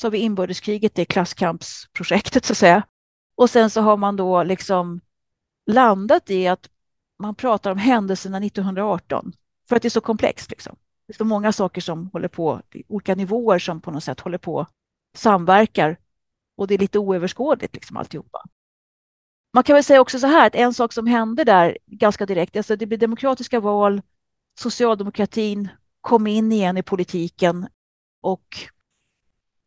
Så 0.02 0.08
har 0.08 0.12
vi 0.12 0.18
inbördeskriget, 0.18 0.95
det 0.95 1.02
är 1.02 1.06
klasskampsprojektet 1.06 2.45
så 2.45 2.54
att 2.54 2.58
säga. 2.58 2.84
Och 3.36 3.49
sen 3.49 3.70
så 3.70 3.82
har 3.82 3.97
man 3.97 4.16
då 4.16 4.43
liksom 4.43 5.02
landat 5.72 6.30
i 6.30 6.47
att 6.47 6.70
man 7.20 7.36
pratar 7.36 7.72
om 7.72 7.78
händelserna 7.78 8.38
1918 8.38 9.34
för 9.70 9.76
att 9.76 9.82
det 9.82 9.88
är 9.88 9.89
så 9.89 10.02
komplext. 10.02 10.49
Liksom. 10.49 10.76
Det 11.12 11.16
är 11.16 11.18
så 11.18 11.26
många 11.26 11.51
saker 11.51 11.82
som 11.82 12.09
håller 12.14 12.28
på, 12.28 12.62
olika 12.88 13.16
nivåer 13.16 13.59
som 13.59 13.82
på 13.82 13.91
något 13.91 14.03
sätt 14.03 14.20
håller 14.20 14.38
på 14.38 14.68
samverkar 15.16 15.97
och 16.57 16.68
det 16.68 16.74
är 16.74 16.78
lite 16.78 16.99
oöverskådligt 16.99 17.76
liksom 17.76 17.97
alltihopa. 17.97 18.43
Man 19.53 19.64
kan 19.64 19.74
väl 19.74 19.84
säga 19.84 20.01
också 20.01 20.20
så 20.20 20.28
här 20.28 20.47
att 20.47 20.55
en 20.55 20.74
sak 20.74 20.93
som 20.93 21.07
hände 21.07 21.43
där 21.43 21.78
ganska 21.86 22.26
direkt, 22.26 22.55
alltså 22.55 22.76
det 22.76 22.86
blir 22.86 22.97
demokratiska 22.97 23.59
val 23.59 24.01
socialdemokratin 24.59 25.70
kom 26.01 26.28
in 26.28 26.51
igen 26.51 26.78
i 26.78 26.84
politiken 26.84 27.68
och 28.22 28.57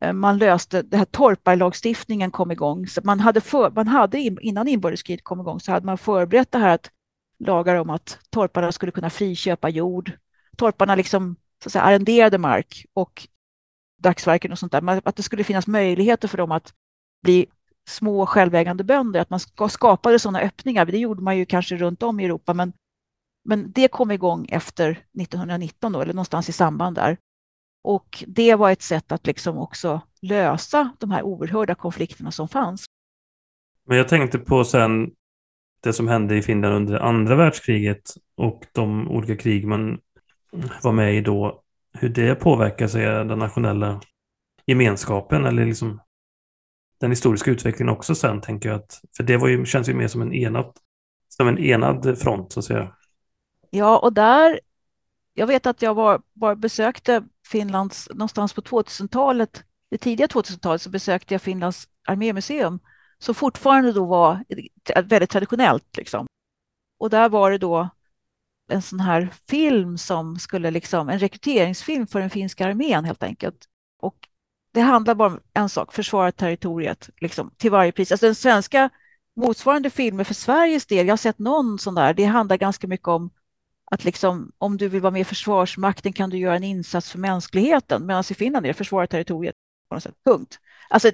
eh, 0.01 0.13
man 0.13 0.39
löste, 0.39 0.83
det 0.83 0.97
här 0.97 1.05
torparlagstiftningen 1.05 2.31
kom 2.31 2.51
igång. 2.51 2.87
Så 2.87 3.01
man 3.05 3.21
hade, 3.21 3.41
för, 3.41 3.71
man 3.71 3.89
hade 3.89 4.19
innan 4.19 4.69
inbördeskriget 4.69 5.25
kom 5.25 5.41
igång 5.41 5.61
så 5.61 5.73
hade 5.73 5.87
man 5.87 5.99
förberett 5.99 6.53
det 6.53 6.59
här 6.59 6.75
att 6.75 6.91
lagar 7.39 7.77
om 7.77 7.91
att 7.91 8.19
torparna 8.31 8.73
skulle 8.73 8.93
kunna 8.93 9.11
friköpa 9.11 9.69
jord. 9.69 10.13
Torparna 10.55 10.95
liksom 10.95 11.37
så 11.63 11.69
att 11.69 11.73
säga, 11.73 11.83
arrenderade 11.83 12.39
mark 12.39 12.87
och 12.95 13.29
dagsverken 14.03 14.53
och 14.53 14.59
sånt 14.59 14.73
där. 14.73 15.01
Att 15.05 15.17
det 15.17 15.23
skulle 15.23 15.45
finnas 15.45 15.67
möjligheter 15.67 16.29
för 16.29 16.39
dem 16.39 16.53
att 16.53 16.75
bli 17.23 17.47
små 17.89 18.27
självägande 18.27 18.85
bönder, 18.85 19.21
att 19.21 19.31
man 19.31 19.41
skapade 19.71 20.19
sådana 20.19 20.41
öppningar. 20.41 20.87
Det 20.87 20.99
gjorde 20.99 21.23
man 21.23 21.37
ju 21.37 21.47
kanske 21.47 21.77
runt 21.77 22.03
om 22.03 22.21
i 22.21 22.25
Europa, 22.25 22.55
men 22.55 22.73
men 23.45 23.73
det 23.73 23.89
kom 23.89 24.11
igång 24.11 24.47
efter 24.49 24.91
1919 24.91 25.93
då, 25.93 26.01
eller 26.01 26.15
någonstans 26.15 26.49
i 26.49 26.53
samband 26.53 26.97
där. 26.97 27.17
Och 27.83 28.25
det 28.27 28.55
var 28.55 28.71
ett 28.71 28.83
sätt 28.83 29.13
att 29.13 29.27
liksom 29.27 29.59
också 29.59 30.01
lösa 30.23 30.93
de 30.99 31.11
här 31.11 31.23
oerhörda 31.23 31.75
konflikterna 31.75 32.31
som 32.31 32.49
fanns. 32.49 32.85
Men 33.87 33.97
jag 33.97 34.09
tänkte 34.09 34.39
på 34.39 34.65
sen 34.65 35.11
det 35.83 35.93
som 35.93 36.09
hände 36.09 36.37
i 36.37 36.43
Finland 36.43 36.75
under 36.75 36.99
andra 36.99 37.37
världskriget 37.37 38.11
och 38.37 38.67
de 38.73 39.09
olika 39.11 39.37
krig 39.37 39.67
man 39.67 40.01
vara 40.83 40.95
med 40.95 41.15
i 41.15 41.21
då. 41.21 41.61
Hur 41.99 42.09
det 42.09 42.35
påverkar 42.35 42.89
sig 42.89 43.05
den 43.05 43.39
nationella 43.39 44.01
gemenskapen 44.67 45.45
eller 45.45 45.67
liksom 45.67 46.01
den 47.01 47.11
historiska 47.11 47.51
utvecklingen 47.51 47.95
också 47.95 48.15
sen 48.15 48.41
tänker 48.41 48.69
jag 48.69 48.77
att 48.77 49.01
för 49.17 49.25
det 49.25 49.37
var 49.37 49.49
ju, 49.49 49.67
känns 49.67 49.89
ju 49.89 49.95
mer 49.95 50.09
som 50.09 50.23
en 50.23 50.35
enad 50.35 50.73
som 51.29 51.49
en 51.49 51.59
enad 51.59 52.19
front 52.19 52.53
så 52.53 52.61
att 52.61 52.65
säga. 52.65 52.93
Ja, 53.71 53.99
och 53.99 54.13
där, 54.13 54.61
jag 55.35 55.47
vet 55.47 55.67
att 55.67 55.83
jag 55.83 55.95
var, 55.95 56.23
var 56.33 56.55
besökte 56.55 57.25
Finlands, 57.47 58.09
någonstans 58.11 58.53
på 58.53 58.61
2000-talet, 58.61 59.65
det 59.91 59.99
tidiga 59.99 60.27
2000-talet 60.27 60.83
så 60.83 60.91
besökte 60.91 61.35
jag 61.35 61.43
Finlands 61.43 61.89
armémuseum, 62.07 62.79
som 63.19 63.35
fortfarande 63.35 63.93
då 63.93 64.05
var 64.05 64.45
väldigt 65.03 65.31
traditionellt. 65.31 65.97
Liksom. 65.97 66.27
Och 66.99 67.11
där 67.11 67.29
var 67.29 67.51
det 67.51 67.59
då 67.59 67.89
en 68.69 68.83
sån 68.83 69.01
här 69.01 69.31
film 69.49 69.99
som 69.99 70.39
skulle 70.39 70.71
liksom, 70.71 71.09
en 71.09 71.19
rekryteringsfilm 71.19 72.07
för 72.07 72.21
den 72.21 72.31
finska 72.31 72.67
armén 72.67 73.05
helt 73.05 73.23
enkelt. 73.23 73.69
Och 74.01 74.29
det 74.73 74.81
handlar 74.81 75.15
bara 75.15 75.29
om 75.29 75.41
en 75.55 75.69
sak, 75.69 75.93
försvara 75.93 76.33
territoriet 76.33 77.11
liksom, 77.21 77.51
till 77.57 77.71
varje 77.71 77.93
pris. 77.93 78.13
Alltså 78.13 78.27
den 78.27 78.35
svenska 78.35 78.91
motsvarande 79.37 79.91
filmer 79.91 80.25
för 80.25 80.35
Sveriges 80.35 80.87
del, 80.87 81.07
jag 81.07 81.13
har 81.13 81.17
sett 81.17 81.39
någon 81.39 81.79
sån 81.79 81.95
där, 81.95 82.15
det 82.15 82.25
handlar 82.25 82.57
ganska 82.57 82.87
mycket 82.87 83.09
om 83.09 83.31
att 83.85 84.05
liksom, 84.05 84.53
om 84.59 84.77
du 84.77 84.89
vill 84.89 85.01
vara 85.01 85.11
med 85.11 85.21
i 85.21 85.25
Försvarsmakten 85.25 86.13
kan 86.13 86.31
du 86.31 86.39
göra 86.39 86.57
en 86.57 86.65
insats 86.65 87.11
för 87.11 87.19
mänskligheten. 87.19 88.07
Medan 88.07 88.25
i 88.31 88.35
Finland 88.35 88.67
är 88.67 88.69
det 88.69 88.75
försvara 88.75 89.07
territoriet. 89.07 89.55
På 89.89 89.95
något 89.95 90.03
sätt. 90.03 90.15
Punkt. 90.25 90.59
Alltså, 90.89 91.11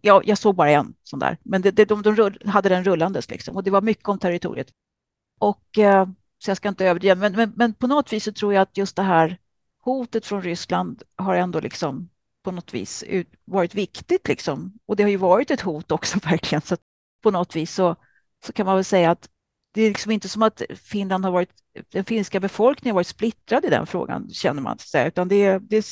jag, 0.00 0.26
jag 0.26 0.38
såg 0.38 0.54
bara 0.54 0.70
en 0.70 0.94
sån 1.02 1.18
där, 1.18 1.38
men 1.42 1.62
det, 1.62 1.70
det, 1.70 1.84
de, 1.84 2.02
de 2.02 2.32
hade 2.44 2.68
den 2.68 2.84
rullandes 2.84 3.30
liksom, 3.30 3.56
och 3.56 3.64
det 3.64 3.70
var 3.70 3.82
mycket 3.82 4.08
om 4.08 4.18
territoriet. 4.18 4.68
Och, 5.38 5.78
eh, 5.78 6.06
så 6.46 6.50
jag 6.50 6.56
ska 6.56 6.68
inte 6.68 6.86
överdriva, 6.86 7.14
men, 7.14 7.32
men, 7.32 7.52
men, 7.56 7.74
på 7.74 7.86
något 7.86 8.12
vis 8.12 8.24
så 8.24 8.32
tror 8.32 8.54
jag 8.54 8.62
att 8.62 8.76
just 8.76 8.96
det 8.96 9.02
här 9.02 9.38
hotet 9.80 10.26
från 10.26 10.42
Ryssland 10.42 11.02
har 11.16 11.34
ändå 11.34 11.60
liksom 11.60 12.08
på 12.42 12.52
något 12.52 12.74
vis 12.74 13.02
ut, 13.02 13.28
varit 13.44 13.74
viktigt. 13.74 14.28
Liksom. 14.28 14.78
Och 14.86 14.96
det 14.96 15.02
har 15.02 15.10
ju 15.10 15.16
varit 15.16 15.50
ett 15.50 15.60
hot 15.60 15.92
också 15.92 16.18
verkligen. 16.24 16.62
Så 16.62 16.76
på 17.22 17.30
något 17.30 17.56
vis 17.56 17.74
så, 17.74 17.96
så 18.46 18.52
kan 18.52 18.66
man 18.66 18.74
väl 18.74 18.84
säga 18.84 19.10
att 19.10 19.28
det 19.74 19.82
är 19.82 19.88
liksom 19.88 20.12
inte 20.12 20.28
som 20.28 20.42
att 20.42 20.62
Finland 20.74 21.24
har 21.24 21.32
varit, 21.32 21.50
den 21.92 22.04
finska 22.04 22.40
befolkningen 22.40 22.92
har 22.92 22.98
varit 22.98 23.06
splittrad 23.06 23.64
i 23.64 23.68
den 23.68 23.86
frågan, 23.86 24.30
känner 24.30 24.62
man. 24.62 24.78
Sig, 24.78 25.08
utan 25.08 25.28
det, 25.28 25.58
det 25.58 25.86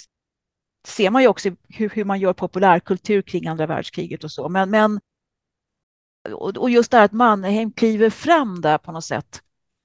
ser 0.86 1.10
man 1.10 1.22
ju 1.22 1.28
också 1.28 1.50
hur, 1.68 1.88
hur 1.88 2.04
man 2.04 2.20
gör 2.20 2.32
populärkultur 2.32 3.22
kring 3.22 3.46
andra 3.46 3.66
världskriget 3.66 4.24
och 4.24 4.30
så. 4.30 4.48
Men, 4.48 4.70
men 4.70 5.00
och 6.32 6.70
just 6.70 6.90
det 6.90 6.96
här 6.96 7.04
att 7.04 7.12
Mannerheim 7.12 7.72
kliver 7.72 8.10
fram 8.10 8.60
där 8.60 8.78
på 8.78 8.92
något 8.92 9.04
sätt 9.04 9.43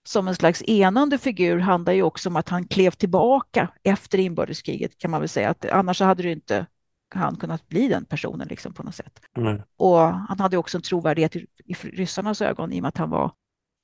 som 0.10 0.28
en 0.28 0.36
slags 0.36 0.64
enande 0.68 1.18
figur 1.18 1.60
handlar 1.60 1.94
ju 1.94 2.04
också 2.04 2.30
om 2.30 2.36
att 2.36 2.50
han 2.50 2.68
klev 2.68 2.92
tillbaka 2.92 3.70
efter 3.84 4.18
inbördeskriget 4.18 4.98
kan 4.98 5.12
man 5.12 5.20
väl 5.20 5.30
säga. 5.30 5.50
Att 5.50 5.66
annars 5.66 6.02
hade 6.02 6.24
det 6.24 6.32
inte 6.32 6.66
han 7.16 7.36
kunnat 7.36 7.68
bli 7.68 7.88
den 7.88 8.06
personen 8.06 8.48
liksom 8.48 8.74
på 8.74 8.84
något 8.84 8.96
sätt. 8.96 9.22
Mm. 9.38 9.62
Och 9.78 10.00
han 10.00 10.40
hade 10.40 10.58
också 10.58 10.78
en 10.78 10.82
trovärdighet 10.82 11.36
i, 11.36 11.48
i 11.66 11.74
ryssarnas 11.74 12.42
ögon 12.42 12.74
i 12.74 12.80
och 12.80 12.82
med 12.82 12.90
att 12.90 12.98
han 12.98 13.10
var, 13.10 13.32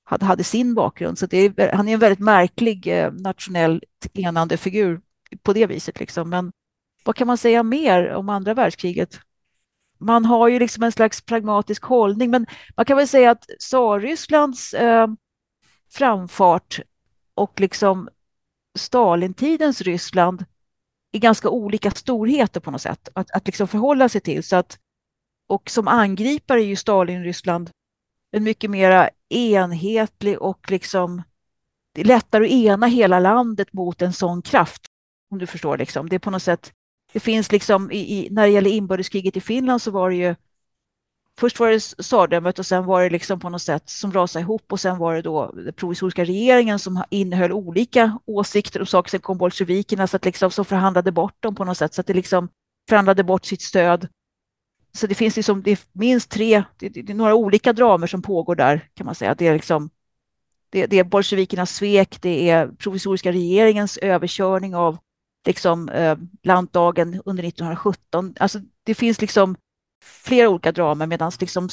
hade, 0.03 0.25
hade 0.25 0.43
sin 0.43 0.73
bakgrund. 0.73 1.17
Så 1.19 1.27
är, 1.31 1.75
han 1.75 1.87
är 1.87 1.93
en 1.93 1.99
väldigt 1.99 2.19
märklig 2.19 2.87
eh, 2.87 3.11
nationellt 3.11 4.07
enande 4.13 4.57
figur 4.57 5.01
på 5.43 5.53
det 5.53 5.65
viset. 5.65 5.99
Liksom. 5.99 6.29
Men 6.29 6.51
vad 7.03 7.15
kan 7.15 7.27
man 7.27 7.37
säga 7.37 7.63
mer 7.63 8.09
om 8.09 8.29
andra 8.29 8.53
världskriget? 8.53 9.19
Man 9.99 10.25
har 10.25 10.47
ju 10.47 10.59
liksom 10.59 10.83
en 10.83 10.91
slags 10.91 11.21
pragmatisk 11.21 11.83
hållning, 11.83 12.31
men 12.31 12.45
man 12.75 12.85
kan 12.85 12.97
väl 12.97 13.07
säga 13.07 13.31
att 13.31 13.45
Tsarrysslands 13.59 14.73
eh, 14.73 15.07
framfart 15.95 16.79
och 17.35 17.59
liksom 17.59 18.09
Stalintidens 18.77 19.81
Ryssland 19.81 20.45
i 21.11 21.19
ganska 21.19 21.49
olika 21.49 21.91
storheter 21.91 22.59
på 22.59 22.71
något 22.71 22.81
sätt 22.81 23.09
att, 23.13 23.31
att 23.31 23.45
liksom 23.45 23.67
förhålla 23.67 24.09
sig 24.09 24.21
till. 24.21 24.43
Så 24.43 24.55
att, 24.55 24.79
och 25.47 25.69
som 25.69 25.87
angripare 25.87 26.61
är 26.61 26.65
ju 26.65 26.75
Stalin-Ryssland 26.75 27.69
en 28.31 28.43
mycket 28.43 28.69
mera 28.69 29.09
enhetlig 29.29 30.41
och 30.41 30.71
liksom 30.71 31.21
det 31.93 32.01
är 32.01 32.05
lättare 32.05 32.45
att 32.45 32.51
ena 32.51 32.87
hela 32.87 33.19
landet 33.19 33.73
mot 33.73 34.01
en 34.01 34.13
sån 34.13 34.41
kraft. 34.41 34.81
Om 35.29 35.37
du 35.37 35.47
förstår 35.47 35.77
liksom. 35.77 36.09
Det 36.09 36.15
är 36.15 36.19
på 36.19 36.31
något 36.31 36.43
sätt, 36.43 36.73
det 37.13 37.19
finns 37.19 37.51
liksom 37.51 37.91
i, 37.91 37.97
i, 37.97 38.27
när 38.31 38.43
det 38.43 38.51
gäller 38.51 38.71
inbördeskriget 38.71 39.37
i 39.37 39.41
Finland 39.41 39.81
så 39.81 39.91
var 39.91 40.09
det 40.09 40.15
ju 40.15 40.35
Först 41.39 41.59
var 41.59 41.69
det 41.69 41.79
tsardömet 41.79 42.59
och 42.59 42.65
sen 42.65 42.85
var 42.85 43.03
det 43.03 43.09
liksom 43.09 43.39
på 43.39 43.49
något 43.49 43.61
sätt 43.61 43.89
som 43.89 44.11
rasade 44.11 44.43
ihop 44.43 44.71
och 44.71 44.79
sen 44.79 44.97
var 44.97 45.15
det 45.15 45.21
då 45.21 45.51
den 45.51 45.73
provisoriska 45.73 46.25
regeringen 46.25 46.79
som 46.79 47.03
innehöll 47.09 47.51
olika 47.51 48.19
åsikter 48.25 48.79
om 48.79 48.85
saker. 48.85 49.09
Sen 49.09 49.19
kom 49.19 49.37
bolsjevikerna 49.37 50.07
så 50.07 50.15
att 50.15 50.25
liksom, 50.25 50.51
som 50.51 50.65
förhandlade 50.65 51.11
bort 51.11 51.35
dem 51.39 51.55
på 51.55 51.65
något 51.65 51.77
sätt 51.77 51.93
så 51.93 52.01
att 52.01 52.07
det 52.07 52.13
liksom 52.13 52.49
förhandlade 52.89 53.23
bort 53.23 53.45
sitt 53.45 53.61
stöd. 53.61 54.07
Så 54.93 55.07
det 55.07 55.15
finns 55.15 55.35
liksom, 55.35 55.63
det 55.63 55.71
är 55.71 55.79
minst 55.91 56.31
tre, 56.31 56.63
det, 56.77 56.89
det, 56.89 57.01
det 57.01 57.13
är 57.13 57.15
några 57.15 57.35
olika 57.35 57.73
dramer 57.73 58.07
som 58.07 58.21
pågår 58.21 58.55
där 58.55 58.89
kan 58.93 59.05
man 59.05 59.15
säga. 59.15 59.35
Det 59.35 59.47
är 59.47 59.53
liksom 59.53 59.89
det, 60.69 60.85
det 60.85 60.99
är 60.99 61.03
bolsjevikernas 61.03 61.75
svek, 61.75 62.21
det 62.21 62.49
är 62.49 62.67
provisoriska 62.67 63.31
regeringens 63.31 63.97
överkörning 63.97 64.75
av 64.75 64.97
liksom, 65.45 65.89
eh, 65.89 66.17
landdagen 66.43 67.21
under 67.25 67.43
1917. 67.43 68.33
Alltså, 68.39 68.59
det 68.83 68.95
finns 68.95 69.21
liksom 69.21 69.55
flera 70.05 70.49
olika 70.49 70.71
dramer 70.71 71.07
medan 71.07 71.31
liksom 71.39 71.69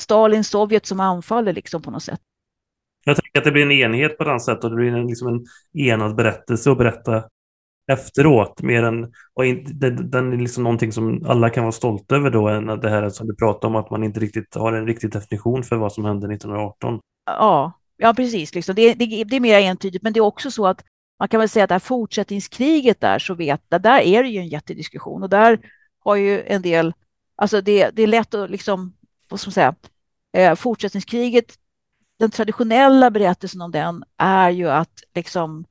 Stalin, 0.00 0.44
Sovjet 0.44 0.86
som 0.86 1.00
anfaller 1.00 1.52
liksom 1.52 1.82
på 1.82 1.90
något 1.90 2.02
sätt. 2.02 2.20
Jag 3.04 3.16
tänker 3.16 3.38
att 3.38 3.44
det 3.44 3.52
blir 3.52 3.62
en 3.62 3.72
enhet 3.72 4.18
på 4.18 4.24
det 4.24 4.40
sättet 4.40 4.64
och 4.64 4.70
det 4.70 4.76
blir 4.76 4.94
en, 4.94 5.06
liksom 5.06 5.28
en 5.28 5.44
enad 5.82 6.16
berättelse 6.16 6.70
att 6.70 6.78
berätta 6.78 7.24
efteråt 7.92 8.62
mer 8.62 8.82
än 8.82 9.12
och 9.34 9.46
in, 9.46 9.66
den, 9.74 10.10
den 10.10 10.32
är 10.32 10.36
liksom 10.36 10.62
någonting 10.62 10.92
som 10.92 11.26
alla 11.26 11.50
kan 11.50 11.64
vara 11.64 11.72
stolta 11.72 12.16
över 12.16 12.30
då 12.30 12.48
än 12.48 12.66
det 12.66 12.90
här 12.90 13.10
som 13.10 13.26
du 13.26 13.36
pratar 13.36 13.68
om 13.68 13.76
att 13.76 13.90
man 13.90 14.04
inte 14.04 14.20
riktigt 14.20 14.54
har 14.54 14.72
en 14.72 14.86
riktig 14.86 15.12
definition 15.12 15.62
för 15.62 15.76
vad 15.76 15.92
som 15.92 16.04
hände 16.04 16.34
1918. 16.34 17.00
Ja, 17.26 17.72
ja 17.96 18.14
precis. 18.14 18.54
Liksom. 18.54 18.74
Det, 18.74 18.94
det, 18.94 19.24
det 19.24 19.36
är 19.36 19.40
mer 19.40 19.60
entydigt, 19.60 20.02
men 20.02 20.12
det 20.12 20.18
är 20.18 20.24
också 20.24 20.50
så 20.50 20.66
att 20.66 20.84
man 21.18 21.28
kan 21.28 21.40
väl 21.40 21.48
säga 21.48 21.64
att 21.64 21.68
det 21.68 21.74
här 21.74 21.80
fortsättningskriget 21.80 23.00
där, 23.00 23.18
så 23.18 23.34
vet, 23.34 23.60
där 23.68 24.00
är 24.00 24.22
det 24.22 24.28
ju 24.28 24.38
en 24.38 24.48
jättediskussion 24.48 25.22
och 25.22 25.30
där 25.30 25.58
har 26.04 26.16
ju 26.16 26.42
en 26.42 26.62
del 26.62 26.92
Alltså 27.36 27.60
det, 27.60 27.90
det 27.90 28.02
är 28.02 28.06
lätt 28.06 28.34
att 28.34 28.50
liksom, 28.50 28.96
vad 29.28 29.40
ska 29.40 29.48
man 29.48 29.52
säga, 29.52 29.74
eh, 30.32 30.54
fortsättningskriget, 30.54 31.58
den 32.18 32.30
traditionella 32.30 33.10
berättelsen 33.10 33.60
om 33.60 33.70
den 33.70 34.04
är 34.16 34.50
ju 34.50 34.70
att 34.70 35.02
liksom 35.14 35.64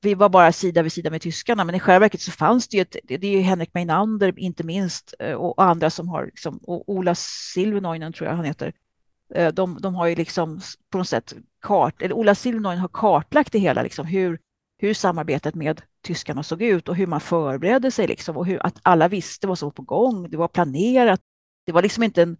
vi 0.00 0.14
var 0.14 0.28
bara 0.28 0.52
sida 0.52 0.82
vid 0.82 0.92
sida 0.92 1.10
med 1.10 1.22
tyskarna, 1.22 1.64
men 1.64 1.74
i 1.74 1.80
själva 1.80 1.98
verket 1.98 2.20
så 2.20 2.30
fanns 2.30 2.68
det 2.68 2.76
ju, 2.76 2.80
ett, 2.80 2.96
det, 3.04 3.14
är 3.14 3.24
ju 3.24 3.40
Henrik 3.40 3.74
Meinander 3.74 4.38
inte 4.38 4.64
minst 4.64 5.14
eh, 5.18 5.34
och 5.34 5.62
andra 5.62 5.90
som 5.90 6.08
har, 6.08 6.24
liksom, 6.24 6.58
och 6.62 6.88
Ola 6.88 7.14
Silvenoinen 7.14 8.12
tror 8.12 8.28
jag 8.28 8.36
han 8.36 8.44
heter, 8.44 8.72
eh, 9.34 9.52
de, 9.52 9.78
de 9.80 9.94
har 9.94 10.06
ju 10.06 10.14
liksom 10.14 10.60
på 10.90 10.98
något 10.98 11.08
sätt 11.08 11.34
kart, 11.62 12.02
eller 12.02 12.14
Ola 12.14 12.34
Silvenoinen 12.34 12.80
har 12.80 12.88
kartlagt 12.88 13.52
det 13.52 13.58
hela, 13.58 13.82
liksom 13.82 14.06
hur, 14.06 14.38
hur 14.78 14.94
samarbetet 14.94 15.54
med 15.54 15.82
tyskarna 16.08 16.42
såg 16.42 16.62
ut 16.62 16.88
och 16.88 16.96
hur 16.96 17.06
man 17.06 17.20
förberedde 17.20 17.90
sig 17.90 18.06
liksom, 18.06 18.36
och 18.36 18.46
hur, 18.46 18.66
att 18.66 18.78
alla 18.82 19.08
visste 19.08 19.46
vad 19.46 19.58
som 19.58 19.66
var 19.66 19.72
på 19.72 19.82
gång. 19.82 20.30
Det 20.30 20.36
var 20.36 20.48
planerat. 20.48 21.20
Det 21.66 21.72
var 21.72 21.82
liksom 21.82 22.02
inte 22.02 22.22
en, 22.22 22.36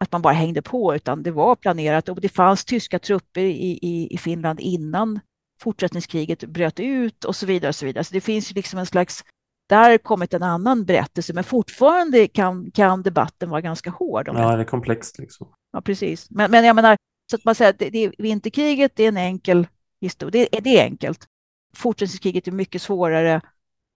att 0.00 0.12
man 0.12 0.22
bara 0.22 0.34
hängde 0.34 0.62
på, 0.62 0.94
utan 0.94 1.22
det 1.22 1.30
var 1.30 1.56
planerat 1.56 2.08
och 2.08 2.20
det 2.20 2.28
fanns 2.28 2.64
tyska 2.64 2.98
trupper 2.98 3.40
i, 3.40 3.78
i, 3.82 4.08
i 4.10 4.18
Finland 4.18 4.60
innan 4.60 5.20
fortsättningskriget 5.60 6.44
bröt 6.44 6.80
ut 6.80 7.24
och 7.24 7.36
så 7.36 7.46
vidare. 7.46 7.68
Och 7.68 7.74
så 7.74 7.86
vidare. 7.86 8.04
Så 8.04 8.14
det 8.14 8.20
finns 8.20 8.50
ju 8.50 8.54
liksom 8.54 8.78
en 8.78 8.86
slags, 8.86 9.24
där 9.68 9.98
kommit 9.98 10.34
en 10.34 10.42
annan 10.42 10.84
berättelse, 10.84 11.32
men 11.32 11.44
fortfarande 11.44 12.28
kan, 12.28 12.70
kan 12.70 13.02
debatten 13.02 13.50
vara 13.50 13.60
ganska 13.60 13.90
hård. 13.90 14.28
Om 14.28 14.36
ja, 14.36 14.56
det 14.56 14.62
är 14.62 14.66
komplext. 14.66 15.18
Liksom. 15.18 15.48
Ja, 15.72 15.80
precis. 15.80 16.30
Men, 16.30 16.50
men 16.50 16.64
jag 16.64 16.76
menar, 16.76 16.96
så 17.30 17.36
att 17.36 17.44
man 17.44 17.54
säger 17.54 17.70
att 17.70 17.78
det, 17.78 17.90
det, 17.90 18.12
vinterkriget 18.18 18.92
det 18.96 19.04
är 19.04 19.08
en 19.08 19.16
enkel 19.16 19.66
historia. 20.00 20.48
Det, 20.52 20.60
det 20.60 20.78
är 20.78 20.84
enkelt 20.84 21.28
fortsättningskriget 21.74 22.48
är 22.48 22.52
mycket 22.52 22.82
svårare. 22.82 23.40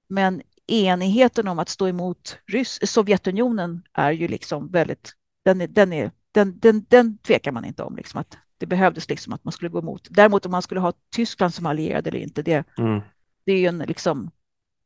Men 0.08 0.42
enigheten 0.66 1.48
om 1.48 1.58
att 1.58 1.68
stå 1.68 1.88
emot 1.88 2.38
Ryss 2.46 2.78
Sovjetunionen 2.82 3.82
är 3.92 4.12
ju 4.12 4.28
liksom 4.28 4.70
väldigt, 4.70 5.12
den, 5.44 5.60
är, 5.60 5.66
den, 5.66 5.92
är, 5.92 6.10
den, 6.32 6.58
den, 6.58 6.86
den 6.88 7.18
tvekar 7.18 7.52
man 7.52 7.64
inte 7.64 7.82
om. 7.82 7.96
Liksom 7.96 8.20
att 8.20 8.38
det 8.58 8.66
behövdes 8.66 9.08
liksom 9.08 9.32
att 9.32 9.44
man 9.44 9.52
skulle 9.52 9.68
gå 9.68 9.78
emot. 9.78 10.08
Däremot 10.10 10.46
om 10.46 10.52
man 10.52 10.62
skulle 10.62 10.80
ha 10.80 10.92
Tyskland 11.16 11.54
som 11.54 11.66
allierad 11.66 12.06
eller 12.06 12.18
inte, 12.18 12.42
det, 12.42 12.64
mm. 12.78 13.00
det 13.46 13.52
är 13.52 13.58
ju 13.58 13.66
en 13.66 13.78
liksom, 13.78 14.30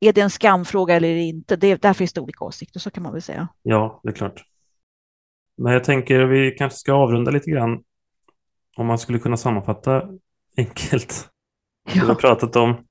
är 0.00 0.12
det 0.12 0.20
en 0.20 0.30
skamfråga 0.30 0.94
eller 0.94 1.16
inte? 1.16 1.56
Det, 1.56 1.82
där 1.82 1.92
finns 1.92 2.12
det 2.12 2.20
olika 2.20 2.44
åsikter, 2.44 2.80
så 2.80 2.90
kan 2.90 3.02
man 3.02 3.12
väl 3.12 3.22
säga. 3.22 3.48
Ja, 3.62 4.00
det 4.02 4.08
är 4.08 4.12
klart. 4.12 4.44
Men 5.56 5.72
jag 5.72 5.84
tänker 5.84 6.20
att 6.20 6.30
vi 6.30 6.50
kanske 6.50 6.78
ska 6.78 6.92
avrunda 6.92 7.30
lite 7.30 7.50
grann. 7.50 7.82
Om 8.76 8.86
man 8.86 8.98
skulle 8.98 9.18
kunna 9.18 9.36
sammanfatta 9.36 10.08
enkelt 10.56 11.31
ja. 11.84 12.00
du 12.00 12.06
har 12.06 12.14
pratat 12.14 12.56
om 12.56 12.84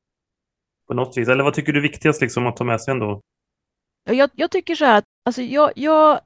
på 0.88 0.94
något 0.94 1.18
vis? 1.18 1.28
Eller 1.28 1.44
vad 1.44 1.54
tycker 1.54 1.74
du 1.74 1.80
är 1.80 1.84
viktigast 1.84 2.22
liksom, 2.22 2.48
att 2.48 2.58
ta 2.58 2.64
med 2.64 2.82
sig 2.82 2.92
ändå? 2.92 3.22
Jag, 4.04 4.30
jag 4.36 4.52
tycker 4.52 4.76
så 4.76 4.86
här 4.86 4.98
att 4.98 5.06
alltså 5.26 5.42
jag, 5.42 5.72
jag, 5.76 6.20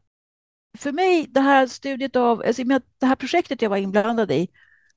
för 0.78 0.91
mig, 0.91 1.28
det 1.30 1.39
här 1.39 1.68
studiet 1.68 2.16
av, 2.16 2.43
alltså 2.47 2.63
det 2.99 3.05
här 3.05 3.16
projektet 3.16 3.61
jag 3.61 3.70
var 3.70 3.78
inblandad 3.78 4.32
i 4.32 4.47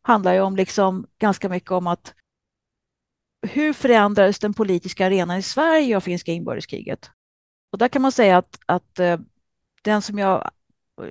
handlar 0.02 0.34
ju 0.34 0.40
om 0.40 0.56
liksom 0.56 1.06
ganska 1.18 1.48
mycket 1.48 1.70
om 1.70 1.86
att 1.86 2.14
hur 3.46 3.72
förändrades 3.72 4.38
den 4.38 4.54
politiska 4.54 5.06
arenan 5.06 5.38
i 5.38 5.42
Sverige 5.42 5.96
av 5.96 6.00
finska 6.00 6.32
inbördeskriget? 6.32 7.10
Och 7.72 7.78
där 7.78 7.88
kan 7.88 8.02
man 8.02 8.12
säga 8.12 8.38
att, 8.38 8.58
att 8.66 8.98
eh, 8.98 9.20
den 9.82 10.02
som 10.02 10.18
jag 10.18 10.50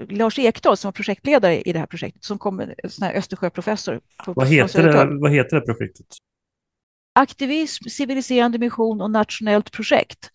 Lars 0.10 0.40
Ekdahl 0.40 0.78
som 0.78 0.88
var 0.88 0.94
projektledare 0.94 1.62
i 1.62 1.74
det 1.74 1.80
här 1.80 1.86
projektet, 1.86 2.24
som 2.24 2.38
kom 2.38 2.74
sån 2.90 3.06
här 3.08 3.16
Östersjöprofessor. 3.16 4.02
Vad 4.26 4.48
heter, 4.48 4.84
det, 4.84 5.20
vad 5.20 5.32
heter 5.32 5.60
det 5.60 5.66
projektet? 5.66 6.08
Aktivism, 7.18 7.90
civiliserande 7.90 8.58
mission 8.58 9.02
och 9.02 9.12
nationellt 9.12 9.72
projekt. 9.72 10.32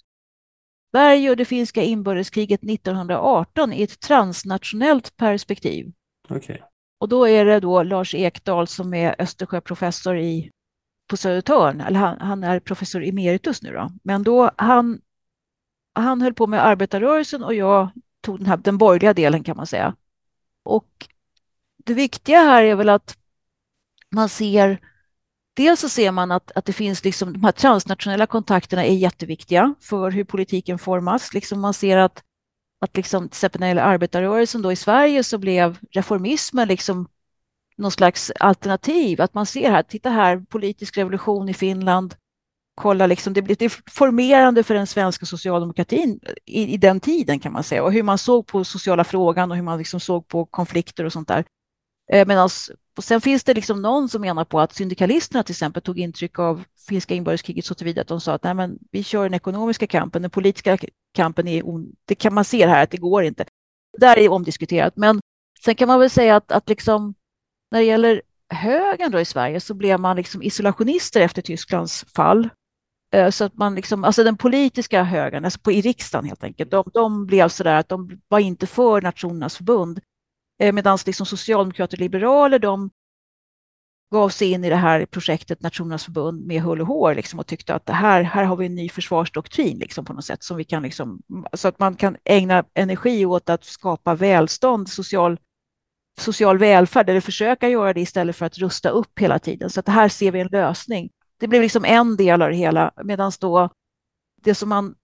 Sverige 0.91 1.31
och 1.31 1.37
det 1.37 1.45
finska 1.45 1.83
inbördeskriget 1.83 2.61
1918 2.65 3.73
i 3.73 3.83
ett 3.83 4.01
transnationellt 4.01 5.17
perspektiv. 5.17 5.93
Okay. 6.29 6.59
Och 6.99 7.09
då 7.09 7.29
är 7.29 7.45
det 7.45 7.61
då 7.61 7.83
Lars 7.83 8.15
Ekdahl 8.15 8.67
som 8.67 8.95
är 8.95 9.15
Östersjöprofessor 9.19 10.19
i, 10.19 10.51
på 11.11 11.17
Södertörn, 11.17 11.81
eller 11.81 12.01
han, 12.01 12.21
han, 12.21 12.45
är 12.45 12.61
professor 12.61 13.05
emeritus 13.05 13.63
nu 13.63 13.73
då. 13.73 13.93
Men 14.03 14.23
då 14.23 14.51
han, 14.57 15.01
han 15.95 16.23
höll 16.23 16.35
på 16.35 16.47
med 16.47 16.67
arbetarrörelsen 16.67 17.45
och 17.45 17.55
jag 17.55 17.89
tog 18.21 18.39
den, 18.39 18.47
här, 18.47 18.57
den 18.57 18.79
borgerliga 18.79 19.15
delen 19.15 19.45
kan 19.45 19.57
man 19.57 19.67
säga. 19.67 19.97
Och 20.65 21.09
det 21.85 21.95
viktiga 21.95 22.39
här 22.39 22.63
är 22.63 22.75
väl 22.75 22.89
att 22.89 23.17
man 24.11 24.29
ser 24.29 24.92
Dels 25.57 25.81
så 25.81 25.89
ser 25.89 26.11
man 26.11 26.33
att, 26.33 26.53
att 26.55 26.65
det 26.65 26.73
finns 26.73 27.05
liksom, 27.05 27.33
de 27.33 27.45
här 27.45 27.53
transnationella 27.53 28.27
kontakterna 28.27 28.85
är 28.85 28.95
jätteviktiga 28.95 29.75
för 29.81 30.11
hur 30.11 30.25
politiken 30.25 30.79
formas. 30.79 31.35
Liksom 31.35 31.61
man 31.61 31.75
ser 31.75 31.97
att, 31.97 32.23
att 32.81 32.97
liksom, 32.97 33.29
till 33.29 33.35
exempel 33.35 33.61
när 33.61 33.67
det 33.67 33.71
gäller 33.71 33.83
arbetarrörelsen 33.83 34.63
då 34.63 34.73
i 34.73 34.77
Sverige 34.77 35.25
så 35.25 35.39
blev 35.39 35.79
reformismen 35.91 36.69
liksom 36.69 37.09
någon 37.77 37.91
slags 37.91 38.33
alternativ. 38.41 39.21
Att 39.21 39.35
man 39.35 39.47
ser 39.47 39.71
här, 39.71 39.83
titta 39.83 40.11
här, 40.11 40.39
politisk 40.39 40.99
revolution 40.99 41.49
i 41.49 41.55
Finland. 41.55 42.15
Kolla, 42.75 43.07
liksom, 43.07 43.33
det 43.33 43.43
blir 43.43 43.91
formerande 43.91 44.63
för 44.63 44.75
den 44.75 44.87
svenska 44.87 45.27
socialdemokratin 45.27 46.21
i, 46.47 46.75
i, 46.75 46.77
den 46.77 47.01
tiden 47.01 47.41
kan 47.41 47.53
man 47.53 47.65
säga. 47.65 47.83
Och 47.83 47.93
hur 47.93 48.03
man 48.03 48.19
såg 48.19 48.47
på 48.47 48.65
sociala 48.65 49.05
frågan 49.05 49.51
och 49.51 49.57
hur 49.57 49.65
man 49.65 49.79
liksom 49.79 50.01
såg 50.01 50.29
på 50.29 50.47
konflikter 50.47 51.05
och 51.05 51.13
sånt 51.13 51.29
där. 51.29 51.45
Eh, 52.13 52.27
Medan 52.27 52.49
sen 52.99 53.21
finns 53.21 53.45
det 53.45 53.55
liksom 53.55 53.83
någon 53.83 54.09
som 54.09 54.21
menar 54.21 54.45
på 54.45 54.61
att 54.61 54.75
syndikalisterna 54.75 55.43
till 55.43 55.53
exempel 55.53 55.83
tog 55.83 55.99
intryck 55.99 56.39
av 56.39 56.65
finska 56.89 57.15
inbördeskriget 57.15 57.65
så 57.65 57.75
tillvida 57.75 58.01
att 58.01 58.09
de 58.09 58.21
sa 58.21 58.35
att 58.35 58.45
Nej, 58.45 58.55
men 58.55 58.79
vi 58.91 59.03
kör 59.05 59.23
den 59.23 59.35
ekonomiska 59.35 59.87
kampen, 59.87 60.23
den 60.23 60.31
politiska 60.31 60.79
kampen 61.15 61.49
är 61.49 61.63
det 62.05 62.15
kan 62.15 62.35
man 62.35 62.45
se 62.45 62.67
här 62.67 62.83
att 62.83 62.91
det 62.91 62.97
går 62.97 63.23
inte. 63.23 63.45
Där 63.99 64.19
är 64.19 64.29
omdiskuterat, 64.29 64.97
men 64.97 65.21
Sen 65.65 65.75
kan 65.75 65.89
man 65.89 66.01
väl 66.01 66.11
säga 66.11 66.37
att, 66.37 66.53
att 66.53 66.69
liksom, 66.69 67.15
när 67.71 67.79
det 67.79 67.87
gäller 67.87 68.23
högern 68.49 69.11
då 69.11 69.21
i 69.21 69.25
Sverige 69.25 69.61
så 69.61 69.75
blev 69.75 70.01
man 70.01 70.17
liksom 70.17 70.43
isolationister 70.43 71.21
efter 71.21 71.43
Tysklands 71.43 72.05
fall. 72.15 72.49
Eh, 73.15 73.31
så 73.31 73.45
att 73.45 73.57
man 73.57 73.75
liksom, 73.75 74.05
alltså 74.05 74.25
den 74.25 74.37
politiska 74.37 75.03
högern, 75.03 75.45
alltså 75.45 75.61
på, 75.61 75.73
i 75.73 75.81
riksdagen 75.81 76.25
helt 76.25 76.45
enkelt, 76.45 76.71
de, 76.71 76.85
de 76.95 77.27
blev 77.27 77.49
sådär 77.49 77.75
att 77.75 77.89
de 77.89 78.21
var 78.29 78.39
inte 78.39 78.67
för 78.67 79.03
Nationernas 79.03 79.57
förbund. 79.57 80.01
Eh, 80.63 80.73
medan 80.73 80.99
liksom 81.07 81.27
socialdemokrater 81.27 81.97
och 81.97 82.01
liberaler, 82.01 82.59
de 82.59 82.91
gav 84.13 84.29
sig 84.29 84.51
in 84.51 84.65
i 84.65 84.69
det 84.69 84.77
här 84.77 85.07
projektet 85.07 85.63
Nationernas 85.63 86.05
förbund 86.05 86.47
med 86.47 86.63
hull 86.63 86.81
och 86.81 86.87
hår 86.87 87.15
liksom, 87.15 87.39
och 87.39 87.47
tyckte 87.47 87.75
att 87.75 87.87
det 87.87 87.93
här, 87.93 88.23
här 88.23 88.45
har 88.45 88.57
vi 88.57 88.67
en 88.67 88.75
ny 88.75 88.89
försvarsdoktrin 88.89 89.79
liksom, 89.79 90.05
på 90.05 90.13
något 90.13 90.25
sätt 90.25 90.43
som 90.43 90.57
vi 90.57 90.65
kan 90.65 90.83
liksom, 90.83 91.23
så 91.53 91.69
att 91.69 91.79
man 91.79 91.97
kan 91.97 92.17
ägna 92.25 92.65
energi 92.75 93.27
åt 93.27 93.49
att 93.51 93.65
skapa 93.65 94.15
välstånd, 94.15 94.89
social, 94.89 95.39
social 96.21 96.59
välfärd 96.59 97.09
eller 97.09 97.21
försöka 97.21 97.69
göra 97.69 97.93
det 97.93 98.01
istället 98.01 98.37
för 98.37 98.47
att 98.47 98.59
rusta 98.59 98.89
upp 98.89 99.19
hela 99.19 99.39
tiden. 99.39 99.71
Så 99.71 99.81
att 99.81 99.89
här 99.89 100.09
ser 100.09 100.31
vi 100.31 100.41
en 100.41 100.49
lösning. 100.49 101.11
Det 101.41 101.49
blev 101.49 101.63
liksom 101.63 101.85
en 101.85 102.17
del 102.17 102.43
av 102.43 102.49
det 102.49 102.57
hela 102.57 102.93
medan 103.05 103.33
då 103.41 103.69
det 104.43 104.55
som 104.55 104.69
man 104.69 104.95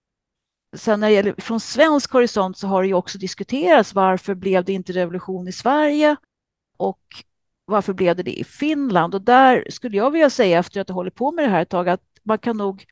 Sen 0.76 1.00
när 1.00 1.08
det 1.08 1.14
gäller 1.14 1.34
från 1.38 1.60
svensk 1.60 2.12
horisont 2.12 2.58
så 2.58 2.66
har 2.66 2.82
det 2.82 2.88
ju 2.88 2.94
också 2.94 3.18
diskuterats 3.18 3.94
varför 3.94 4.34
blev 4.34 4.64
det 4.64 4.72
inte 4.72 4.92
revolution 4.92 5.48
i 5.48 5.52
Sverige 5.52 6.16
och 6.76 7.00
varför 7.64 7.92
blev 7.92 8.16
det 8.16 8.22
det 8.22 8.40
i 8.40 8.44
Finland? 8.44 9.14
Och 9.14 9.22
där 9.22 9.66
skulle 9.70 9.96
jag 9.96 10.10
vilja 10.10 10.30
säga 10.30 10.58
efter 10.58 10.80
att 10.80 10.88
ha 10.88 10.94
hållit 10.94 11.14
på 11.14 11.32
med 11.32 11.44
det 11.44 11.50
här 11.50 11.62
ett 11.62 11.68
tag 11.68 11.88
att 11.88 12.02
man 12.22 12.38
kan 12.38 12.56
nog 12.56 12.84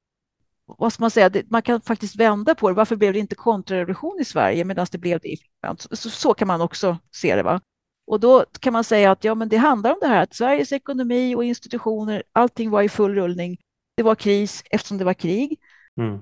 vad 0.67 0.93
ska 0.93 1.03
man 1.03 1.11
säga, 1.11 1.31
man 1.49 1.63
kan 1.63 1.81
faktiskt 1.81 2.17
vända 2.17 2.55
på 2.55 2.69
det. 2.69 2.75
Varför 2.75 2.97
blev 2.97 3.13
det 3.13 3.19
inte 3.19 3.35
kontrarevolution 3.35 4.21
i 4.21 4.25
Sverige 4.25 4.65
medan 4.65 4.87
det 4.91 4.99
blev 4.99 5.21
det 5.21 5.29
i 5.29 5.37
Finland? 5.37 5.81
Så, 5.81 6.11
så, 6.11 6.35
kan 6.35 6.49
man 6.49 6.61
också 6.61 6.99
se 7.13 7.37
det. 7.37 7.43
Va? 7.43 7.61
Och 8.07 8.21
då 8.21 8.45
kan 8.61 8.73
man 8.73 8.85
säga 8.85 9.11
att 9.11 9.25
ja, 9.25 9.35
men 9.35 9.49
det 9.49 9.57
handlar 9.57 9.93
om 9.93 9.99
det 10.01 10.07
här 10.07 10.23
att 10.23 10.35
Sveriges 10.35 10.73
ekonomi 10.73 11.35
och 11.35 11.45
institutioner, 11.45 12.23
allting 12.33 12.71
var 12.71 12.83
i 12.83 12.89
full 12.89 13.15
rullning. 13.15 13.57
Det 13.97 14.03
var 14.03 14.15
kris 14.15 14.63
eftersom 14.71 14.99
det 14.99 15.05
var 15.05 15.15
krig. 15.15 15.59
Mm. 16.01 16.19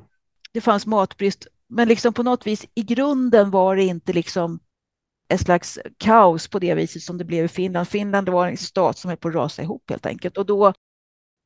Det 0.55 0.61
fanns 0.61 0.86
matbrist, 0.86 1.46
men 1.68 1.88
liksom 1.88 2.14
på 2.14 2.22
något 2.22 2.46
vis 2.46 2.66
i 2.74 2.82
grunden 2.82 3.50
var 3.50 3.76
det 3.76 3.82
inte 3.82 4.12
liksom 4.12 4.61
ett 5.28 5.40
slags 5.40 5.78
kaos 5.98 6.48
på 6.48 6.59
det 6.59 6.74
viset 6.74 7.02
som 7.02 7.18
det 7.18 7.24
blev 7.24 7.44
i 7.44 7.48
Finland. 7.48 7.88
Finland 7.88 8.28
var 8.28 8.48
en 8.48 8.57
stat 8.57 8.98
som 8.98 9.09
höll 9.09 9.16
på 9.16 9.28
att 9.28 9.34
rasa 9.34 9.62
ihop 9.62 9.90
helt 9.90 10.07
enkelt. 10.07 10.38
Och, 10.38 10.46
då, 10.46 10.72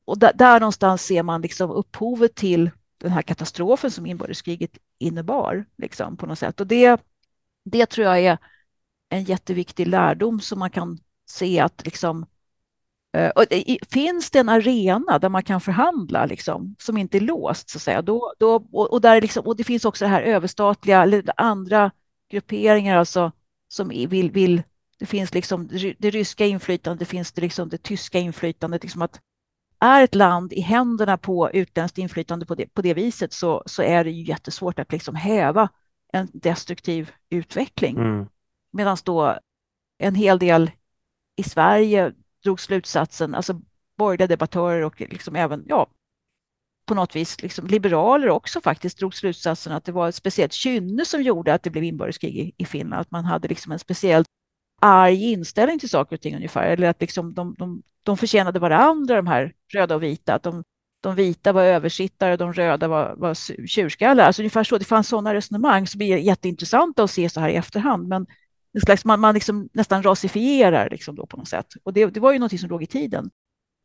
och 0.05 0.19
där, 0.19 0.33
där 0.35 0.61
någonstans 0.61 1.03
ser 1.03 1.23
man 1.23 1.43
liksom 1.43 1.71
upphovet 1.71 2.35
till 2.35 2.71
den 2.99 3.11
här 3.11 3.23
katastrofen 3.23 3.91
som 3.91 4.07
inbördeskriget 4.07 4.79
innebar. 4.99 5.65
Liksom, 5.77 6.17
på 6.17 6.27
något 6.27 6.39
sätt. 6.39 6.61
Och 6.61 6.67
det, 6.67 7.01
det 7.65 7.87
tror 7.87 8.07
jag 8.07 8.21
är 8.21 8.39
en 9.09 9.25
jätteviktig 9.25 9.87
lärdom 9.87 10.41
som 10.41 10.59
man 10.59 10.71
kan 10.71 10.99
se 11.27 11.61
att 11.61 11.85
liksom, 11.85 12.27
och 13.35 13.45
finns 13.91 14.31
det 14.31 14.39
en 14.39 14.49
arena 14.49 15.19
där 15.19 15.29
man 15.29 15.43
kan 15.43 15.61
förhandla 15.61 16.27
liksom, 16.27 16.75
som 16.79 16.97
inte 16.97 17.19
är 17.19 17.21
låst, 17.21 17.71
så 17.71 17.79
att 17.79 17.83
säga, 17.83 18.03
då, 18.03 18.35
då, 18.39 18.55
och, 18.73 18.93
och 18.93 19.01
där 19.01 19.21
liksom, 19.21 19.47
och 19.47 19.57
det 19.57 19.65
finns 19.65 19.85
också 19.85 20.05
det 20.05 20.09
här 20.09 20.23
överstatliga 20.23 21.03
eller 21.03 21.25
andra 21.37 21.91
grupperingar, 22.31 22.97
alltså 22.97 23.33
som 23.69 23.89
vill, 23.89 24.31
vill 24.31 24.63
det 24.99 25.07
finns 25.07 25.35
liksom 25.35 25.69
det 25.99 26.11
ryska 26.11 26.47
inflytandet, 26.47 26.99
det 26.99 27.05
finns 27.05 27.33
det, 27.33 27.41
liksom 27.41 27.69
det 27.69 27.83
tyska 27.83 28.19
inflytandet. 28.19 28.83
Liksom 28.83 29.03
att 29.03 29.21
är 29.81 30.05
ett 30.05 30.15
land 30.15 30.53
i 30.53 30.61
händerna 30.61 31.19
på 31.19 31.51
utländskt 31.51 31.99
inflytande 31.99 32.47
på 32.47 32.55
det, 32.55 32.75
på 32.75 32.83
det 32.83 32.95
viset 32.95 33.33
så, 33.33 33.63
så 33.67 33.83
är 33.83 34.05
det 34.05 34.11
ju 34.11 34.23
jättesvårt 34.23 34.79
att 34.79 34.93
liksom 34.93 35.15
häva 35.15 35.69
en 36.13 36.29
destruktiv 36.33 37.11
utveckling. 37.31 37.97
Mm. 37.97 38.27
Medan 38.73 38.97
då 39.05 39.39
en 39.99 40.15
hel 40.15 40.39
del 40.39 40.71
i 41.37 41.43
Sverige 41.43 42.13
drog 42.45 42.61
slutsatsen, 42.61 43.35
alltså 43.35 43.61
borgerliga 43.99 44.27
debattörer 44.27 44.83
och 44.85 45.01
liksom 45.01 45.37
även 45.37 45.65
ja, 45.67 45.87
på 46.89 46.95
något 46.95 47.17
vis 47.17 47.43
liksom, 47.43 47.67
liberaler 47.67 48.29
också 48.29 48.61
faktiskt 48.61 48.99
drog 48.99 49.15
slutsatsen 49.15 49.73
att 49.73 49.85
det 49.85 49.93
var 49.93 50.09
ett 50.09 50.15
speciellt 50.15 50.53
kynne 50.53 51.05
som 51.05 51.23
gjorde 51.23 51.55
att 51.55 51.63
det 51.63 51.71
blev 51.71 51.85
inbördeskrig 51.85 52.37
i, 52.37 52.53
i 52.57 52.65
Finland. 52.65 53.01
Att 53.01 53.11
man 53.11 53.25
hade 53.25 53.49
liksom 53.49 53.73
en 53.73 53.79
speciellt 53.79 54.27
arg 54.81 55.33
inställning 55.33 55.79
till 55.79 55.89
saker 55.89 56.17
och 56.17 56.21
ting 56.21 56.37
ungefär. 56.37 56.67
Eller 56.67 56.89
att 56.89 57.01
liksom 57.01 57.35
de, 57.35 57.55
de, 57.59 57.83
de 58.03 58.17
förtjänade 58.17 58.59
varandra, 58.59 59.17
de 59.17 59.27
här 59.27 59.53
röda 59.75 59.95
och 59.95 60.03
vita. 60.03 60.35
Att 60.35 60.43
de, 60.43 60.63
de 61.03 61.15
vita 61.15 61.53
var 61.53 61.63
översittare, 61.63 62.37
de 62.37 62.53
röda 62.53 62.89
var, 62.89 63.15
var 63.17 63.35
tjurskallar. 63.67 64.25
Alltså 64.25 64.43
ungefär 64.43 64.65
så. 64.65 64.79
Det 64.79 64.85
fanns 64.85 65.09
sådana 65.09 65.35
resonemang 65.35 65.87
som 65.87 66.03
är 66.03 66.17
jätteintressanta 66.17 67.03
att 67.03 67.11
se 67.11 67.29
så 67.29 67.41
här 67.41 67.49
i 67.49 67.57
efterhand. 67.57 68.09
Men 68.09 68.27
slags, 68.85 69.05
man, 69.05 69.21
man 69.21 69.35
liksom 69.35 69.69
nästan 69.73 70.03
rasifierar 70.03 70.91
liksom 70.91 71.15
då 71.15 71.27
på 71.27 71.37
något 71.37 71.49
sätt. 71.49 71.67
Och 71.85 71.93
det, 71.93 72.07
det 72.07 72.21
var 72.21 72.33
ju 72.33 72.39
något 72.39 72.61
som 72.61 72.71
låg 72.71 72.83
i 72.83 72.87
tiden. 72.87 73.31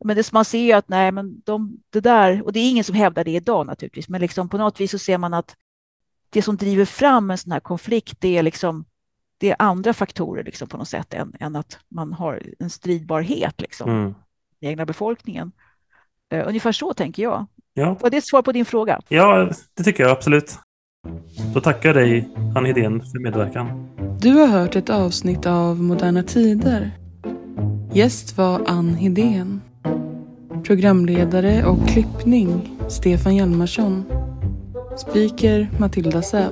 Men 0.05 0.15
det, 0.15 0.31
man 0.31 0.45
ser 0.45 0.59
ju 0.59 0.71
att 0.71 0.89
nej, 0.89 1.11
men 1.11 1.41
de, 1.45 1.77
det 1.89 1.99
där, 1.99 2.41
och 2.41 2.53
det 2.53 2.59
är 2.59 2.69
ingen 2.69 2.83
som 2.83 2.95
hävdar 2.95 3.23
det 3.23 3.31
idag 3.31 3.65
naturligtvis, 3.65 4.09
men 4.09 4.21
liksom 4.21 4.49
på 4.49 4.57
något 4.57 4.79
vis 4.79 4.91
så 4.91 4.99
ser 4.99 5.17
man 5.17 5.33
att 5.33 5.55
det 6.29 6.41
som 6.41 6.57
driver 6.57 6.85
fram 6.85 7.31
en 7.31 7.37
sån 7.37 7.51
här 7.51 7.59
konflikt, 7.59 8.17
det 8.19 8.37
är 8.37 8.43
liksom 8.43 8.85
det 9.37 9.49
är 9.49 9.55
andra 9.59 9.93
faktorer 9.93 10.43
liksom 10.43 10.67
på 10.67 10.77
något 10.77 10.87
sätt 10.87 11.13
än, 11.13 11.33
än 11.39 11.55
att 11.55 11.79
man 11.89 12.13
har 12.13 12.41
en 12.59 12.69
stridbarhet 12.69 13.61
liksom, 13.61 13.89
mm. 13.89 14.13
i 14.59 14.67
egna 14.67 14.85
befolkningen. 14.85 15.51
Uh, 16.33 16.47
ungefär 16.47 16.71
så 16.71 16.93
tänker 16.93 17.23
jag. 17.23 17.45
Ja. 17.73 17.97
Var 17.99 18.09
det 18.09 18.17
ett 18.17 18.25
svar 18.25 18.41
på 18.41 18.51
din 18.51 18.65
fråga? 18.65 19.01
Ja, 19.07 19.49
det 19.73 19.83
tycker 19.83 20.03
jag 20.03 20.11
absolut. 20.11 20.59
Då 21.53 21.61
tackar 21.61 21.89
jag 21.89 21.95
dig, 21.95 22.29
Ann 22.55 22.65
Hedén, 22.65 23.01
för 23.01 23.19
medverkan. 23.19 23.89
Du 24.19 24.33
har 24.33 24.47
hört 24.47 24.75
ett 24.75 24.89
avsnitt 24.89 25.45
av 25.45 25.81
Moderna 25.81 26.23
Tider. 26.23 26.91
Gäst 27.93 28.37
var 28.37 28.61
Ann 28.67 28.95
Hedén. 28.95 29.61
Programledare 30.63 31.65
och 31.65 31.87
klippning 31.87 32.79
Stefan 32.87 33.35
Hjalmarsson. 33.35 34.03
Speaker 34.97 35.69
Matilda 35.79 36.21
Säf. 36.21 36.51